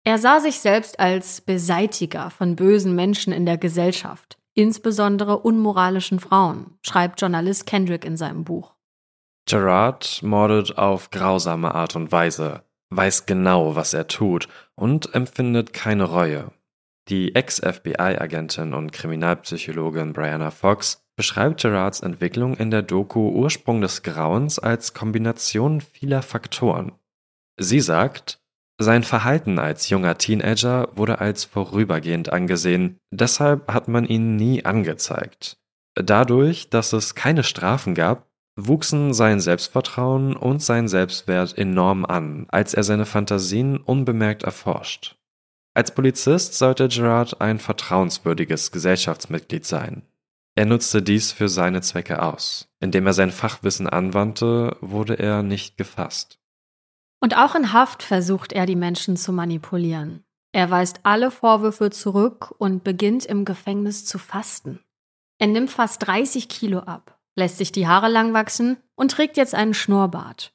Er 0.03 0.19
sah 0.19 0.41
sich 0.41 0.61
selbst 0.61 0.99
als 0.99 1.43
Beseitiger 1.43 2.31
von 2.31 2.57
bösen 2.57 2.95
Menschen 2.95 3.35
in 3.35 3.45
der 3.45 3.59
Gesellschaft, 3.59 4.39
insbesondere 4.55 5.39
unmoralischen 5.39 6.21
Frauen, 6.21 6.79
schreibt 6.85 7.21
Journalist 7.21 7.67
Kendrick 7.67 8.05
in 8.05 8.17
seinem 8.17 8.45
Buch. 8.45 8.75
Gerard 9.47 10.23
mordet 10.23 10.79
auf 10.79 11.11
grausame 11.11 11.75
Art 11.75 11.97
und 11.97 12.13
Weise, 12.13 12.63
weiß 12.91 13.27
genau, 13.27 13.77
was 13.77 13.95
er 13.95 14.07
tut 14.07 14.49
und 14.75 15.15
empfindet 15.15 15.73
keine 15.73 16.05
Reue. 16.05 16.51
Die 17.09 17.35
Ex-FBI-Agentin 17.35 18.75
und 18.75 18.93
Kriminalpsychologin 18.93 20.13
Brianna 20.13 20.51
Fox 20.51 21.03
beschreibt 21.17 21.61
Gerards 21.61 22.01
Entwicklung 22.01 22.57
in 22.57 22.71
der 22.71 22.83
Doku 22.83 23.31
Ursprung 23.31 23.81
des 23.81 24.03
Grauens 24.03 24.59
als 24.59 24.95
Kombination 24.95 25.81
vieler 25.81 26.23
Faktoren. 26.23 26.93
Sie 27.59 27.81
sagt, 27.81 28.41
sein 28.81 29.03
Verhalten 29.03 29.59
als 29.59 29.91
junger 29.91 30.17
Teenager 30.17 30.89
wurde 30.95 31.19
als 31.19 31.45
vorübergehend 31.45 32.33
angesehen, 32.33 32.97
deshalb 33.11 33.71
hat 33.71 33.89
man 33.89 34.07
ihn 34.07 34.37
nie 34.37 34.65
angezeigt. 34.65 35.59
Dadurch, 35.95 36.71
dass 36.71 36.95
es 36.95 37.15
keine 37.15 37.43
Strafen 37.43 37.95
gab, 37.95 38.31
wuchsen 38.57 39.13
sein 39.13 39.41
Selbstvertrauen 39.41 40.35
und 40.35 40.63
sein 40.63 40.89
Selbstwert 40.89 41.59
enorm 41.59 42.07
an, 42.07 42.47
als 42.49 42.73
er 42.73 42.83
seine 42.83 43.05
Fantasien 43.05 43.77
unbemerkt 43.77 44.45
erforscht. 44.45 45.20
Als 45.81 45.95
Polizist 45.95 46.59
sollte 46.59 46.89
Gerard 46.89 47.41
ein 47.41 47.59
vertrauenswürdiges 47.59 48.71
Gesellschaftsmitglied 48.71 49.65
sein. 49.65 50.03
Er 50.55 50.67
nutzte 50.67 51.01
dies 51.01 51.33
für 51.33 51.49
seine 51.49 51.81
Zwecke 51.81 52.21
aus. 52.21 52.69
Indem 52.81 53.07
er 53.07 53.15
sein 53.15 53.31
Fachwissen 53.31 53.89
anwandte, 53.89 54.77
wurde 54.83 55.19
er 55.19 55.43
nicht 55.43 55.79
gefasst. 55.79 56.39
Und 57.23 57.35
auch 57.35 57.55
in 57.55 57.73
Haft 57.73 58.03
versucht 58.03 58.53
er, 58.53 58.67
die 58.67 58.77
Menschen 58.77 59.17
zu 59.17 59.33
manipulieren. 59.33 60.23
Er 60.53 60.71
weist 60.71 61.01
alle 61.05 61.31
Vorwürfe 61.31 61.89
zurück 61.89 62.55
und 62.59 62.85
beginnt 62.85 63.25
im 63.25 63.47
Gefängnis 63.47 64.05
zu 64.05 64.19
fasten. 64.19 64.81
Er 65.39 65.47
nimmt 65.47 65.71
fast 65.71 66.07
30 66.07 66.51
Kilo 66.51 66.81
ab, 66.81 67.19
lässt 67.37 67.57
sich 67.57 67.73
die 67.73 67.87
Haare 67.89 68.11
lang 68.11 68.35
wachsen 68.35 68.77
und 68.97 69.13
trägt 69.13 69.39
jetzt 69.39 69.55
einen 69.55 69.73
Schnurrbart. 69.73 70.53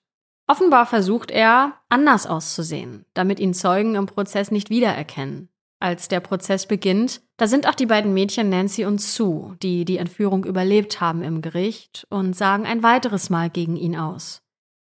Offenbar 0.48 0.86
versucht 0.86 1.32
er, 1.32 1.74
anders 1.90 2.28
auszusehen, 2.28 3.06
damit 3.14 3.40
ihn 3.40 3.54
Zeugen 3.54 3.96
im 3.96 4.06
Prozess 4.06 4.52
nicht 4.52 4.70
wiedererkennen. 4.70 5.50
Als 5.80 6.08
der 6.08 6.20
Prozess 6.20 6.68
beginnt, 6.68 7.22
da 7.38 7.48
sind 7.48 7.68
auch 7.68 7.76
die 7.76 7.86
beiden 7.86 8.14
Mädchen 8.14 8.50
Nancy 8.50 8.86
und 8.86 9.02
Sue, 9.02 9.58
die 9.62 9.86
die 9.86 9.98
Entführung 9.98 10.46
überlebt 10.46 11.02
haben 11.02 11.22
im 11.22 11.42
Gericht 11.42 12.08
und 12.10 12.36
sagen 12.36 12.66
ein 12.66 12.82
weiteres 12.82 13.30
Mal 13.30 13.50
gegen 13.50 13.76
ihn 13.76 13.96
aus. 13.98 14.42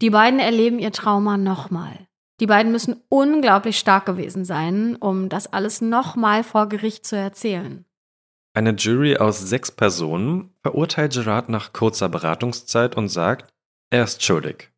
Die 0.02 0.10
beiden 0.10 0.40
erleben 0.40 0.78
ihr 0.78 0.92
Trauma 0.92 1.36
nochmal. 1.36 2.06
Die 2.40 2.46
beiden 2.46 2.72
müssen 2.72 3.00
unglaublich 3.08 3.78
stark 3.78 4.06
gewesen 4.06 4.44
sein, 4.44 4.96
um 4.96 5.28
das 5.28 5.52
alles 5.52 5.80
nochmal 5.80 6.42
vor 6.42 6.68
Gericht 6.68 7.06
zu 7.06 7.16
erzählen. 7.16 7.84
Eine 8.54 8.72
Jury 8.72 9.16
aus 9.16 9.40
sechs 9.40 9.70
Personen 9.72 10.52
verurteilt 10.62 11.14
Gerard 11.14 11.48
nach 11.48 11.72
kurzer 11.72 12.08
Beratungszeit 12.08 12.96
und 12.96 13.08
sagt, 13.08 13.52
er 13.90 14.04
ist 14.04 14.22
schuldig. 14.22 14.73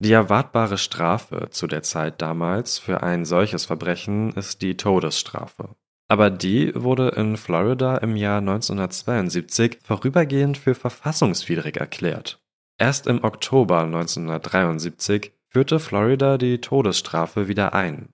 Die 0.00 0.12
erwartbare 0.12 0.78
Strafe 0.78 1.48
zu 1.50 1.66
der 1.66 1.82
Zeit 1.82 2.22
damals 2.22 2.78
für 2.78 3.02
ein 3.02 3.24
solches 3.24 3.64
Verbrechen 3.64 4.32
ist 4.32 4.62
die 4.62 4.76
Todesstrafe. 4.76 5.74
Aber 6.08 6.30
die 6.30 6.72
wurde 6.74 7.08
in 7.10 7.36
Florida 7.36 7.96
im 7.98 8.14
Jahr 8.14 8.38
1972 8.38 9.80
vorübergehend 9.82 10.56
für 10.56 10.74
verfassungswidrig 10.74 11.76
erklärt. 11.76 12.40
Erst 12.78 13.08
im 13.08 13.24
Oktober 13.24 13.80
1973 13.80 15.32
führte 15.48 15.80
Florida 15.80 16.38
die 16.38 16.60
Todesstrafe 16.60 17.48
wieder 17.48 17.74
ein. 17.74 18.10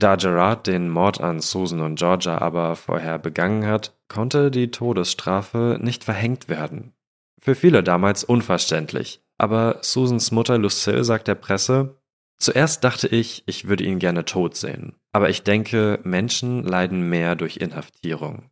Da 0.00 0.16
Gerard 0.16 0.66
den 0.66 0.88
Mord 0.90 1.20
an 1.20 1.40
Susan 1.40 1.80
und 1.80 1.94
Georgia 1.94 2.38
aber 2.38 2.74
vorher 2.74 3.20
begangen 3.20 3.64
hat, 3.64 3.96
konnte 4.08 4.50
die 4.50 4.72
Todesstrafe 4.72 5.78
nicht 5.80 6.02
verhängt 6.02 6.48
werden. 6.48 6.92
Für 7.40 7.54
viele 7.54 7.84
damals 7.84 8.24
unverständlich, 8.24 9.21
aber 9.38 9.78
Susans 9.82 10.30
Mutter 10.30 10.58
Lucille 10.58 11.04
sagt 11.04 11.28
der 11.28 11.34
Presse, 11.34 11.98
Zuerst 12.42 12.82
dachte 12.82 13.06
ich, 13.06 13.44
ich 13.46 13.68
würde 13.68 13.84
ihn 13.84 14.00
gerne 14.00 14.24
tot 14.24 14.56
sehen, 14.56 14.96
aber 15.12 15.30
ich 15.30 15.44
denke, 15.44 16.00
Menschen 16.02 16.64
leiden 16.64 17.08
mehr 17.08 17.36
durch 17.36 17.58
Inhaftierung. 17.58 18.50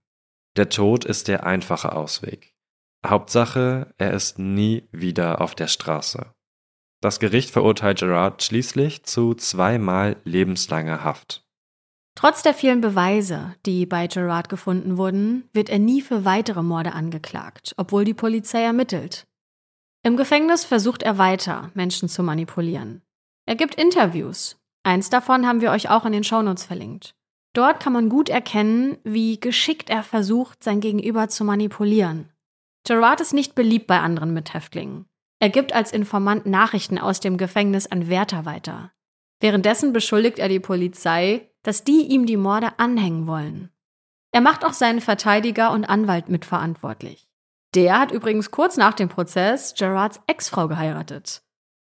Der 0.56 0.68
Tod 0.68 1.04
ist 1.04 1.26
der 1.26 1.44
einfache 1.44 1.90
Ausweg. 1.90 2.54
Hauptsache, 3.04 3.92
er 3.98 4.12
ist 4.12 4.38
nie 4.38 4.88
wieder 4.92 5.40
auf 5.40 5.56
der 5.56 5.66
Straße. 5.66 6.32
Das 7.00 7.18
Gericht 7.18 7.50
verurteilt 7.50 7.98
Gerard 7.98 8.42
schließlich 8.44 9.02
zu 9.02 9.34
zweimal 9.34 10.16
lebenslanger 10.22 11.02
Haft. 11.02 11.44
Trotz 12.14 12.42
der 12.42 12.54
vielen 12.54 12.80
Beweise, 12.80 13.56
die 13.64 13.86
bei 13.86 14.06
Gerard 14.06 14.48
gefunden 14.48 14.98
wurden, 14.98 15.48
wird 15.52 15.70
er 15.70 15.78
nie 15.78 16.02
für 16.02 16.24
weitere 16.24 16.62
Morde 16.62 16.92
angeklagt, 16.92 17.74
obwohl 17.76 18.04
die 18.04 18.14
Polizei 18.14 18.62
ermittelt. 18.62 19.26
Im 20.02 20.16
Gefängnis 20.16 20.64
versucht 20.64 21.02
er 21.02 21.18
weiter, 21.18 21.70
Menschen 21.74 22.08
zu 22.08 22.22
manipulieren. 22.22 23.02
Er 23.46 23.54
gibt 23.54 23.74
Interviews. 23.74 24.58
Eins 24.82 25.10
davon 25.10 25.46
haben 25.46 25.60
wir 25.60 25.70
euch 25.72 25.90
auch 25.90 26.06
in 26.06 26.12
den 26.12 26.24
Shownotes 26.24 26.64
verlinkt. 26.64 27.14
Dort 27.52 27.80
kann 27.80 27.92
man 27.92 28.08
gut 28.08 28.28
erkennen, 28.28 28.96
wie 29.04 29.38
geschickt 29.38 29.90
er 29.90 30.02
versucht, 30.02 30.64
sein 30.64 30.80
Gegenüber 30.80 31.28
zu 31.28 31.44
manipulieren. 31.44 32.30
Gerard 32.86 33.20
ist 33.20 33.34
nicht 33.34 33.54
beliebt 33.54 33.86
bei 33.86 34.00
anderen 34.00 34.32
Mithäftlingen. 34.32 35.06
Er 35.38 35.50
gibt 35.50 35.72
als 35.74 35.92
Informant 35.92 36.46
Nachrichten 36.46 36.98
aus 36.98 37.20
dem 37.20 37.36
Gefängnis 37.36 37.86
an 37.86 38.08
Wärter 38.08 38.44
weiter. 38.44 38.92
Währenddessen 39.40 39.92
beschuldigt 39.92 40.38
er 40.38 40.48
die 40.48 40.60
Polizei, 40.60 41.50
dass 41.62 41.84
die 41.84 42.06
ihm 42.06 42.26
die 42.26 42.36
Morde 42.36 42.78
anhängen 42.78 43.26
wollen. 43.26 43.70
Er 44.32 44.40
macht 44.40 44.64
auch 44.64 44.72
seinen 44.72 45.00
Verteidiger 45.00 45.72
und 45.72 45.84
Anwalt 45.84 46.28
mitverantwortlich. 46.28 47.29
Der 47.74 48.00
hat 48.00 48.10
übrigens 48.10 48.50
kurz 48.50 48.76
nach 48.76 48.94
dem 48.94 49.08
Prozess 49.08 49.74
Gerards 49.76 50.20
Ex-Frau 50.26 50.66
geheiratet. 50.66 51.42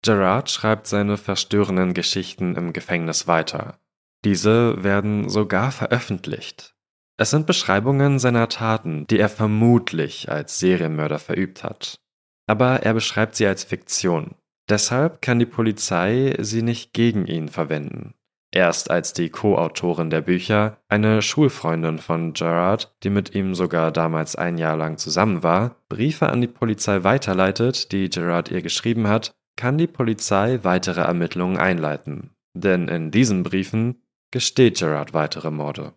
Gerard 0.03 0.51
schreibt 0.51 0.87
seine 0.87 1.17
verstörenden 1.17 1.95
Geschichten 1.95 2.57
im 2.57 2.73
Gefängnis 2.73 3.27
weiter. 3.27 3.79
Diese 4.25 4.83
werden 4.83 5.29
sogar 5.29 5.71
veröffentlicht. 5.71 6.75
Es 7.19 7.31
sind 7.31 7.47
Beschreibungen 7.47 8.19
seiner 8.19 8.49
Taten, 8.49 9.07
die 9.07 9.19
er 9.19 9.29
vermutlich 9.29 10.31
als 10.31 10.59
Serienmörder 10.59 11.19
verübt 11.19 11.63
hat. 11.63 12.01
Aber 12.47 12.83
er 12.83 12.95
beschreibt 12.95 13.37
sie 13.37 13.47
als 13.47 13.63
Fiktion. 13.63 14.35
Deshalb 14.69 15.21
kann 15.21 15.39
die 15.39 15.47
Polizei 15.47 16.35
sie 16.41 16.63
nicht 16.63 16.95
gegen 16.95 17.27
ihn 17.27 17.49
verwenden. 17.49 18.15
Erst 18.53 18.91
als 18.91 19.13
die 19.13 19.31
Co-Autorin 19.31 20.11
der 20.11 20.23
Bücher, 20.23 20.79
eine 20.89 21.23
Schulfreundin 21.23 21.99
von 21.99 22.33
Gerard, 22.33 22.93
die 23.05 23.11
mit 23.11 23.35
ihm 23.35 23.55
sogar 23.55 23.93
damals 23.93 24.35
ein 24.35 24.59
Jahr 24.59 24.77
lang 24.77 24.99
zusammen 24.99 25.45
war, 25.45 25.77
Briefe 25.89 26.29
an 26.29 26.41
die 26.41 26.49
Polizei 26.49 27.05
weiterleitet, 27.05 27.93
die 27.93 28.09
Gerard 28.09 28.51
ihr 28.51 28.61
geschrieben 28.61 29.07
hat, 29.07 29.33
kann 29.57 29.79
die 29.79 29.87
Polizei 29.87 30.59
weitere 30.63 31.03
Ermittlungen 31.03 31.59
einleiten. 31.59 32.31
Denn 32.55 32.89
in 32.89 33.13
diesen 33.13 33.45
Briefen 33.45 34.03
gesteht 34.33 34.79
Gerard 34.79 35.15
weitere 35.15 35.53
Morde. 35.53 35.93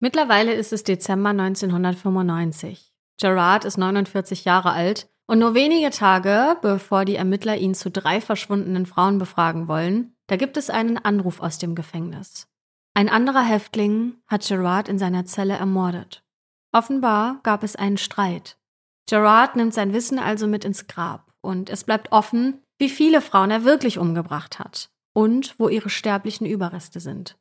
Mittlerweile 0.00 0.52
ist 0.52 0.72
es 0.72 0.84
Dezember 0.84 1.30
1995. 1.30 2.92
Gerard 3.18 3.64
ist 3.64 3.78
49 3.78 4.44
Jahre 4.44 4.72
alt 4.72 5.08
und 5.26 5.38
nur 5.38 5.54
wenige 5.54 5.90
Tage, 5.90 6.56
bevor 6.60 7.04
die 7.04 7.16
Ermittler 7.16 7.56
ihn 7.56 7.74
zu 7.74 7.90
drei 7.90 8.20
verschwundenen 8.20 8.86
Frauen 8.86 9.18
befragen 9.18 9.68
wollen, 9.68 10.16
da 10.30 10.36
gibt 10.36 10.56
es 10.56 10.70
einen 10.70 10.96
Anruf 10.96 11.40
aus 11.40 11.58
dem 11.58 11.74
Gefängnis. 11.74 12.46
Ein 12.94 13.08
anderer 13.08 13.42
Häftling 13.42 14.14
hat 14.28 14.46
Gerard 14.46 14.88
in 14.88 14.96
seiner 14.96 15.24
Zelle 15.24 15.54
ermordet. 15.54 16.22
Offenbar 16.70 17.40
gab 17.42 17.64
es 17.64 17.74
einen 17.74 17.98
Streit. 17.98 18.56
Gerard 19.08 19.56
nimmt 19.56 19.74
sein 19.74 19.92
Wissen 19.92 20.20
also 20.20 20.46
mit 20.46 20.64
ins 20.64 20.86
Grab 20.86 21.32
und 21.40 21.68
es 21.68 21.82
bleibt 21.82 22.12
offen, 22.12 22.62
wie 22.78 22.88
viele 22.88 23.22
Frauen 23.22 23.50
er 23.50 23.64
wirklich 23.64 23.98
umgebracht 23.98 24.60
hat 24.60 24.92
und 25.14 25.56
wo 25.58 25.68
ihre 25.68 25.90
sterblichen 25.90 26.46
Überreste 26.46 27.00
sind. 27.00 27.36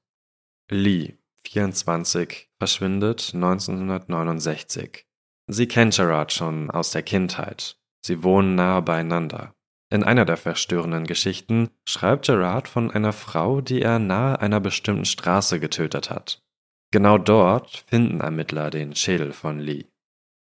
Lee, 0.71 1.15
24, 1.45 2.49
verschwindet 2.57 3.33
1969. 3.35 5.05
Sie 5.45 5.67
kennt 5.67 5.95
Gerard 5.95 6.33
schon 6.33 6.71
aus 6.71 6.89
der 6.89 7.03
Kindheit. 7.03 7.77
Sie 8.03 8.23
wohnen 8.23 8.55
nahe 8.55 8.81
beieinander. 8.81 9.53
In 9.91 10.03
einer 10.03 10.25
der 10.25 10.37
verstörenden 10.37 11.05
Geschichten 11.05 11.69
schreibt 11.83 12.27
Gerard 12.27 12.67
von 12.67 12.91
einer 12.91 13.11
Frau, 13.11 13.59
die 13.59 13.81
er 13.81 13.97
nahe 13.97 14.39
einer 14.39 14.59
bestimmten 14.59 15.05
Straße 15.05 15.59
getötet 15.59 16.11
hat. 16.11 16.43
Genau 16.91 17.17
dort 17.17 17.85
finden 17.87 18.21
Ermittler 18.21 18.69
den 18.69 18.95
Schädel 18.95 19.33
von 19.33 19.59
Lee. 19.59 19.85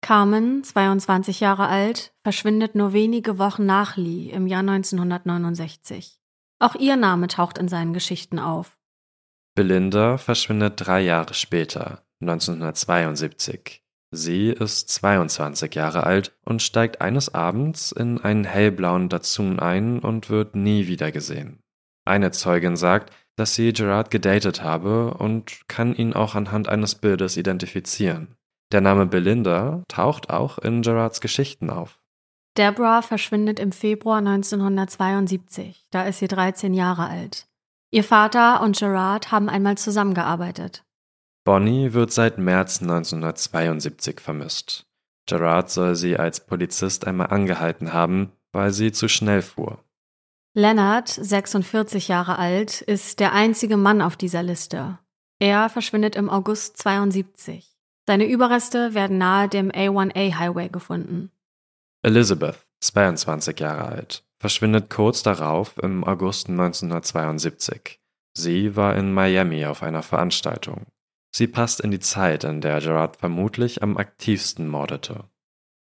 Carmen, 0.01 0.63
22 0.63 1.39
Jahre 1.39 1.67
alt, 1.67 2.13
verschwindet 2.23 2.75
nur 2.75 2.93
wenige 2.93 3.37
Wochen 3.37 3.65
nach 3.65 3.97
Lee 3.97 4.29
im 4.29 4.47
Jahr 4.47 4.59
1969. 4.59 6.19
Auch 6.59 6.75
ihr 6.75 6.95
Name 6.95 7.27
taucht 7.27 7.57
in 7.57 7.67
seinen 7.67 7.93
Geschichten 7.93 8.39
auf. 8.39 8.77
Belinda 9.55 10.17
verschwindet 10.17 10.73
drei 10.77 11.01
Jahre 11.01 11.33
später, 11.33 12.03
1972. 12.21 13.84
Sie 14.15 14.49
ist 14.49 14.89
22 14.89 15.75
Jahre 15.75 16.03
alt 16.05 16.33
und 16.45 16.61
steigt 16.61 17.01
eines 17.01 17.33
Abends 17.33 17.91
in 17.91 18.19
einen 18.21 18.45
hellblauen 18.45 19.09
Datsun 19.09 19.59
ein 19.59 19.99
und 19.99 20.29
wird 20.29 20.55
nie 20.55 20.87
wieder 20.87 21.11
gesehen. 21.11 21.59
Eine 22.05 22.31
Zeugin 22.31 22.77
sagt, 22.77 23.11
dass 23.35 23.55
sie 23.55 23.73
Gerard 23.73 24.11
gedatet 24.11 24.63
habe 24.63 25.15
und 25.15 25.67
kann 25.67 25.93
ihn 25.93 26.13
auch 26.13 26.35
anhand 26.35 26.69
eines 26.69 26.95
Bildes 26.95 27.35
identifizieren. 27.35 28.35
Der 28.71 28.81
Name 28.81 29.05
Belinda 29.05 29.83
taucht 29.87 30.29
auch 30.29 30.57
in 30.59 30.81
Gerards 30.81 31.19
Geschichten 31.19 31.69
auf. 31.69 31.99
Deborah 32.57 33.01
verschwindet 33.01 33.59
im 33.59 33.73
Februar 33.73 34.19
1972, 34.19 35.87
da 35.91 36.03
ist 36.03 36.19
sie 36.19 36.27
13 36.29 36.73
Jahre 36.73 37.07
alt. 37.07 37.47
Ihr 37.91 38.03
Vater 38.03 38.61
und 38.61 38.77
Gerard 38.77 39.31
haben 39.31 39.49
einmal 39.49 39.77
zusammengearbeitet. 39.77 40.84
Bonnie 41.45 41.93
wird 41.93 42.11
seit 42.11 42.39
März 42.39 42.81
1972 42.81 44.19
vermisst. 44.19 44.87
Gerard 45.27 45.69
soll 45.69 45.95
sie 45.95 46.17
als 46.17 46.43
Polizist 46.43 47.05
einmal 47.05 47.27
angehalten 47.27 47.93
haben, 47.93 48.31
weil 48.51 48.71
sie 48.71 48.91
zu 48.91 49.07
schnell 49.07 49.43
fuhr. 49.43 49.79
Leonard, 50.55 51.07
46 51.07 52.07
Jahre 52.07 52.39
alt, 52.39 52.81
ist 52.81 53.19
der 53.19 53.33
einzige 53.33 53.77
Mann 53.77 54.01
auf 54.01 54.17
dieser 54.17 54.41
Liste. 54.41 54.97
Er 55.39 55.69
verschwindet 55.69 56.15
im 56.15 56.31
August 56.31 56.77
72. 56.77 57.75
Seine 58.07 58.25
Überreste 58.25 58.95
werden 58.95 59.19
nahe 59.19 59.47
dem 59.47 59.69
A1A 59.71 60.39
Highway 60.39 60.69
gefunden. 60.69 61.29
Elizabeth, 62.01 62.65
22 62.79 63.59
Jahre 63.59 63.85
alt, 63.85 64.23
verschwindet 64.39 64.89
kurz 64.89 65.21
darauf 65.21 65.77
im 65.77 66.03
August 66.03 66.49
1972. 66.49 67.99
Sie 68.33 68.75
war 68.75 68.95
in 68.95 69.13
Miami 69.13 69.65
auf 69.65 69.83
einer 69.83 70.01
Veranstaltung. 70.01 70.87
Sie 71.37 71.47
passt 71.47 71.81
in 71.81 71.91
die 71.91 71.99
Zeit, 71.99 72.45
in 72.45 72.61
der 72.61 72.79
Gerard 72.79 73.17
vermutlich 73.17 73.83
am 73.83 73.97
aktivsten 73.97 74.69
mordete. 74.69 75.25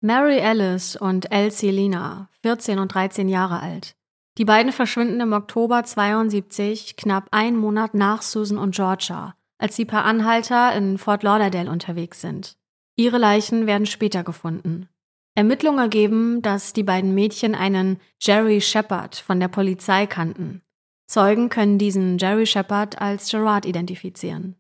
Mary 0.03 0.43
Alice 0.43 0.95
und 0.95 1.33
Elsie 1.33 1.71
Lina, 1.71 2.29
14 2.43 2.79
und 2.79 2.93
13 2.93 3.31
Jahre 3.31 3.63
alt. 3.63 3.97
Die 4.37 4.45
beiden 4.45 4.73
verschwinden 4.73 5.21
im 5.21 5.33
Oktober 5.33 5.85
72, 5.85 6.97
knapp 6.99 7.29
einen 7.31 7.57
Monat 7.57 7.95
nach 7.95 8.21
Susan 8.21 8.59
und 8.59 8.75
Georgia, 8.75 9.37
als 9.57 9.75
sie 9.75 9.87
per 9.87 10.05
Anhalter 10.05 10.75
in 10.75 10.99
Fort 10.99 11.23
Lauderdale 11.23 11.71
unterwegs 11.71 12.21
sind. 12.21 12.59
Ihre 12.97 13.17
Leichen 13.17 13.67
werden 13.67 13.87
später 13.87 14.25
gefunden. 14.25 14.91
Ermittlungen 15.35 15.79
ergeben, 15.79 16.43
dass 16.43 16.75
die 16.75 16.83
beiden 16.83 17.15
Mädchen 17.15 17.55
einen 17.55 18.01
Jerry 18.21 18.61
Shepard 18.61 19.17
von 19.17 19.41
der 19.41 19.49
Polizei 19.49 20.07
kannten. 20.07 20.61
Zeugen 21.07 21.49
können 21.49 21.79
diesen 21.79 22.19
Jerry 22.19 22.45
Shepard 22.45 23.01
als 23.01 23.31
Gerard 23.31 23.65
identifizieren. 23.65 24.55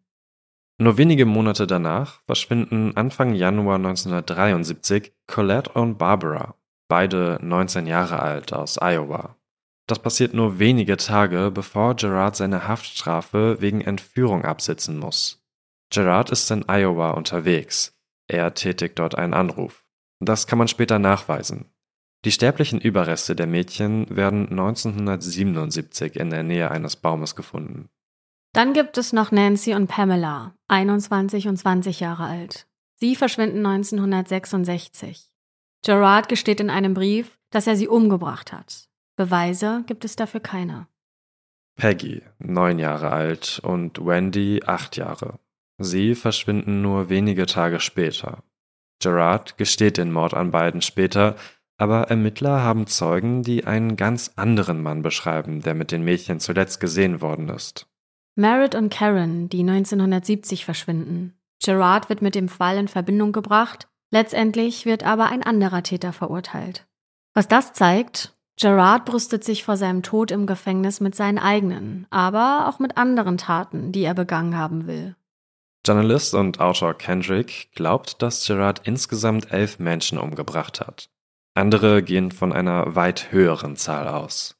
Nur 0.80 0.96
wenige 0.96 1.26
Monate 1.26 1.66
danach 1.66 2.20
verschwinden 2.26 2.96
Anfang 2.96 3.34
Januar 3.34 3.76
1973 3.76 5.12
Colette 5.26 5.72
und 5.72 5.98
Barbara, 5.98 6.54
beide 6.88 7.40
19 7.42 7.88
Jahre 7.88 8.20
alt 8.20 8.52
aus 8.52 8.78
Iowa. 8.80 9.36
Das 9.88 9.98
passiert 9.98 10.34
nur 10.34 10.60
wenige 10.60 10.96
Tage, 10.96 11.50
bevor 11.52 11.96
Gerard 11.96 12.36
seine 12.36 12.68
Haftstrafe 12.68 13.60
wegen 13.60 13.80
Entführung 13.80 14.44
absitzen 14.44 14.98
muss. 14.98 15.42
Gerard 15.90 16.30
ist 16.30 16.48
in 16.52 16.68
Iowa 16.68 17.10
unterwegs. 17.10 17.98
Er 18.28 18.54
tätigt 18.54 18.98
dort 18.98 19.16
einen 19.16 19.34
Anruf. 19.34 19.84
Das 20.20 20.46
kann 20.46 20.58
man 20.58 20.68
später 20.68 20.98
nachweisen. 21.00 21.64
Die 22.24 22.32
sterblichen 22.32 22.80
Überreste 22.80 23.34
der 23.34 23.46
Mädchen 23.46 24.14
werden 24.14 24.48
1977 24.50 26.16
in 26.16 26.30
der 26.30 26.42
Nähe 26.42 26.70
eines 26.70 26.96
Baumes 26.96 27.34
gefunden. 27.34 27.88
Dann 28.52 28.72
gibt 28.72 28.98
es 28.98 29.12
noch 29.12 29.30
Nancy 29.30 29.74
und 29.74 29.88
Pamela, 29.88 30.54
21 30.68 31.48
und 31.48 31.56
20 31.56 32.00
Jahre 32.00 32.24
alt. 32.24 32.66
Sie 32.96 33.14
verschwinden 33.14 33.64
1966. 33.64 35.30
Gerard 35.84 36.28
gesteht 36.28 36.60
in 36.60 36.70
einem 36.70 36.94
Brief, 36.94 37.38
dass 37.50 37.66
er 37.66 37.76
sie 37.76 37.88
umgebracht 37.88 38.52
hat. 38.52 38.88
Beweise 39.16 39.84
gibt 39.86 40.04
es 40.04 40.16
dafür 40.16 40.40
keine. 40.40 40.88
Peggy, 41.76 42.22
neun 42.38 42.78
Jahre 42.78 43.10
alt, 43.10 43.60
und 43.62 44.04
Wendy, 44.04 44.62
acht 44.66 44.96
Jahre. 44.96 45.38
Sie 45.78 46.16
verschwinden 46.16 46.82
nur 46.82 47.08
wenige 47.08 47.46
Tage 47.46 47.78
später. 47.78 48.42
Gerard 49.00 49.56
gesteht 49.58 49.96
den 49.96 50.10
Mord 50.10 50.34
an 50.34 50.50
beiden 50.50 50.82
später, 50.82 51.36
aber 51.76 52.10
Ermittler 52.10 52.62
haben 52.62 52.88
Zeugen, 52.88 53.44
die 53.44 53.64
einen 53.64 53.94
ganz 53.94 54.32
anderen 54.34 54.82
Mann 54.82 55.02
beschreiben, 55.02 55.62
der 55.62 55.74
mit 55.74 55.92
den 55.92 56.02
Mädchen 56.02 56.40
zuletzt 56.40 56.80
gesehen 56.80 57.20
worden 57.20 57.48
ist. 57.48 57.87
Merritt 58.38 58.76
und 58.76 58.90
Karen, 58.90 59.48
die 59.48 59.60
1970 59.60 60.64
verschwinden. 60.64 61.36
Gerard 61.60 62.08
wird 62.08 62.22
mit 62.22 62.36
dem 62.36 62.48
Fall 62.48 62.76
in 62.76 62.86
Verbindung 62.86 63.32
gebracht, 63.32 63.88
letztendlich 64.12 64.86
wird 64.86 65.02
aber 65.02 65.26
ein 65.26 65.42
anderer 65.42 65.82
Täter 65.82 66.12
verurteilt. 66.12 66.86
Was 67.34 67.48
das 67.48 67.72
zeigt, 67.72 68.36
Gerard 68.56 69.06
brüstet 69.06 69.42
sich 69.42 69.64
vor 69.64 69.76
seinem 69.76 70.04
Tod 70.04 70.30
im 70.30 70.46
Gefängnis 70.46 71.00
mit 71.00 71.16
seinen 71.16 71.40
eigenen, 71.40 72.06
aber 72.10 72.68
auch 72.68 72.78
mit 72.78 72.96
anderen 72.96 73.38
Taten, 73.38 73.90
die 73.90 74.04
er 74.04 74.14
begangen 74.14 74.56
haben 74.56 74.86
will. 74.86 75.16
Journalist 75.84 76.32
und 76.34 76.60
Autor 76.60 76.94
Kendrick 76.94 77.72
glaubt, 77.74 78.22
dass 78.22 78.46
Gerard 78.46 78.82
insgesamt 78.84 79.50
elf 79.50 79.80
Menschen 79.80 80.16
umgebracht 80.16 80.80
hat. 80.80 81.10
Andere 81.54 82.04
gehen 82.04 82.30
von 82.30 82.52
einer 82.52 82.94
weit 82.94 83.32
höheren 83.32 83.74
Zahl 83.74 84.06
aus. 84.06 84.54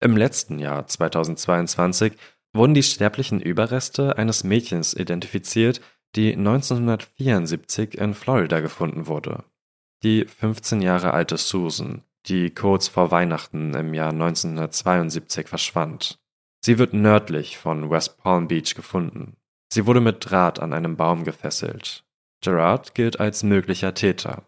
Im 0.00 0.16
letzten 0.16 0.60
Jahr 0.60 0.86
2022 0.86 2.12
wurden 2.52 2.74
die 2.74 2.82
sterblichen 2.82 3.40
Überreste 3.40 4.18
eines 4.18 4.44
Mädchens 4.44 4.94
identifiziert, 4.94 5.80
die 6.16 6.34
1974 6.34 7.98
in 7.98 8.14
Florida 8.14 8.60
gefunden 8.60 9.06
wurde. 9.06 9.44
Die 10.02 10.24
15 10.24 10.80
Jahre 10.80 11.12
alte 11.12 11.36
Susan, 11.36 12.02
die 12.26 12.50
kurz 12.50 12.88
vor 12.88 13.10
Weihnachten 13.10 13.74
im 13.74 13.94
Jahr 13.94 14.10
1972 14.10 15.48
verschwand. 15.48 16.18
Sie 16.60 16.78
wird 16.78 16.92
nördlich 16.92 17.58
von 17.58 17.90
West 17.90 18.18
Palm 18.18 18.48
Beach 18.48 18.74
gefunden. 18.74 19.36
Sie 19.72 19.86
wurde 19.86 20.00
mit 20.00 20.28
Draht 20.28 20.60
an 20.60 20.72
einem 20.72 20.96
Baum 20.96 21.24
gefesselt. 21.24 22.04
Gerard 22.40 22.94
gilt 22.94 23.20
als 23.20 23.42
möglicher 23.42 23.94
Täter. 23.94 24.44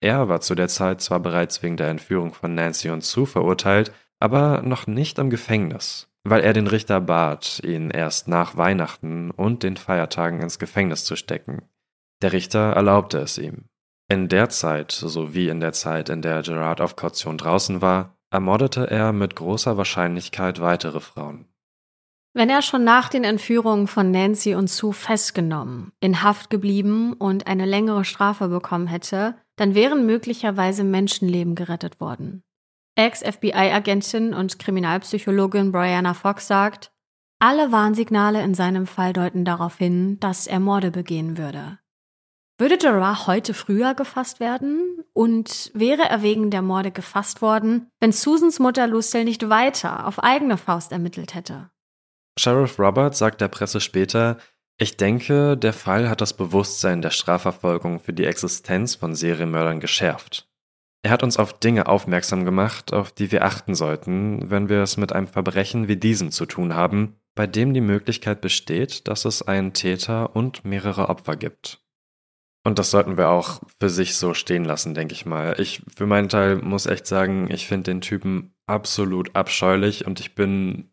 Er 0.00 0.28
war 0.28 0.40
zu 0.40 0.54
der 0.54 0.68
Zeit 0.68 1.00
zwar 1.00 1.20
bereits 1.20 1.62
wegen 1.62 1.76
der 1.76 1.88
Entführung 1.88 2.32
von 2.32 2.54
Nancy 2.54 2.90
und 2.90 3.04
Sue 3.04 3.26
verurteilt, 3.26 3.92
aber 4.20 4.62
noch 4.62 4.86
nicht 4.86 5.18
im 5.18 5.30
Gefängnis, 5.30 6.07
weil 6.30 6.40
er 6.40 6.52
den 6.52 6.66
Richter 6.66 7.00
bat, 7.00 7.60
ihn 7.64 7.90
erst 7.90 8.28
nach 8.28 8.56
Weihnachten 8.56 9.30
und 9.30 9.62
den 9.62 9.76
Feiertagen 9.76 10.40
ins 10.40 10.58
Gefängnis 10.58 11.04
zu 11.04 11.16
stecken. 11.16 11.62
Der 12.22 12.32
Richter 12.32 12.72
erlaubte 12.72 13.18
es 13.18 13.38
ihm. 13.38 13.66
In 14.10 14.28
der 14.28 14.48
Zeit, 14.48 14.92
sowie 14.92 15.48
in 15.48 15.60
der 15.60 15.72
Zeit, 15.72 16.08
in 16.08 16.22
der 16.22 16.42
Gerard 16.42 16.80
auf 16.80 16.96
Kaution 16.96 17.36
draußen 17.36 17.82
war, 17.82 18.16
ermordete 18.30 18.90
er 18.90 19.12
mit 19.12 19.36
großer 19.36 19.76
Wahrscheinlichkeit 19.76 20.60
weitere 20.60 21.00
Frauen. 21.00 21.46
Wenn 22.34 22.50
er 22.50 22.62
schon 22.62 22.84
nach 22.84 23.08
den 23.08 23.24
Entführungen 23.24 23.86
von 23.86 24.10
Nancy 24.10 24.54
und 24.54 24.70
Sue 24.70 24.92
festgenommen, 24.92 25.92
in 26.00 26.22
Haft 26.22 26.50
geblieben 26.50 27.14
und 27.14 27.46
eine 27.46 27.66
längere 27.66 28.04
Strafe 28.04 28.48
bekommen 28.48 28.86
hätte, 28.86 29.34
dann 29.56 29.74
wären 29.74 30.06
möglicherweise 30.06 30.84
Menschenleben 30.84 31.54
gerettet 31.54 32.00
worden. 32.00 32.42
Ex-FBI-Agentin 32.98 34.34
und 34.34 34.58
Kriminalpsychologin 34.58 35.70
Brianna 35.70 36.14
Fox 36.14 36.48
sagt, 36.48 36.90
alle 37.38 37.70
Warnsignale 37.70 38.42
in 38.42 38.54
seinem 38.54 38.88
Fall 38.88 39.12
deuten 39.12 39.44
darauf 39.44 39.78
hin, 39.78 40.18
dass 40.18 40.48
er 40.48 40.58
Morde 40.58 40.90
begehen 40.90 41.38
würde. 41.38 41.78
Würde 42.58 42.76
Gerard 42.76 43.28
heute 43.28 43.54
früher 43.54 43.94
gefasst 43.94 44.40
werden? 44.40 45.04
Und 45.12 45.70
wäre 45.74 46.08
er 46.08 46.22
wegen 46.22 46.50
der 46.50 46.62
Morde 46.62 46.90
gefasst 46.90 47.40
worden, 47.40 47.88
wenn 48.00 48.10
Susans 48.10 48.58
Mutter 48.58 48.88
Lucille 48.88 49.24
nicht 49.24 49.48
weiter 49.48 50.08
auf 50.08 50.18
eigene 50.18 50.56
Faust 50.56 50.90
ermittelt 50.90 51.36
hätte? 51.36 51.70
Sheriff 52.36 52.80
Roberts 52.80 53.18
sagt 53.18 53.40
der 53.40 53.46
Presse 53.46 53.80
später, 53.80 54.38
ich 54.76 54.96
denke, 54.96 55.56
der 55.56 55.72
Fall 55.72 56.08
hat 56.08 56.20
das 56.20 56.36
Bewusstsein 56.36 57.00
der 57.00 57.10
Strafverfolgung 57.10 58.00
für 58.00 58.12
die 58.12 58.24
Existenz 58.24 58.96
von 58.96 59.14
Serienmördern 59.14 59.78
geschärft. 59.78 60.47
Er 61.08 61.12
hat 61.12 61.22
uns 61.22 61.38
auf 61.38 61.58
Dinge 61.58 61.86
aufmerksam 61.86 62.44
gemacht, 62.44 62.92
auf 62.92 63.12
die 63.12 63.32
wir 63.32 63.42
achten 63.42 63.74
sollten, 63.74 64.50
wenn 64.50 64.68
wir 64.68 64.82
es 64.82 64.98
mit 64.98 65.10
einem 65.10 65.26
Verbrechen 65.26 65.88
wie 65.88 65.96
diesem 65.96 66.30
zu 66.30 66.44
tun 66.44 66.74
haben, 66.74 67.16
bei 67.34 67.46
dem 67.46 67.72
die 67.72 67.80
Möglichkeit 67.80 68.42
besteht, 68.42 69.08
dass 69.08 69.24
es 69.24 69.40
einen 69.40 69.72
Täter 69.72 70.36
und 70.36 70.66
mehrere 70.66 71.08
Opfer 71.08 71.36
gibt. 71.36 71.82
Und 72.62 72.78
das 72.78 72.90
sollten 72.90 73.16
wir 73.16 73.30
auch 73.30 73.62
für 73.80 73.88
sich 73.88 74.16
so 74.16 74.34
stehen 74.34 74.66
lassen, 74.66 74.92
denke 74.92 75.14
ich 75.14 75.24
mal. 75.24 75.58
Ich 75.58 75.82
für 75.96 76.04
meinen 76.04 76.28
Teil 76.28 76.56
muss 76.56 76.84
echt 76.84 77.06
sagen, 77.06 77.50
ich 77.50 77.66
finde 77.66 77.90
den 77.90 78.02
Typen 78.02 78.54
absolut 78.66 79.34
abscheulich 79.34 80.06
und 80.06 80.20
ich 80.20 80.34
bin 80.34 80.90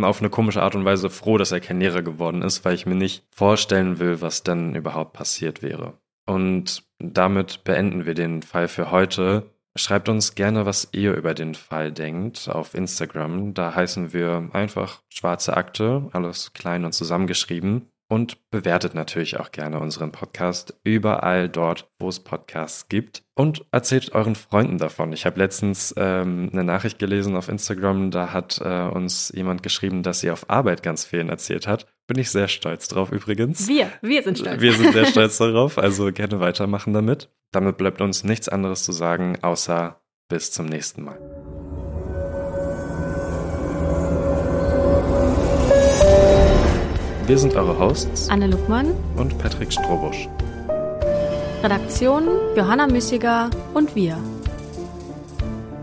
auf 0.00 0.20
eine 0.20 0.30
komische 0.30 0.62
Art 0.62 0.74
und 0.74 0.86
Weise 0.86 1.10
froh, 1.10 1.36
dass 1.36 1.52
er 1.52 1.60
kein 1.60 1.80
Lehrer 1.80 2.00
geworden 2.00 2.40
ist, 2.40 2.64
weil 2.64 2.74
ich 2.74 2.86
mir 2.86 2.94
nicht 2.94 3.26
vorstellen 3.30 3.98
will, 3.98 4.22
was 4.22 4.42
dann 4.42 4.74
überhaupt 4.74 5.12
passiert 5.12 5.60
wäre. 5.60 5.99
Und 6.30 6.84
damit 7.00 7.64
beenden 7.64 8.06
wir 8.06 8.14
den 8.14 8.42
Fall 8.42 8.68
für 8.68 8.92
heute. 8.92 9.50
Schreibt 9.74 10.08
uns 10.08 10.36
gerne, 10.36 10.64
was 10.64 10.90
ihr 10.92 11.14
über 11.14 11.34
den 11.34 11.56
Fall 11.56 11.90
denkt 11.90 12.48
auf 12.48 12.74
Instagram. 12.74 13.52
Da 13.52 13.74
heißen 13.74 14.12
wir 14.12 14.48
einfach 14.52 15.02
schwarze 15.08 15.56
Akte, 15.56 16.08
alles 16.12 16.52
klein 16.52 16.84
und 16.84 16.92
zusammengeschrieben 16.92 17.90
und 18.08 18.48
bewertet 18.52 18.94
natürlich 18.94 19.40
auch 19.40 19.50
gerne 19.50 19.80
unseren 19.80 20.12
Podcast 20.12 20.78
überall 20.84 21.48
dort, 21.48 21.90
wo 21.98 22.08
es 22.08 22.20
Podcasts 22.20 22.88
gibt. 22.88 23.24
Und 23.34 23.64
erzählt 23.72 24.12
euren 24.12 24.36
Freunden 24.36 24.78
davon. 24.78 25.12
Ich 25.12 25.26
habe 25.26 25.40
letztens 25.40 25.94
ähm, 25.96 26.50
eine 26.52 26.62
Nachricht 26.62 27.00
gelesen 27.00 27.34
auf 27.34 27.48
Instagram, 27.48 28.12
da 28.12 28.32
hat 28.32 28.60
äh, 28.64 28.82
uns 28.82 29.32
jemand 29.34 29.64
geschrieben, 29.64 30.04
dass 30.04 30.20
sie 30.20 30.30
auf 30.30 30.48
Arbeit 30.48 30.84
ganz 30.84 31.04
vielen 31.04 31.28
erzählt 31.28 31.66
hat. 31.66 31.86
Bin 32.10 32.18
ich 32.18 32.32
sehr 32.32 32.48
stolz 32.48 32.88
drauf 32.88 33.12
übrigens. 33.12 33.68
Wir, 33.68 33.88
wir 34.02 34.24
sind 34.24 34.36
stolz. 34.36 34.60
Wir 34.60 34.72
sind 34.72 34.92
sehr 34.92 35.06
stolz 35.12 35.38
darauf, 35.38 35.78
also 35.78 36.10
gerne 36.10 36.40
weitermachen 36.40 36.92
damit. 36.92 37.30
Damit 37.52 37.76
bleibt 37.76 38.00
uns 38.00 38.24
nichts 38.24 38.48
anderes 38.48 38.82
zu 38.82 38.90
sagen, 38.90 39.38
außer 39.42 40.00
bis 40.28 40.50
zum 40.50 40.66
nächsten 40.66 41.04
Mal. 41.04 41.20
Wir 47.28 47.38
sind 47.38 47.54
eure 47.54 47.78
Hosts 47.78 48.28
Anne 48.28 48.48
Luckmann 48.48 48.92
und 49.16 49.38
Patrick 49.38 49.72
Strobusch. 49.72 50.28
Redaktion 51.62 52.26
Johanna 52.56 52.88
Müssiger 52.88 53.50
und 53.72 53.94
wir. 53.94 54.18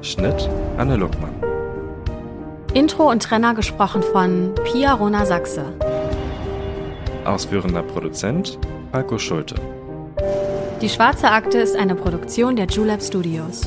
Schnitt 0.02 0.50
Anne 0.78 0.98
Luckmann. 0.98 1.34
Intro 2.74 3.10
und 3.10 3.24
Trenner 3.24 3.54
gesprochen 3.54 4.04
von 4.04 4.54
Pia 4.66 4.94
Rona 4.94 5.26
Sachse. 5.26 5.74
Ausführender 7.28 7.84
Produzent 7.84 8.58
Falco 8.92 9.18
Schulte. 9.18 9.56
Die 10.82 10.90
Schwarze 10.90 11.30
Akte 11.30 11.58
ist 11.58 11.76
eine 11.76 11.96
Produktion 11.96 12.56
der 12.56 12.68
Julep 12.68 13.02
Studios. 13.02 13.62